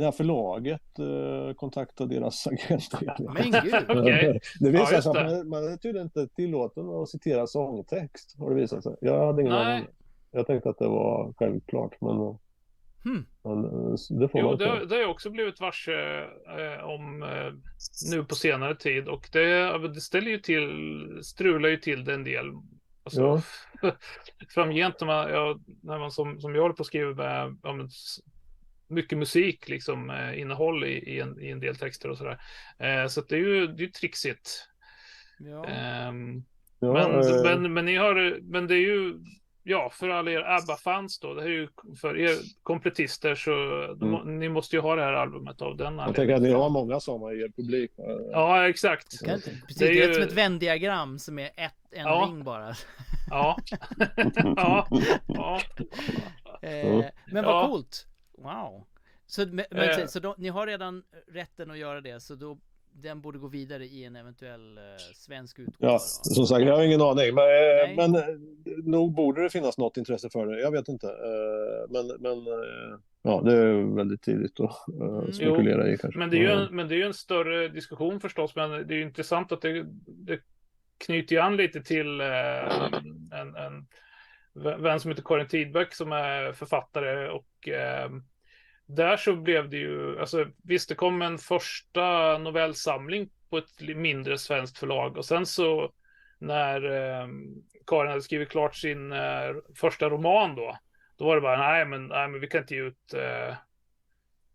det 0.00 0.04
här 0.04 0.12
förlaget 0.12 0.98
eh, 0.98 1.54
kontaktade 1.54 2.14
deras 2.14 2.46
agent. 2.46 2.88
Men 3.18 3.50
gud! 3.50 3.90
okay. 3.98 4.40
Det 4.60 4.70
visar 4.70 4.92
ja, 4.92 5.02
sig 5.02 5.10
att 5.10 5.16
man, 5.16 5.48
man 5.48 5.72
är 5.72 5.76
tydligen 5.76 6.06
inte 6.06 6.28
tillåten 6.28 6.88
att 6.88 7.08
citera 7.08 7.46
sångtext. 7.46 8.36
Har 8.38 8.50
det 8.50 8.56
visat 8.56 8.82
sig. 8.82 8.96
Jag 9.00 9.26
hade 9.26 9.42
ingen 9.42 9.54
aning. 9.54 9.86
Jag 10.30 10.46
tänkte 10.46 10.70
att 10.70 10.78
det 10.78 10.88
var 10.88 11.34
självklart. 11.38 12.00
Men, 12.00 12.16
hmm. 13.04 13.26
men 13.44 13.64
eh, 13.64 14.18
det 14.20 14.28
får 14.28 14.40
jo, 14.40 14.56
det, 14.56 14.86
det 14.86 14.94
har 14.94 15.02
jag 15.02 15.10
också 15.10 15.30
blivit 15.30 15.60
varse 15.60 16.20
eh, 16.58 16.84
om 16.84 17.22
eh, 17.22 17.52
nu 18.10 18.24
på 18.24 18.34
senare 18.34 18.76
tid. 18.76 19.08
Och 19.08 19.28
det, 19.32 19.78
det 19.88 20.00
ställer 20.00 20.30
ju 20.30 20.38
till, 20.38 20.68
strular 21.22 21.68
ju 21.68 21.76
till 21.76 22.04
det 22.04 22.14
en 22.14 22.24
del. 22.24 22.46
Alltså, 23.04 23.42
ja. 23.82 23.92
framgent 24.54 25.00
när 25.00 25.06
man, 25.06 25.30
ja, 25.30 25.58
när 25.82 25.98
man 25.98 26.10
som, 26.10 26.40
som 26.40 26.54
jag 26.54 26.62
håller 26.62 26.74
på 26.74 26.82
att 26.82 26.86
skriva 26.86 27.14
med 27.14 27.56
ja, 27.62 27.72
mycket 28.90 29.18
musik, 29.18 29.68
liksom 29.68 30.10
eh, 30.10 30.40
innehåll 30.40 30.84
i, 30.84 30.92
i, 30.92 31.20
en, 31.20 31.40
i 31.40 31.50
en 31.50 31.60
del 31.60 31.76
texter 31.76 32.10
och 32.10 32.18
sådär. 32.18 32.40
Eh, 32.78 33.06
så 33.06 33.20
det 33.20 33.34
är 33.34 33.38
ju 33.38 33.66
det 33.66 33.84
är 33.84 33.88
trixigt. 33.88 34.66
Ja. 35.38 36.08
Um, 36.08 36.44
ja, 36.78 36.92
men, 36.92 37.20
äh... 37.20 37.42
men, 37.42 37.72
men, 37.72 37.84
ni 37.84 37.96
har, 37.96 38.40
men 38.42 38.66
det 38.66 38.74
är 38.74 38.80
ju, 38.80 39.14
ja, 39.62 39.90
för 39.92 40.08
alla 40.08 40.30
er 40.30 40.40
ABBA-fans 40.40 41.20
då, 41.20 41.34
det 41.34 41.42
är 41.42 41.48
ju 41.48 41.68
för 42.00 42.18
er 42.18 42.36
kompletister 42.62 43.34
så 43.34 43.52
mm. 44.02 44.38
ni 44.38 44.48
måste 44.48 44.76
ju 44.76 44.82
ha 44.82 44.96
det 44.96 45.02
här 45.02 45.12
albumet 45.12 45.62
av 45.62 45.76
den 45.76 45.98
Jag 45.98 46.14
tänker 46.14 46.34
att 46.34 46.42
ni 46.42 46.52
har 46.52 46.70
många 46.70 47.00
sådana 47.00 47.32
i 47.32 47.40
er 47.42 47.48
publik. 47.48 47.90
Ja, 48.32 48.68
exakt. 48.68 49.24
Kan, 49.24 49.40
precis, 49.40 49.76
det 49.78 49.88
är, 49.88 50.08
ju... 50.08 50.14
som 50.14 50.22
ett 50.22 50.32
Venn-diagram 50.32 51.18
som 51.18 51.38
är 51.38 51.50
ett, 51.56 51.74
en 51.90 52.06
ja. 52.06 52.28
ring 52.28 52.44
bara. 52.44 52.74
Ja. 53.30 53.56
ja. 54.56 54.86
ja. 55.26 55.60
Eh, 56.62 57.04
men 57.26 57.44
vad 57.44 57.54
ja. 57.54 57.66
coolt. 57.66 58.06
Wow. 58.42 58.86
Så, 59.26 59.46
men, 59.46 59.64
eh. 59.70 60.06
så 60.06 60.20
då, 60.20 60.34
ni 60.38 60.48
har 60.48 60.66
redan 60.66 61.02
rätten 61.28 61.70
att 61.70 61.78
göra 61.78 62.00
det, 62.00 62.20
så 62.20 62.34
då 62.34 62.58
den 62.92 63.20
borde 63.20 63.38
gå 63.38 63.48
vidare 63.48 63.84
i 63.84 64.04
en 64.04 64.16
eventuell 64.16 64.78
eh, 64.78 64.82
svensk 65.14 65.58
utgåva? 65.58 65.92
Ja, 65.92 65.98
som 66.22 66.46
sagt, 66.46 66.66
jag 66.66 66.76
har 66.76 66.84
ingen 66.84 67.00
aning. 67.00 67.34
Men, 67.34 67.44
eh, 67.44 67.96
men 67.96 68.14
eh, 68.14 68.36
nog 68.84 69.14
borde 69.14 69.42
det 69.42 69.50
finnas 69.50 69.78
något 69.78 69.96
intresse 69.96 70.30
för 70.30 70.46
det. 70.46 70.60
Jag 70.60 70.70
vet 70.70 70.88
inte. 70.88 71.06
Eh, 71.06 71.90
men, 71.90 72.06
men 72.06 72.46
eh, 72.46 72.98
ja, 73.22 73.42
det 73.44 73.52
är 73.52 73.96
väldigt 73.96 74.22
tidigt 74.22 74.60
att 74.60 74.88
mm. 74.88 75.32
spekulera 75.32 75.86
jo, 75.86 75.94
i 75.94 75.98
kanske. 75.98 76.18
Men 76.18 76.30
det, 76.30 76.36
är 76.36 76.40
ju 76.40 76.50
en, 76.50 76.76
men 76.76 76.88
det 76.88 76.94
är 76.94 76.98
ju 76.98 77.06
en 77.06 77.14
större 77.14 77.68
diskussion 77.68 78.20
förstås. 78.20 78.56
Men 78.56 78.70
det 78.70 78.94
är 78.94 78.98
ju 78.98 79.02
intressant 79.02 79.52
att 79.52 79.62
det, 79.62 79.86
det 80.06 80.40
knyter 80.98 81.38
an 81.38 81.56
lite 81.56 81.82
till 81.82 82.20
en, 82.20 83.56
en 83.56 83.86
vän 84.54 85.00
som 85.00 85.10
heter 85.10 85.22
Karin 85.22 85.48
Tidbeck 85.48 85.94
som 85.94 86.12
är 86.12 86.52
författare 86.52 87.28
och 87.28 87.68
eh, 87.68 88.10
där 88.86 89.16
så 89.16 89.36
blev 89.36 89.70
det 89.70 89.76
ju, 89.76 90.20
alltså 90.20 90.46
visst 90.62 90.88
det 90.88 90.94
kom 90.94 91.22
en 91.22 91.38
första 91.38 92.38
novellsamling 92.38 93.30
på 93.50 93.58
ett 93.58 93.80
mindre 93.96 94.38
svenskt 94.38 94.78
förlag 94.78 95.16
och 95.16 95.24
sen 95.24 95.46
så 95.46 95.92
när 96.38 96.84
eh, 96.84 97.28
Karin 97.86 98.10
hade 98.10 98.22
skrivit 98.22 98.48
klart 98.48 98.76
sin 98.76 99.12
eh, 99.12 99.54
första 99.76 100.08
roman 100.08 100.54
då, 100.54 100.78
då 101.16 101.24
var 101.24 101.34
det 101.34 101.40
bara 101.40 101.58
nej 101.58 101.84
men, 101.84 102.06
nej, 102.06 102.28
men 102.28 102.40
vi 102.40 102.46
kan 102.46 102.60
inte 102.60 102.74
ge 102.74 102.80
ut 102.80 103.14
eh, 103.14 103.54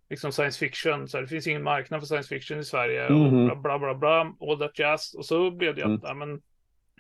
liksom 0.10 0.32
science 0.32 0.60
fiction, 0.60 1.08
så 1.08 1.18
här, 1.18 1.22
det 1.22 1.28
finns 1.28 1.48
ingen 1.48 1.64
marknad 1.64 2.02
för 2.02 2.08
science 2.08 2.30
fiction 2.30 2.60
i 2.60 2.64
Sverige 2.64 3.08
mm 3.08 3.22
-hmm. 3.22 3.52
och 3.52 3.58
bla 3.58 3.80
bla 3.80 3.94
bla 3.94 3.96
bla, 3.96 4.50
all 4.52 4.60
that 4.60 4.80
jazz 4.80 5.14
och 5.14 5.26
så 5.26 5.52
blev 5.52 5.76
det 5.76 5.82
att, 5.82 5.88
mm. 5.88 6.02
nej, 6.04 6.16
men 6.16 6.42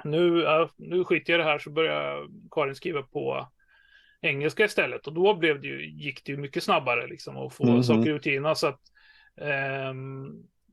nu, 0.03 0.45
nu 0.77 1.03
skiter 1.03 1.33
jag 1.33 1.39
i 1.39 1.43
det 1.43 1.49
här 1.49 1.59
så 1.59 1.69
börjar 1.69 2.27
Karin 2.51 2.75
skriva 2.75 3.01
på 3.01 3.47
engelska 4.21 4.65
istället 4.65 5.07
och 5.07 5.13
då 5.13 5.33
blev 5.33 5.61
det 5.61 5.67
ju, 5.67 5.89
gick 5.89 6.25
det 6.25 6.31
ju 6.31 6.37
mycket 6.37 6.63
snabbare 6.63 7.07
liksom 7.07 7.37
att 7.37 7.53
få 7.53 7.63
mm 7.63 7.75
-hmm. 7.75 7.83
saker 7.83 8.09
utgivna 8.09 8.55
så 8.55 8.67
att 8.67 8.81
eh, 9.41 9.93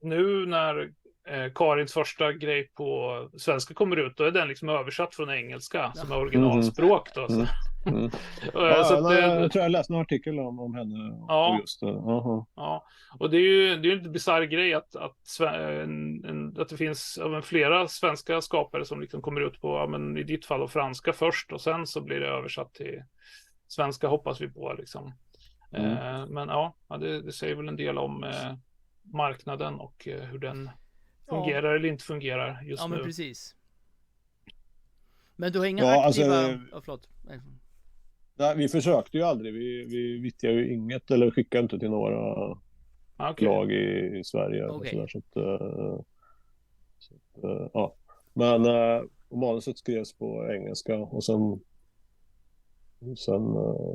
nu 0.03 0.47
när 0.47 0.93
eh, 1.29 1.53
Karins 1.55 1.93
första 1.93 2.33
grej 2.33 2.71
på 2.75 3.29
svenska 3.37 3.75
kommer 3.75 3.97
ut 3.97 4.17
då 4.17 4.25
är 4.25 4.31
den 4.31 4.49
liksom 4.49 4.69
översatt 4.69 5.15
från 5.15 5.31
engelska 5.31 5.93
som 5.95 6.13
är 6.13 6.17
originalspråk 6.17 7.15
då. 7.15 7.27
Mm. 7.27 7.47
Mm. 7.87 8.11
ja, 8.55 8.85
så 8.85 9.07
att, 9.07 9.15
jag 9.15 9.53
tror 9.53 9.63
jag 9.63 9.73
läste 9.73 9.93
en 9.93 10.01
artikel 10.01 10.39
om, 10.39 10.61
om 10.61 10.75
henne. 10.75 11.25
Ja, 11.29 11.59
just 11.61 11.81
det. 11.81 11.87
Uh-huh. 11.87 12.47
ja, 12.55 12.87
och 13.19 13.31
det 13.31 13.37
är 13.37 13.41
ju 13.41 13.77
det 13.77 13.89
är 13.89 13.93
en 13.93 14.13
bisarr 14.13 14.43
grej 14.43 14.75
att, 14.75 14.97
att, 14.97 15.41
en, 15.41 16.25
en, 16.25 16.61
att 16.61 16.69
det 16.69 16.77
finns 16.77 17.19
ja, 17.21 17.43
flera 17.43 17.89
svenska 17.89 18.41
skapare 18.41 18.85
som 18.85 19.01
liksom 19.01 19.23
kommer 19.23 19.41
ut 19.41 19.61
på, 19.61 19.69
ja, 19.69 19.87
men 19.87 20.17
i 20.17 20.23
ditt 20.23 20.47
fall 20.47 20.63
och 20.63 20.71
franska 20.71 21.13
först 21.13 21.53
och 21.53 21.61
sen 21.61 21.87
så 21.87 22.01
blir 22.01 22.21
det 22.21 22.29
översatt 22.29 22.75
till 22.75 23.03
svenska 23.69 24.09
hoppas 24.09 24.41
vi 24.41 24.49
på 24.49 24.75
liksom. 24.79 25.13
Mm. 25.73 25.93
Eh, 25.93 26.27
men 26.27 26.49
ja, 26.49 26.77
det, 26.89 27.23
det, 27.23 27.33
säger 27.33 27.55
väl 27.55 27.69
en 27.69 27.77
del 27.77 27.99
om 27.99 28.25
eh, 28.25 28.55
marknaden 29.03 29.75
och 29.75 30.09
eh, 30.09 30.21
hur 30.21 30.39
den 30.39 30.71
fungerar 31.29 31.71
ja. 31.71 31.77
eller 31.77 31.89
inte 31.89 32.05
fungerar 32.05 32.63
just 32.63 32.83
ja, 32.83 32.89
nu. 32.89 32.95
Ja, 32.95 32.99
men 32.99 33.07
precis. 33.07 33.57
Men 35.37 35.53
du 35.53 35.59
har 35.59 35.67
inga 35.67 35.85
ja, 35.85 36.09
aktiva... 36.09 36.37
Alltså, 36.37 36.77
oh, 36.77 36.81
förlåt. 36.85 37.09
Nej, 38.35 38.57
vi 38.57 38.69
försökte 38.69 39.17
ju 39.17 39.23
aldrig. 39.23 39.55
Vi, 39.55 39.85
vi 39.85 40.19
vittjade 40.19 40.55
ju 40.55 40.75
inget 40.75 41.11
eller 41.11 41.31
skickade 41.31 41.63
inte 41.63 41.79
till 41.79 41.91
några 41.91 42.19
ah, 43.17 43.33
okay. 43.33 43.49
lag 43.49 43.73
i, 43.73 44.19
i 44.19 44.25
Sverige. 44.25 44.69
Okay. 44.69 45.01
Och 45.01 45.11
så, 45.11 45.19
att, 45.19 45.37
uh, 45.37 46.01
så 46.99 47.15
att, 47.15 47.45
uh, 47.45 47.69
ja. 47.73 47.95
Men 48.33 48.67
uh, 48.67 49.03
manuset 49.31 49.79
skrevs 49.79 50.13
på 50.19 50.53
engelska 50.53 50.99
och 50.99 51.25
sen, 51.25 51.61
sen, 53.17 53.43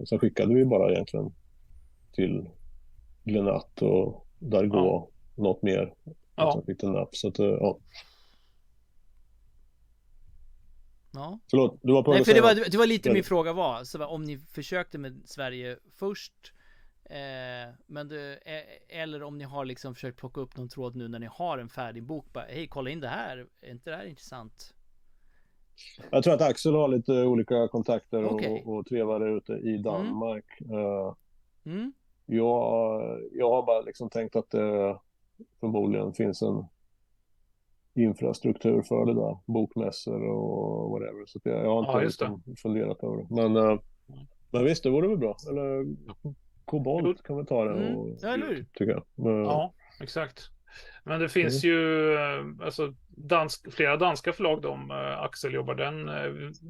sen 0.06 0.20
skickade 0.20 0.54
vi 0.54 0.66
bara 0.66 0.92
egentligen 0.92 1.34
till 2.14 2.50
Glenat 3.24 3.82
och 3.82 4.28
Dargo 4.40 4.78
ja. 4.78 5.10
något 5.36 5.62
mer. 5.62 5.94
Ja. 6.36 6.52
Sen 6.54 6.66
fick 6.66 6.82
den 6.82 6.92
napp. 6.92 7.16
Så 7.16 7.28
att, 7.28 7.40
ja. 7.40 7.78
Ja. 11.18 11.40
Förlåt, 11.50 11.80
du 11.82 11.94
var 11.94 12.04
på 12.04 12.12
Nej, 12.12 12.26
för 12.26 12.34
det 12.34 12.42
var, 12.42 12.70
det 12.72 12.78
var 12.78 12.88
lite 12.88 13.14
min 13.14 13.24
fråga 13.24 13.54
var, 13.54 13.84
så 13.84 14.06
om 14.06 14.24
ni 14.24 14.38
försökte 14.38 14.98
med 14.98 15.22
Sverige 15.26 15.78
först 15.96 16.54
eh, 17.06 17.74
men 17.86 18.08
du, 18.08 18.34
eh, 18.34 19.02
eller 19.02 19.24
om 19.24 19.38
ni 19.38 19.44
har 19.44 19.66
liksom 19.66 19.96
försökt 19.96 20.20
plocka 20.20 20.42
upp 20.42 20.58
någon 20.58 20.70
tråd 20.70 20.96
nu 20.96 21.08
när 21.08 21.20
ni 21.20 21.28
har 21.32 21.58
en 21.58 21.70
färdig 21.70 22.04
bok 22.04 22.34
bara, 22.34 22.46
hej 22.46 22.68
kolla 22.68 22.90
in 22.90 23.00
det 23.00 23.08
här, 23.08 23.48
är 23.62 23.72
inte 23.72 23.90
det 23.90 23.96
här 23.96 24.06
intressant? 24.06 24.74
Jag 26.10 26.24
tror 26.24 26.34
att 26.34 26.42
Axel 26.42 26.76
har 26.76 26.88
lite 26.88 27.24
olika 27.24 27.68
kontakter 27.68 28.26
okay. 28.26 28.50
och, 28.50 28.78
och 28.78 28.86
trevare 28.86 29.38
ute 29.38 29.54
i 29.54 29.78
Danmark. 29.78 30.46
Mm. 30.62 30.78
Uh, 30.78 31.14
mm. 31.66 31.94
Jag, 32.26 33.02
jag 33.32 33.50
har 33.50 33.66
bara 33.66 33.82
liksom 33.82 34.10
tänkt 34.10 34.36
att 34.36 34.50
det 34.50 34.98
förmodligen 35.60 36.14
finns 36.14 36.42
en 36.42 36.66
infrastruktur 37.98 38.82
för 38.82 39.06
det 39.06 39.14
där. 39.14 39.38
Bokmässor 39.46 40.24
och 40.24 40.90
whatever. 40.90 41.26
Så 41.26 41.40
jag, 41.44 41.66
jag 41.66 41.70
har 41.70 41.80
inte 41.80 41.92
ja, 41.92 42.02
liksom 42.02 42.44
funderat 42.62 43.04
över 43.04 43.18
det. 43.18 43.28
Men, 43.30 43.56
äh, 43.56 43.80
men 44.52 44.66
visst, 44.66 44.84
det 44.84 44.90
vore 44.90 45.08
väl 45.08 45.18
bra. 45.18 45.38
Eller 45.50 45.86
kobolt 46.66 47.24
kan 47.24 47.38
vi 47.38 47.46
ta 47.46 47.66
det. 47.66 47.84
Mm. 47.84 47.96
Och, 47.96 48.18
ja, 48.22 48.34
eller 48.34 48.66
tycker 48.74 48.92
jag. 48.92 49.04
Men, 49.16 49.44
ja, 49.44 49.74
exakt. 50.02 50.50
Men 51.04 51.20
det 51.20 51.30
finns 51.30 51.64
mm. 51.64 51.76
ju 51.76 52.14
eh, 52.14 52.66
alltså, 52.66 52.94
dansk, 53.08 53.74
flera 53.74 53.98
danska 53.98 54.34
förlag, 54.34 54.62
de, 54.62 54.92
eh, 54.92 55.22
Axel 55.22 55.54
jobbar 55.54 55.76
den 55.76 56.10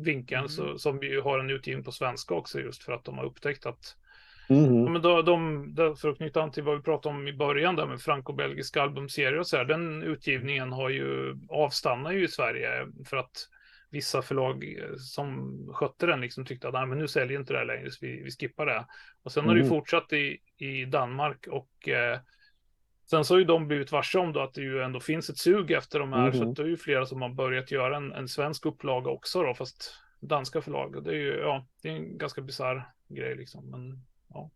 vinkeln, 0.04 0.40
mm. 0.40 0.50
så, 0.50 0.78
som 0.78 1.00
vi 1.00 1.20
har 1.20 1.40
en 1.40 1.50
utgivning 1.50 1.84
på 1.84 1.92
svenska 1.92 2.36
också, 2.36 2.60
just 2.60 2.84
för 2.84 2.92
att 2.92 3.04
de 3.04 3.18
har 3.18 3.26
upptäckt 3.26 3.66
att 3.66 3.96
Mm. 4.50 4.84
Ja, 4.84 4.90
men 4.90 5.02
då, 5.02 5.22
de, 5.22 5.96
för 6.02 6.10
att 6.10 6.18
knyta 6.18 6.42
an 6.42 6.52
till 6.52 6.64
vad 6.64 6.76
vi 6.76 6.84
pratade 6.84 7.16
om 7.16 7.28
i 7.28 7.34
början 7.34 7.76
där 7.76 7.86
med 7.86 8.02
franco-belgiska 8.02 8.82
albumserier 8.82 9.40
och 9.40 9.48
så 9.48 9.58
här, 9.58 9.66
den 9.66 10.04
utgivningen 10.04 10.72
har 10.72 10.90
ju 10.90 11.36
avstannat 11.50 12.14
ju 12.14 12.24
i 12.24 12.28
Sverige 12.28 12.88
för 13.06 13.18
att 13.18 13.48
vissa 13.90 14.22
förlag 14.22 14.64
eh, 14.64 14.96
som 14.98 15.58
skötte 15.74 16.06
den 16.06 16.22
liksom 16.22 16.46
tyckte 16.46 16.68
att 16.68 16.74
Nej, 16.74 16.86
men 16.86 16.98
nu 16.98 17.08
säljer 17.08 17.40
inte 17.40 17.54
det 17.54 17.60
här 17.60 17.66
längre 17.66 17.92
så 17.92 17.98
vi, 18.02 18.24
vi 18.24 18.32
skippar 18.32 18.66
det. 18.66 18.86
Och 19.24 19.32
sen 19.32 19.42
mm. 19.42 19.48
har 19.48 19.56
det 19.56 19.62
ju 19.62 19.68
mm. 19.68 19.78
fortsatt 19.78 20.14
i, 20.14 20.38
i 20.58 20.86
Danmark 20.86 21.48
och 21.48 21.90
eh, 21.90 22.20
sen 23.10 23.26
så 23.26 23.34
har 23.34 23.40
ju 23.40 23.46
de 23.46 23.68
blivit 23.68 23.92
varse 23.92 24.18
om 24.18 24.34
då 24.34 24.40
att 24.40 24.54
det 24.54 24.62
ju 24.62 24.82
ändå 24.82 25.00
finns 25.00 25.30
ett 25.30 25.38
sug 25.38 25.72
efter 25.72 26.00
de 26.00 26.14
här 26.14 26.28
mm. 26.28 26.34
så 26.34 26.50
att 26.50 26.56
det 26.56 26.62
är 26.62 26.68
ju 26.68 26.78
flera 26.78 27.06
som 27.06 27.22
har 27.22 27.30
börjat 27.30 27.72
göra 27.72 27.98
en, 27.98 28.12
en 28.12 28.28
svensk 28.28 28.66
upplaga 28.66 29.10
också 29.10 29.44
då 29.44 29.54
fast 29.54 29.94
danska 30.20 30.62
förlag. 30.62 31.04
Det 31.04 31.12
är 31.12 31.16
ju 31.16 31.38
ja, 31.38 31.68
det 31.82 31.90
är 31.90 31.94
en 31.94 32.18
ganska 32.18 32.42
bisarr 32.42 32.92
grej 33.10 33.36
liksom. 33.36 33.70
Men 33.70 34.06
ja. 34.28 34.50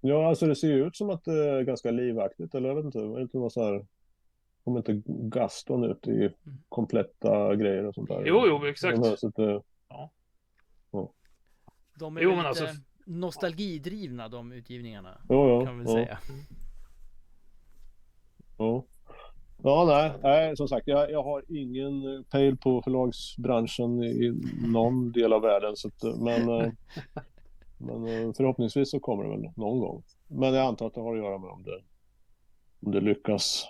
Ja, 0.00 0.28
alltså 0.28 0.46
det 0.46 0.56
ser 0.56 0.68
ju 0.68 0.86
ut 0.86 0.96
som 0.96 1.10
att 1.10 1.24
det 1.24 1.48
är 1.50 1.62
ganska 1.62 1.90
livaktigt, 1.90 2.54
eller 2.54 2.68
jag 2.68 2.76
vet 2.76 2.84
inte, 2.84 2.98
det 2.98 3.22
inte 3.22 3.50
så 3.50 3.64
här, 3.64 3.86
kommer 4.64 4.78
inte 4.78 5.02
Gaston 5.06 5.84
ut 5.84 6.08
i 6.08 6.34
kompletta 6.68 7.56
grejer 7.56 7.84
och 7.84 7.94
sånt 7.94 8.08
där? 8.08 8.24
Jo, 8.26 8.44
jo, 8.46 8.66
exakt. 8.66 9.02
De, 9.02 9.16
så 9.16 9.28
att 9.28 9.34
det, 9.34 9.62
ja. 9.88 10.10
ja. 10.90 11.12
de 11.98 12.16
är 12.16 12.20
jo, 12.20 12.30
lite 12.30 12.48
alltså... 12.48 12.66
nostalgidrivna, 13.04 14.28
de 14.28 14.52
utgivningarna. 14.52 15.20
Jo, 15.28 15.48
ja, 15.48 15.64
kan 15.64 15.76
man 15.76 15.84
väl 15.84 15.94
ja. 15.94 16.04
säga. 16.04 16.18
Ja. 18.58 18.84
Ja, 19.62 19.84
nej, 19.88 20.12
nej, 20.22 20.56
som 20.56 20.68
sagt, 20.68 20.88
jag, 20.88 21.10
jag 21.10 21.22
har 21.22 21.44
ingen 21.48 22.24
pejl 22.24 22.56
på 22.56 22.82
förlagsbranschen 22.82 24.02
i 24.04 24.40
någon 24.62 25.12
del 25.12 25.32
av 25.32 25.42
världen, 25.42 25.76
så 25.76 25.88
att, 25.88 26.18
men 26.20 26.48
eh, 26.48 26.72
Men 27.78 28.06
eh, 28.06 28.32
förhoppningsvis 28.36 28.90
så 28.90 29.00
kommer 29.00 29.24
det 29.24 29.30
väl 29.30 29.50
någon 29.56 29.80
gång. 29.80 30.02
Men 30.28 30.54
jag 30.54 30.66
antar 30.66 30.86
att 30.86 30.94
det 30.94 31.00
har 31.00 31.16
att 31.16 31.22
göra 31.22 31.38
med 31.38 31.50
om 31.50 31.62
det, 31.62 31.80
om 32.86 32.92
det 32.92 33.00
lyckas 33.00 33.66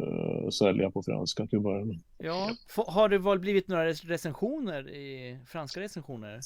uh, 0.00 0.48
sälja 0.48 0.90
på 0.90 1.02
franska 1.02 1.46
till 1.46 1.60
början 1.60 1.88
med. 1.88 2.00
Ja, 2.18 2.50
har 2.86 3.08
det 3.08 3.18
väl 3.18 3.38
blivit 3.38 3.68
några 3.68 3.88
recensioner 3.88 4.90
i 4.90 5.38
franska 5.46 5.80
recensioner? 5.80 6.40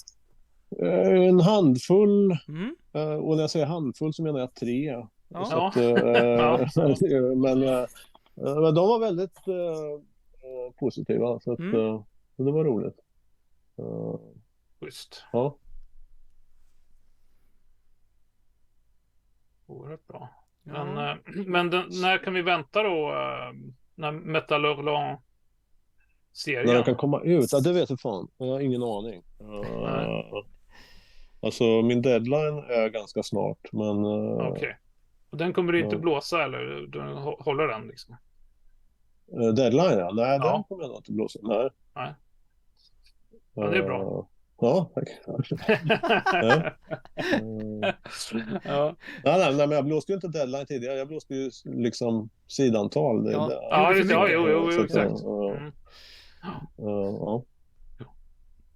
Uh, 0.83 1.29
en 1.29 1.41
handfull. 1.41 2.37
Mm. 2.49 2.77
Uh, 2.97 3.19
och 3.19 3.37
när 3.37 3.43
jag 3.43 3.51
säger 3.51 3.67
handfull 3.67 4.15
så 4.15 4.23
menar 4.23 4.41
jag 4.41 4.55
tre. 4.55 5.07
Ja. 5.29 5.45
Så 5.45 5.57
att, 5.57 5.77
men, 7.37 7.61
men 8.35 8.75
de 8.75 8.89
var 8.89 9.01
väldigt 9.01 9.39
positiva. 10.81 11.41
Så 11.41 11.53
att, 11.53 11.59
mm. 11.59 12.03
det 12.37 12.53
var 12.53 12.65
roligt. 12.65 12.99
Schysst. 14.81 15.25
Ja. 15.33 15.57
Oerhört 19.69 20.07
bra. 20.07 20.29
Men, 20.63 20.99
eh, 20.99 21.17
men 21.47 21.71
den, 21.71 21.85
när 22.03 22.19
kan 22.25 22.35
vi 22.35 22.43
vänta 22.43 22.83
då? 22.83 23.09
Eh, 23.09 23.53
när 23.95 24.13
Metal 24.13 24.65
Hurlant 24.65 25.21
serien? 26.33 26.67
När 26.67 26.75
den 26.75 26.85
kan 26.85 26.97
komma 26.97 27.21
ut? 27.21 27.53
Ja, 27.53 27.61
det 27.61 27.73
vet 27.73 27.91
jag 27.91 28.01
fan. 28.01 28.29
Jag 28.39 28.47
har 28.47 28.61
ingen 28.61 28.83
aning. 28.83 29.23
Uh, 29.41 30.45
alltså 31.41 31.65
min 31.83 32.03
deadline 32.03 32.59
är 32.59 32.89
ganska 32.89 33.23
snart, 33.23 33.73
men... 33.73 34.05
Uh, 34.05 34.37
Okej. 34.37 34.51
Okay. 34.51 34.73
Och 35.31 35.39
den 35.39 35.53
kommer 35.53 35.73
du 35.73 35.81
inte 35.81 35.97
blåsa 35.97 36.45
eller 36.45 36.87
du 36.89 37.01
håller 37.45 37.69
den 37.69 37.89
liksom? 37.89 38.17
Deadline 39.57 39.99
ja. 39.99 40.11
Nej, 40.13 40.39
ja. 40.43 40.53
den 40.53 40.65
kommer 40.65 40.83
jag 40.83 40.89
nog 40.89 40.99
inte 40.99 41.13
blåsa. 41.13 41.39
Nej. 41.43 41.71
Nej. 41.95 42.15
Ja, 43.55 43.63
det 43.63 43.79
är 43.79 43.83
bra. 43.83 44.29
Ja, 44.61 44.91
tack. 44.95 45.09
ja. 46.33 46.73
ja. 48.65 48.97
Nej, 49.25 49.57
nej, 49.57 49.67
men 49.67 49.71
jag 49.71 49.85
blåste 49.85 50.13
ju 50.13 50.15
inte 50.15 50.29
deadline 50.29 50.67
tidigare. 50.67 50.99
Jag 50.99 51.09
blåste 51.09 51.35
ju 51.35 51.51
liksom 51.65 52.31
sidantal. 52.47 53.25
Det, 53.25 53.33
ja, 53.33 53.47
det, 53.49 53.55
ja, 53.55 53.93
det, 53.93 54.13
ja, 54.13 54.29
jo, 54.31 54.49
jo, 54.49 54.71
jo, 54.73 54.85
exakt. 54.85 55.23
Mm. 55.23 55.73
Ja. 56.77 57.45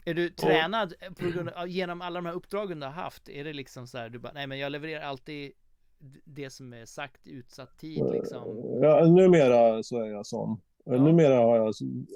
Är 0.05 0.15
du 0.15 0.31
tränad 0.31 0.95
på 1.19 1.27
grund 1.27 1.49
av, 1.49 1.69
genom 1.69 2.03
alla 2.03 2.19
de 2.19 2.27
här 2.27 2.35
uppdragen 2.35 2.81
du 2.81 2.87
har 2.87 2.93
haft? 2.93 3.29
Är 3.29 3.45
det 3.45 3.53
liksom 3.53 3.87
så 3.87 3.99
här, 3.99 4.09
du 4.09 4.19
bara, 4.19 4.33
nej 4.33 4.47
men 4.47 4.59
jag 4.59 4.73
levererar 4.73 5.03
alltid 5.05 5.53
det 6.25 6.51
som 6.51 6.73
är 6.73 6.87
sagt 6.87 7.27
utsatt 7.27 7.79
tid 7.79 8.05
liksom? 8.13 8.63
Ja, 8.83 9.05
numera 9.05 9.83
så 9.83 9.99
är 9.99 10.11
jag 10.11 10.27
sån. 10.27 10.61
Ja. 10.85 10.93
Numera 10.93 11.35
har 11.35 11.57
jag 11.57 11.75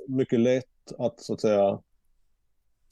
mycket 0.09 0.41
lätt 0.41 0.93
att 0.99 1.21
så 1.21 1.35
att 1.35 1.41
säga 1.41 1.79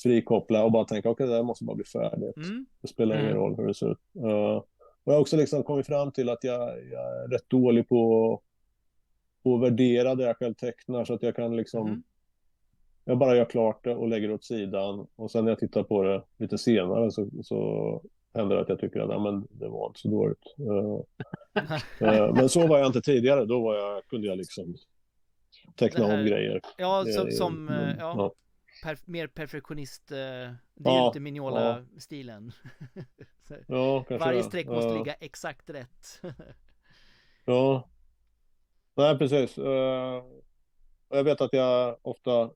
frikoppla 0.02 0.64
och 0.64 0.72
bara 0.72 0.84
tänka 0.84 1.10
okej, 1.10 1.24
okay, 1.24 1.26
det 1.26 1.36
här 1.36 1.42
måste 1.42 1.64
bara 1.64 1.76
bli 1.76 1.84
färdigt. 1.84 2.36
Mm. 2.36 2.66
Det 2.80 2.88
spelar 2.88 3.14
ingen 3.14 3.26
mm. 3.26 3.38
roll 3.38 3.56
hur 3.56 3.66
det 3.66 3.74
ser 3.74 3.92
ut. 3.92 3.98
Uh, 4.16 4.62
och 5.04 5.12
jag 5.12 5.12
har 5.12 5.20
också 5.20 5.36
liksom 5.36 5.62
kommit 5.62 5.86
fram 5.86 6.12
till 6.12 6.28
att 6.28 6.44
jag, 6.44 6.60
jag 6.92 7.24
är 7.24 7.28
rätt 7.28 7.50
dålig 7.50 7.88
på, 7.88 8.40
på 9.42 9.54
att 9.54 9.62
värdera 9.62 10.14
det 10.14 10.24
jag 10.24 10.36
själv 10.36 10.54
tecknar 10.54 11.04
så 11.04 11.14
att 11.14 11.22
jag 11.22 11.36
kan 11.36 11.56
liksom 11.56 11.86
mm. 11.86 12.02
Jag 13.06 13.18
bara 13.18 13.36
gör 13.36 13.44
klart 13.44 13.84
det 13.84 13.94
och 13.94 14.08
lägger 14.08 14.28
det 14.28 14.34
åt 14.34 14.44
sidan 14.44 15.06
och 15.16 15.30
sen 15.30 15.44
när 15.44 15.50
jag 15.50 15.58
tittar 15.58 15.82
på 15.82 16.02
det 16.02 16.22
lite 16.38 16.58
senare 16.58 17.10
så, 17.10 17.30
så 17.42 18.02
händer 18.34 18.56
det 18.56 18.62
att 18.62 18.68
jag 18.68 18.80
tycker 18.80 19.00
att 19.00 19.22
men 19.22 19.46
det 19.50 19.68
var 19.68 19.86
inte 19.86 20.00
så 20.00 20.08
dåligt. 20.08 20.54
Uh, 20.60 21.00
uh, 22.08 22.34
men 22.34 22.48
så 22.48 22.66
var 22.66 22.78
jag 22.78 22.86
inte 22.86 23.00
tidigare. 23.00 23.44
Då 23.44 23.60
var 23.60 23.74
jag, 23.74 24.06
kunde 24.06 24.26
jag 24.26 24.38
liksom 24.38 24.74
teckna 25.76 26.06
här, 26.06 26.18
om 26.18 26.26
grejer. 26.26 26.60
Ja, 26.78 27.04
som, 27.04 27.30
som 27.30 27.68
mm, 27.68 27.96
ja, 27.98 28.14
ja. 28.16 28.34
Per, 28.84 28.98
mer 29.04 29.26
perfektionist. 29.26 30.08
Det 30.08 30.18
är 30.18 30.56
ja, 30.74 31.06
inte 31.06 31.20
Mignola-stilen. 31.20 32.52
ja, 33.66 34.04
Varje 34.18 34.42
streck 34.42 34.66
måste 34.66 34.94
ligga 34.94 35.14
exakt 35.14 35.70
rätt. 35.70 36.22
ja. 37.44 37.88
Nej, 38.94 39.18
precis. 39.18 39.58
Uh, 39.58 40.22
jag 41.08 41.24
vet 41.24 41.40
att 41.40 41.52
jag 41.52 41.96
ofta 42.02 42.50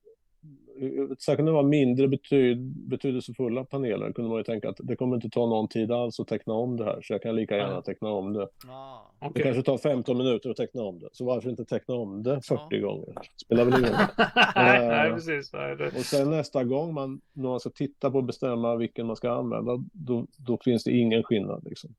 särskilt 1.18 1.38
när 1.38 1.52
det 1.52 1.52
var 1.52 1.62
mindre 1.62 2.08
betyd, 2.08 2.58
betydelsefulla 2.88 3.64
paneler 3.64 4.12
kunde 4.12 4.30
man 4.30 4.38
ju 4.38 4.44
tänka 4.44 4.68
att 4.68 4.76
det 4.78 4.96
kommer 4.96 5.16
inte 5.16 5.30
ta 5.30 5.46
någon 5.46 5.68
tid 5.68 5.92
alls 5.92 6.20
att 6.20 6.28
teckna 6.28 6.52
om 6.54 6.76
det 6.76 6.84
här, 6.84 7.00
så 7.02 7.14
jag 7.14 7.22
kan 7.22 7.36
lika 7.36 7.56
gärna 7.56 7.82
teckna 7.82 8.08
om 8.08 8.32
det. 8.32 8.48
Ah, 8.68 9.12
okay. 9.20 9.30
Det 9.34 9.42
kanske 9.42 9.62
tar 9.62 9.78
15 9.78 10.18
minuter 10.18 10.50
att 10.50 10.56
teckna 10.56 10.82
om 10.82 10.98
det, 10.98 11.08
så 11.12 11.24
varför 11.24 11.50
inte 11.50 11.64
teckna 11.64 11.94
om 11.94 12.22
det 12.22 12.40
40 12.48 12.54
ah. 12.54 12.80
gånger? 12.80 13.14
Spelar 13.44 13.64
väl 13.64 13.80
ingen 13.80 13.92
roll. 13.92 14.06
nej, 14.54 15.12
precis. 15.12 15.52
Nej, 15.52 15.76
det... 15.76 15.86
Och 15.86 16.04
sen 16.04 16.30
nästa 16.30 16.64
gång 16.64 16.94
man, 16.94 17.20
när 17.32 17.48
man 17.48 17.60
ska 17.60 17.70
titta 17.70 18.10
på 18.10 18.18
och 18.18 18.24
bestämma 18.24 18.76
vilken 18.76 19.06
man 19.06 19.16
ska 19.16 19.30
använda, 19.30 19.84
då, 19.92 20.26
då 20.36 20.58
finns 20.64 20.84
det 20.84 20.92
ingen 20.92 21.22
skillnad. 21.22 21.64
Liksom. 21.64 21.94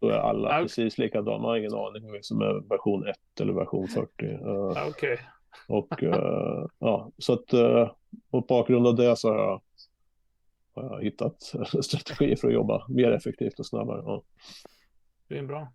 Då 0.00 0.08
är 0.08 0.18
alla 0.18 0.48
ah. 0.48 0.62
precis 0.62 0.98
likadana, 0.98 1.38
man 1.38 1.50
har 1.50 1.56
ingen 1.56 1.74
aning 1.74 2.04
om 2.04 2.18
som 2.20 2.40
är 2.40 2.68
version 2.68 3.06
1 3.06 3.16
eller 3.40 3.52
version 3.52 3.88
40. 3.88 4.26
Uh, 4.26 4.70
Okej. 4.70 4.88
Okay. 4.88 5.16
Och 5.68 6.02
uh, 6.02 6.66
ja, 6.78 7.10
så 7.18 7.32
att 7.32 7.54
uh, 7.54 7.90
mot 8.32 8.46
bakgrund 8.46 8.86
av 8.86 8.96
det 8.96 9.16
så 9.16 9.28
har 9.28 9.36
jag, 9.36 9.62
har 10.74 10.94
jag 10.94 11.02
hittat 11.02 11.42
strategier 11.84 12.36
för 12.36 12.48
att 12.48 12.54
jobba 12.54 12.86
mer 12.88 13.10
effektivt 13.10 13.58
och 13.58 13.66
snabbare. 13.66 14.02
Ja. 14.04 14.22
Det 15.28 15.38
är 15.38 15.42
bra. 15.42 15.72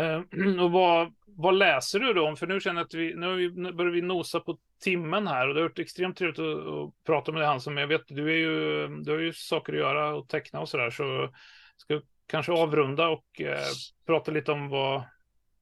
Uh, 0.00 0.60
och 0.64 0.72
vad, 0.72 1.14
vad 1.26 1.54
läser 1.54 1.98
du 1.98 2.12
då 2.12 2.28
om? 2.28 2.36
För 2.36 2.46
nu 2.46 2.60
känner 2.60 2.80
jag 2.80 2.86
att 2.86 2.94
vi, 2.94 3.14
nu, 3.14 3.36
vi, 3.36 3.50
nu 3.50 3.72
börjar 3.72 3.92
vi 3.92 4.02
nosa 4.02 4.40
på 4.40 4.58
timmen 4.82 5.26
här 5.26 5.48
och 5.48 5.54
det 5.54 5.60
har 5.60 5.68
varit 5.68 5.78
extremt 5.78 6.16
trevligt 6.16 6.38
att, 6.38 6.66
att 6.66 7.04
prata 7.06 7.32
med 7.32 7.40
dig 7.40 7.48
Hans. 7.48 7.66
Men 7.66 7.76
jag 7.76 7.88
vet, 7.88 8.02
du, 8.08 8.32
är 8.32 8.36
ju, 8.36 8.88
du 8.88 9.12
har 9.12 9.18
ju 9.18 9.32
saker 9.32 9.72
att 9.72 9.78
göra 9.78 10.14
och 10.14 10.28
teckna 10.28 10.60
och 10.60 10.68
sådär. 10.68 10.90
Så 10.90 11.30
ska 11.76 12.00
kanske 12.26 12.52
avrunda 12.52 13.08
och 13.08 13.40
eh, 13.40 13.66
prata 14.06 14.32
lite 14.32 14.52
om 14.52 14.68
vad, 14.68 15.02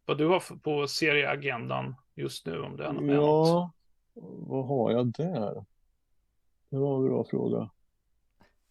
vad 0.04 0.18
du 0.18 0.26
har 0.26 0.58
på 0.58 0.88
serieagendan 0.88 1.94
just 2.16 2.46
nu 2.46 2.60
om 2.60 2.76
det 2.76 2.84
är 2.84 2.92
något 2.92 3.14
Ja, 3.14 3.72
vad 4.46 4.66
har 4.66 4.90
jag 4.90 5.12
där? 5.12 5.64
Det 6.70 6.78
var 6.78 6.96
en 6.96 7.04
bra 7.04 7.24
fråga. 7.24 7.70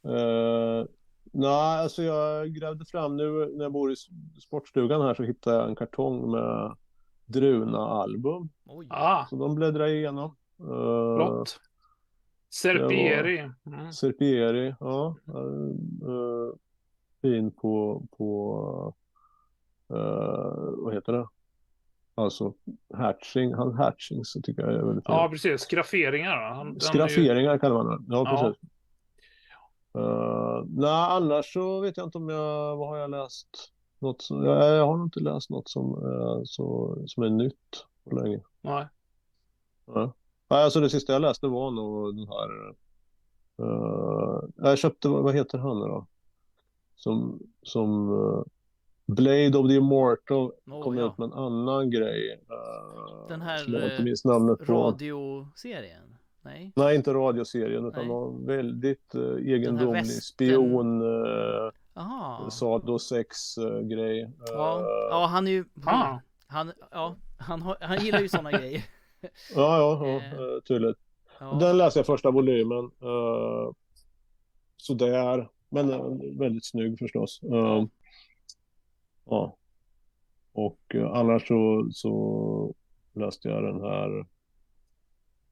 Uh, 0.06 0.86
nej, 1.32 1.82
alltså 1.82 2.04
jag 2.04 2.54
grävde 2.54 2.86
fram 2.86 3.18
nu 3.18 3.52
när 3.56 3.66
jag 3.66 3.72
bor 3.72 3.92
i 3.92 3.96
sportstugan 4.42 5.02
här 5.02 5.14
så 5.14 5.24
hittade 5.24 5.58
jag 5.58 5.70
en 5.70 5.76
kartong 5.76 6.32
med 6.32 6.76
Druna-album. 7.26 8.50
Ah. 8.90 9.26
Så 9.26 9.36
de 9.36 9.56
bläddrar 9.56 9.86
jag 9.86 9.96
igenom. 9.96 10.36
Uh, 10.62 11.16
Flott. 11.16 11.60
Serpieri. 12.50 13.52
Mm. 13.66 13.92
Serpieri, 13.92 14.76
ja. 14.80 15.16
Uh, 15.30 16.56
fin 17.22 17.52
på, 17.52 18.06
på 18.18 18.94
uh, 19.92 20.74
vad 20.78 20.94
heter 20.94 21.14
det? 21.14 21.28
Alltså 22.18 22.54
hatching, 22.94 23.54
han 23.54 23.74
hatching 23.74 24.26
så 24.26 24.42
tycker 24.42 24.62
jag 24.62 24.74
är 24.74 24.84
väldigt 24.84 25.06
Ja, 25.08 25.30
precis. 25.32 25.62
Skrafferingar. 25.62 26.54
Han, 26.54 26.80
Skrafferingar 26.80 27.54
ju... 27.54 27.60
kan 27.60 27.70
det 27.72 27.76
vara. 27.76 28.00
Ja, 28.08 28.26
precis. 28.26 28.70
Ja. 29.94 30.00
Uh, 30.00 30.66
nej, 30.68 31.08
annars 31.10 31.54
så 31.54 31.80
vet 31.80 31.98
jag 31.98 32.08
inte 32.08 32.18
om 32.18 32.30
jag, 32.30 32.76
vad 32.76 32.88
har 32.88 32.98
jag 32.98 33.10
läst? 33.10 33.72
Något 34.00 34.22
som, 34.22 34.46
jag, 34.46 34.76
jag 34.76 34.86
har 34.86 34.98
nog 34.98 35.06
inte 35.06 35.20
läst 35.20 35.50
något 35.50 35.70
som, 35.70 36.04
uh, 36.04 36.42
så, 36.46 36.98
som 37.08 37.24
är 37.24 37.30
nytt 37.30 37.86
på 38.04 38.16
länge. 38.16 38.40
Nej. 38.62 38.88
Ja. 39.86 40.14
Nej, 40.48 40.64
alltså 40.64 40.80
det 40.80 40.90
sista 40.90 41.14
jag 41.14 41.22
läste 41.22 41.48
var 41.48 41.72
nog 41.72 42.16
den 42.16 42.28
här. 42.28 42.76
Uh, 43.62 44.44
jag 44.56 44.78
köpte, 44.78 45.08
vad 45.08 45.36
heter 45.36 45.58
han 45.58 45.80
då? 45.80 46.08
Som, 46.96 47.40
som 47.62 48.10
uh, 48.10 48.44
Blade 49.06 49.58
of 49.58 49.68
the 49.68 49.76
Immortal 49.76 50.52
oh, 50.66 50.84
kom 50.84 50.98
ja. 50.98 51.08
ut 51.08 51.18
med 51.18 51.26
en 51.26 51.34
annan 51.34 51.90
grej. 51.90 52.42
Uh, 52.52 53.28
den 53.28 53.42
här 53.42 54.66
radioserien? 54.66 56.18
Nej. 56.42 56.72
Nej, 56.76 56.96
inte 56.96 57.14
radioserien 57.14 57.86
utan 57.86 58.08
någon 58.08 58.46
väldigt 58.46 59.16
uh, 59.16 59.52
egendomlig 59.52 60.02
västen... 60.02 60.22
spion. 60.22 61.02
Uh, 61.02 62.50
Sado 62.50 63.00
6 63.00 63.58
uh, 63.58 63.80
grej. 63.82 64.32
Ja. 64.48 64.82
ja, 65.10 65.26
han 65.26 65.48
är 65.48 65.52
ju... 65.52 65.66
Ah. 65.86 66.18
Han, 66.48 66.72
ja, 66.92 67.16
han, 67.38 67.62
har, 67.62 67.78
han 67.82 68.06
gillar 68.06 68.20
ju 68.20 68.30
sådana 68.30 68.52
grejer. 68.52 68.86
ja, 69.56 69.78
ja, 69.78 70.08
ja 70.08 70.16
uh, 70.16 70.62
tydligt. 70.62 70.98
Ja. 71.40 71.58
Den 71.60 71.78
läste 71.78 72.00
jag 72.00 72.06
första 72.06 72.32
volymen. 72.32 72.86
Uh, 72.86 73.72
sådär. 74.78 75.50
Men 75.70 75.92
uh, 75.92 76.40
väldigt 76.40 76.66
snygg 76.66 77.00
förstås. 77.00 77.42
Uh, 77.44 77.86
Ja. 79.26 79.58
Och 80.54 80.96
eh, 80.96 81.12
annars 81.12 81.48
så, 81.48 81.90
så 81.92 82.76
läste 83.14 83.50
jag 83.50 83.64
den 83.64 83.82
här 83.82 84.20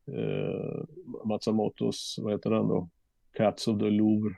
eh, 0.08 0.86
Matsumotos, 1.26 2.20
vad 2.22 2.34
heter 2.34 2.50
den 2.50 2.68
då? 2.68 2.90
Cats 3.34 3.68
of 3.68 3.80
the 3.80 3.90
Louvre. 3.90 4.36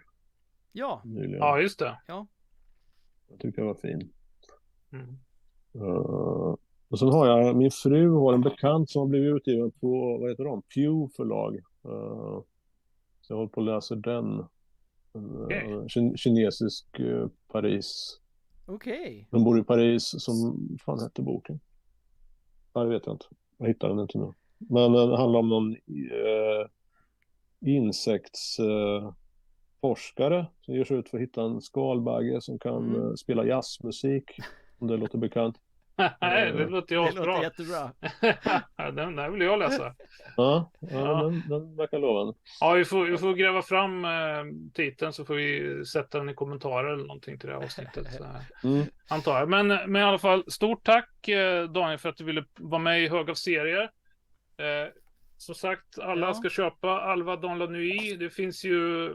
Ja. 0.71 1.01
Nyligen. 1.05 1.37
Ja, 1.37 1.61
just 1.61 1.79
det. 1.79 1.97
Ja. 2.07 2.27
Jag 3.29 3.39
tyckte 3.39 3.61
jag 3.61 3.67
var 3.67 3.75
fin. 3.75 4.09
Mm. 4.91 5.17
Uh, 5.75 6.55
och 6.89 6.99
sen 6.99 7.07
har 7.07 7.27
jag, 7.27 7.55
min 7.55 7.71
fru 7.71 8.09
har 8.09 8.33
en 8.33 8.41
bekant 8.41 8.89
som 8.89 8.99
har 8.99 9.07
blivit 9.07 9.35
utgiven 9.35 9.71
på, 9.71 10.17
vad 10.17 10.29
heter 10.29 10.43
de? 10.43 10.61
Pew 10.61 11.13
förlag. 11.15 11.55
Uh, 11.85 12.41
så 13.21 13.33
jag 13.33 13.35
håller 13.35 13.49
på 13.49 13.61
att 13.61 13.65
läsa 13.65 13.95
den. 13.95 14.45
Okay. 15.13 15.73
Uh, 15.73 16.15
kinesisk 16.15 16.99
uh, 16.99 17.27
Paris 17.47 18.19
Okej. 18.65 18.99
Okay. 18.99 19.25
De 19.31 19.43
bor 19.43 19.59
i 19.59 19.63
Paris, 19.63 20.23
som 20.23 20.67
fan 20.85 20.99
hette 20.99 21.21
boken? 21.21 21.59
Ja, 22.73 22.83
det 22.83 22.89
vet 22.89 23.05
jag 23.05 23.15
inte. 23.15 23.25
Jag 23.57 23.67
hittar 23.67 23.89
den 23.89 23.99
inte 23.99 24.17
nu. 24.17 24.33
Men 24.57 24.91
det 24.91 25.17
handlar 25.17 25.39
om 25.39 25.49
någon 25.49 25.71
eh, 25.71 26.67
insektsforskare 27.61 30.39
eh, 30.39 30.45
som 30.61 30.73
ger 30.73 30.83
sig 30.83 30.97
ut 30.97 31.09
för 31.09 31.17
att 31.17 31.23
hitta 31.23 31.43
en 31.43 31.61
skalbagge 31.61 32.41
som 32.41 32.59
kan 32.59 32.89
mm. 32.89 33.01
eh, 33.01 33.13
spela 33.13 33.45
jazzmusik. 33.45 34.23
Om 34.79 34.87
det 34.87 34.97
låter 34.97 35.17
bekant. 35.17 35.57
Nej, 36.21 36.51
det 36.51 36.65
låter 36.65 36.95
ju. 36.95 37.01
Det 37.01 37.11
låter 37.11 37.43
jättebra. 37.43 37.91
den 38.91 39.15
där 39.15 39.29
vill 39.29 39.41
jag 39.41 39.59
läsa. 39.59 39.95
Ja, 40.37 40.71
ja, 40.79 40.89
ja. 40.89 41.23
Den, 41.23 41.43
den 41.49 41.75
verkar 41.75 41.99
lovande. 41.99 42.33
Ja, 42.59 42.71
vi 42.71 42.85
får, 42.85 43.05
vi 43.05 43.17
får 43.17 43.33
gräva 43.33 43.61
fram 43.61 44.05
eh, 44.05 44.11
titeln 44.73 45.13
så 45.13 45.25
får 45.25 45.35
vi 45.35 45.85
sätta 45.85 46.17
den 46.17 46.29
i 46.29 46.33
kommentarer 46.33 46.93
eller 46.93 47.05
någonting 47.05 47.39
till 47.39 47.49
det 47.49 47.55
här 47.55 47.63
avsnittet. 47.63 48.07
Mm. 48.63 48.85
Antar 49.09 49.39
jag. 49.39 49.49
Men, 49.49 49.67
men 49.67 49.95
i 49.95 50.01
alla 50.01 50.19
fall, 50.19 50.43
stort 50.47 50.83
tack 50.83 51.27
eh, 51.27 51.63
Daniel 51.63 51.99
för 51.99 52.09
att 52.09 52.17
du 52.17 52.23
ville 52.23 52.45
vara 52.59 52.81
med 52.81 53.03
i 53.03 53.07
Hög 53.07 53.29
av 53.29 53.33
serier. 53.33 53.83
Eh, 54.57 54.91
som 55.37 55.55
sagt, 55.55 55.99
alla 55.99 56.27
ja. 56.27 56.33
ska 56.33 56.49
köpa 56.49 57.01
Alva 57.01 57.35
Don 57.35 57.59
la 57.59 57.65
Nuit. 57.65 58.19
Det 58.19 58.29
finns 58.29 58.65
ju... 58.65 59.09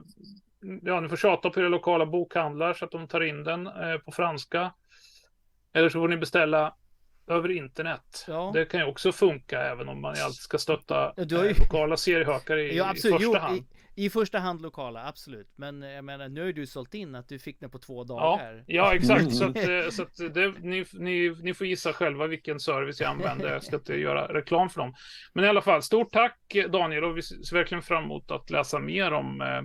Ja, 0.82 1.00
ni 1.00 1.08
får 1.08 1.16
tjata 1.16 1.50
på 1.50 1.60
era 1.60 1.68
lokala 1.68 2.06
bokhandlar 2.06 2.74
så 2.74 2.84
att 2.84 2.90
de 2.90 3.08
tar 3.08 3.20
in 3.20 3.44
den 3.44 3.66
eh, 3.66 3.98
på 4.04 4.12
franska. 4.12 4.72
Eller 5.74 5.88
så 5.88 6.00
får 6.00 6.08
ni 6.08 6.16
beställa 6.16 6.74
över 7.30 7.50
internet. 7.50 8.24
Ja. 8.28 8.50
Det 8.54 8.64
kan 8.64 8.80
ju 8.80 8.86
också 8.86 9.12
funka 9.12 9.60
även 9.60 9.88
om 9.88 10.00
man 10.00 10.10
alltid 10.10 10.34
ska 10.34 10.58
stötta 10.58 11.12
ju... 11.16 11.36
Eh, 11.36 11.58
lokala 11.58 11.96
seriehökare 11.96 12.62
i, 12.62 12.76
ja, 12.76 12.92
i 12.92 13.00
första 13.00 13.18
jo, 13.20 13.34
hand. 13.34 13.64
I, 13.94 14.04
I, 14.04 14.10
första 14.10 14.38
hand 14.38 14.62
lokala, 14.62 15.08
absolut. 15.08 15.48
Men 15.56 15.82
jag 15.82 16.04
menar, 16.04 16.28
nu 16.28 16.44
har 16.44 16.52
du 16.52 16.66
sålt 16.66 16.94
in 16.94 17.14
att 17.14 17.28
du 17.28 17.38
fick 17.38 17.60
den 17.60 17.70
på 17.70 17.78
två 17.78 18.04
dagar. 18.04 18.64
Ja, 18.66 18.74
ja 18.74 18.94
exakt. 18.94 19.34
Så, 19.34 19.44
att, 19.44 19.56
eh, 19.56 19.90
så 19.90 20.02
att 20.02 20.34
det, 20.34 20.54
ni, 20.58 20.84
ni, 20.92 21.36
ni 21.42 21.54
får 21.54 21.66
gissa 21.66 21.92
själva 21.92 22.26
vilken 22.26 22.60
service 22.60 23.00
jag 23.00 23.10
använder. 23.10 23.52
Jag 23.52 23.64
ska 23.64 23.76
inte 23.76 23.94
göra 23.94 24.34
reklam 24.34 24.70
för 24.70 24.80
dem. 24.80 24.94
Men 25.32 25.44
i 25.44 25.48
alla 25.48 25.62
fall, 25.62 25.82
stort 25.82 26.12
tack 26.12 26.38
Daniel 26.68 27.04
och 27.04 27.16
vi 27.16 27.22
ser 27.22 27.56
verkligen 27.56 27.82
fram 27.82 28.04
emot 28.04 28.30
att 28.30 28.50
läsa 28.50 28.78
mer 28.78 29.12
om 29.12 29.40
eh, 29.40 29.62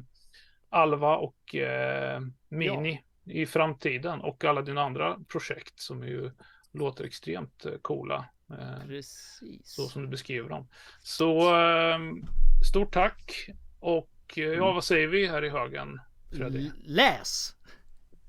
Alva 0.70 1.16
och 1.16 1.56
eh, 1.56 2.22
Mini. 2.50 3.02
I 3.26 3.46
framtiden 3.46 4.22
och 4.22 4.44
alla 4.46 4.62
dina 4.62 4.82
andra 4.82 5.18
projekt 5.28 5.80
som 5.80 6.08
ju 6.08 6.32
låter 6.72 7.04
extremt 7.04 7.66
eh, 7.66 7.72
coola. 7.82 8.26
Eh, 8.52 8.88
Precis. 8.88 9.62
Så 9.64 9.88
som 9.88 10.02
du 10.02 10.08
beskriver 10.08 10.50
dem. 10.50 10.68
Så 11.02 11.56
ehm, 11.56 12.26
stort 12.70 12.94
tack 12.94 13.50
och 13.80 14.10
eh, 14.38 14.44
ja, 14.44 14.72
vad 14.74 14.84
säger 14.84 15.08
vi 15.08 15.28
här 15.28 15.46
i 15.46 15.50
högen, 15.50 16.00
Freddy? 16.32 16.72
Läs! 16.84 17.56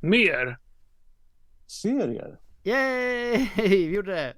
Mer! 0.01 0.59
Serier? 1.67 2.39
Yay! 2.65 3.47
Vi 3.69 3.95
gjorde 3.95 4.13
det! 4.15 4.35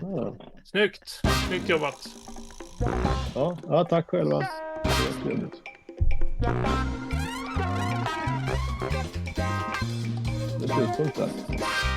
Ja, 0.00 0.36
Snyggt! 0.64 1.20
Snyggt 1.48 1.68
jobbat! 1.68 2.08
ja, 3.34 3.58
ja 3.68 3.84
tack 3.84 4.10
själva. 4.10 4.38
Det 4.38 4.48
var 4.84 5.24
trevligt. 5.24 5.62
Det 10.76 10.82
är 10.82 10.86
slutpunkt 10.94 11.16
där. 11.16 11.93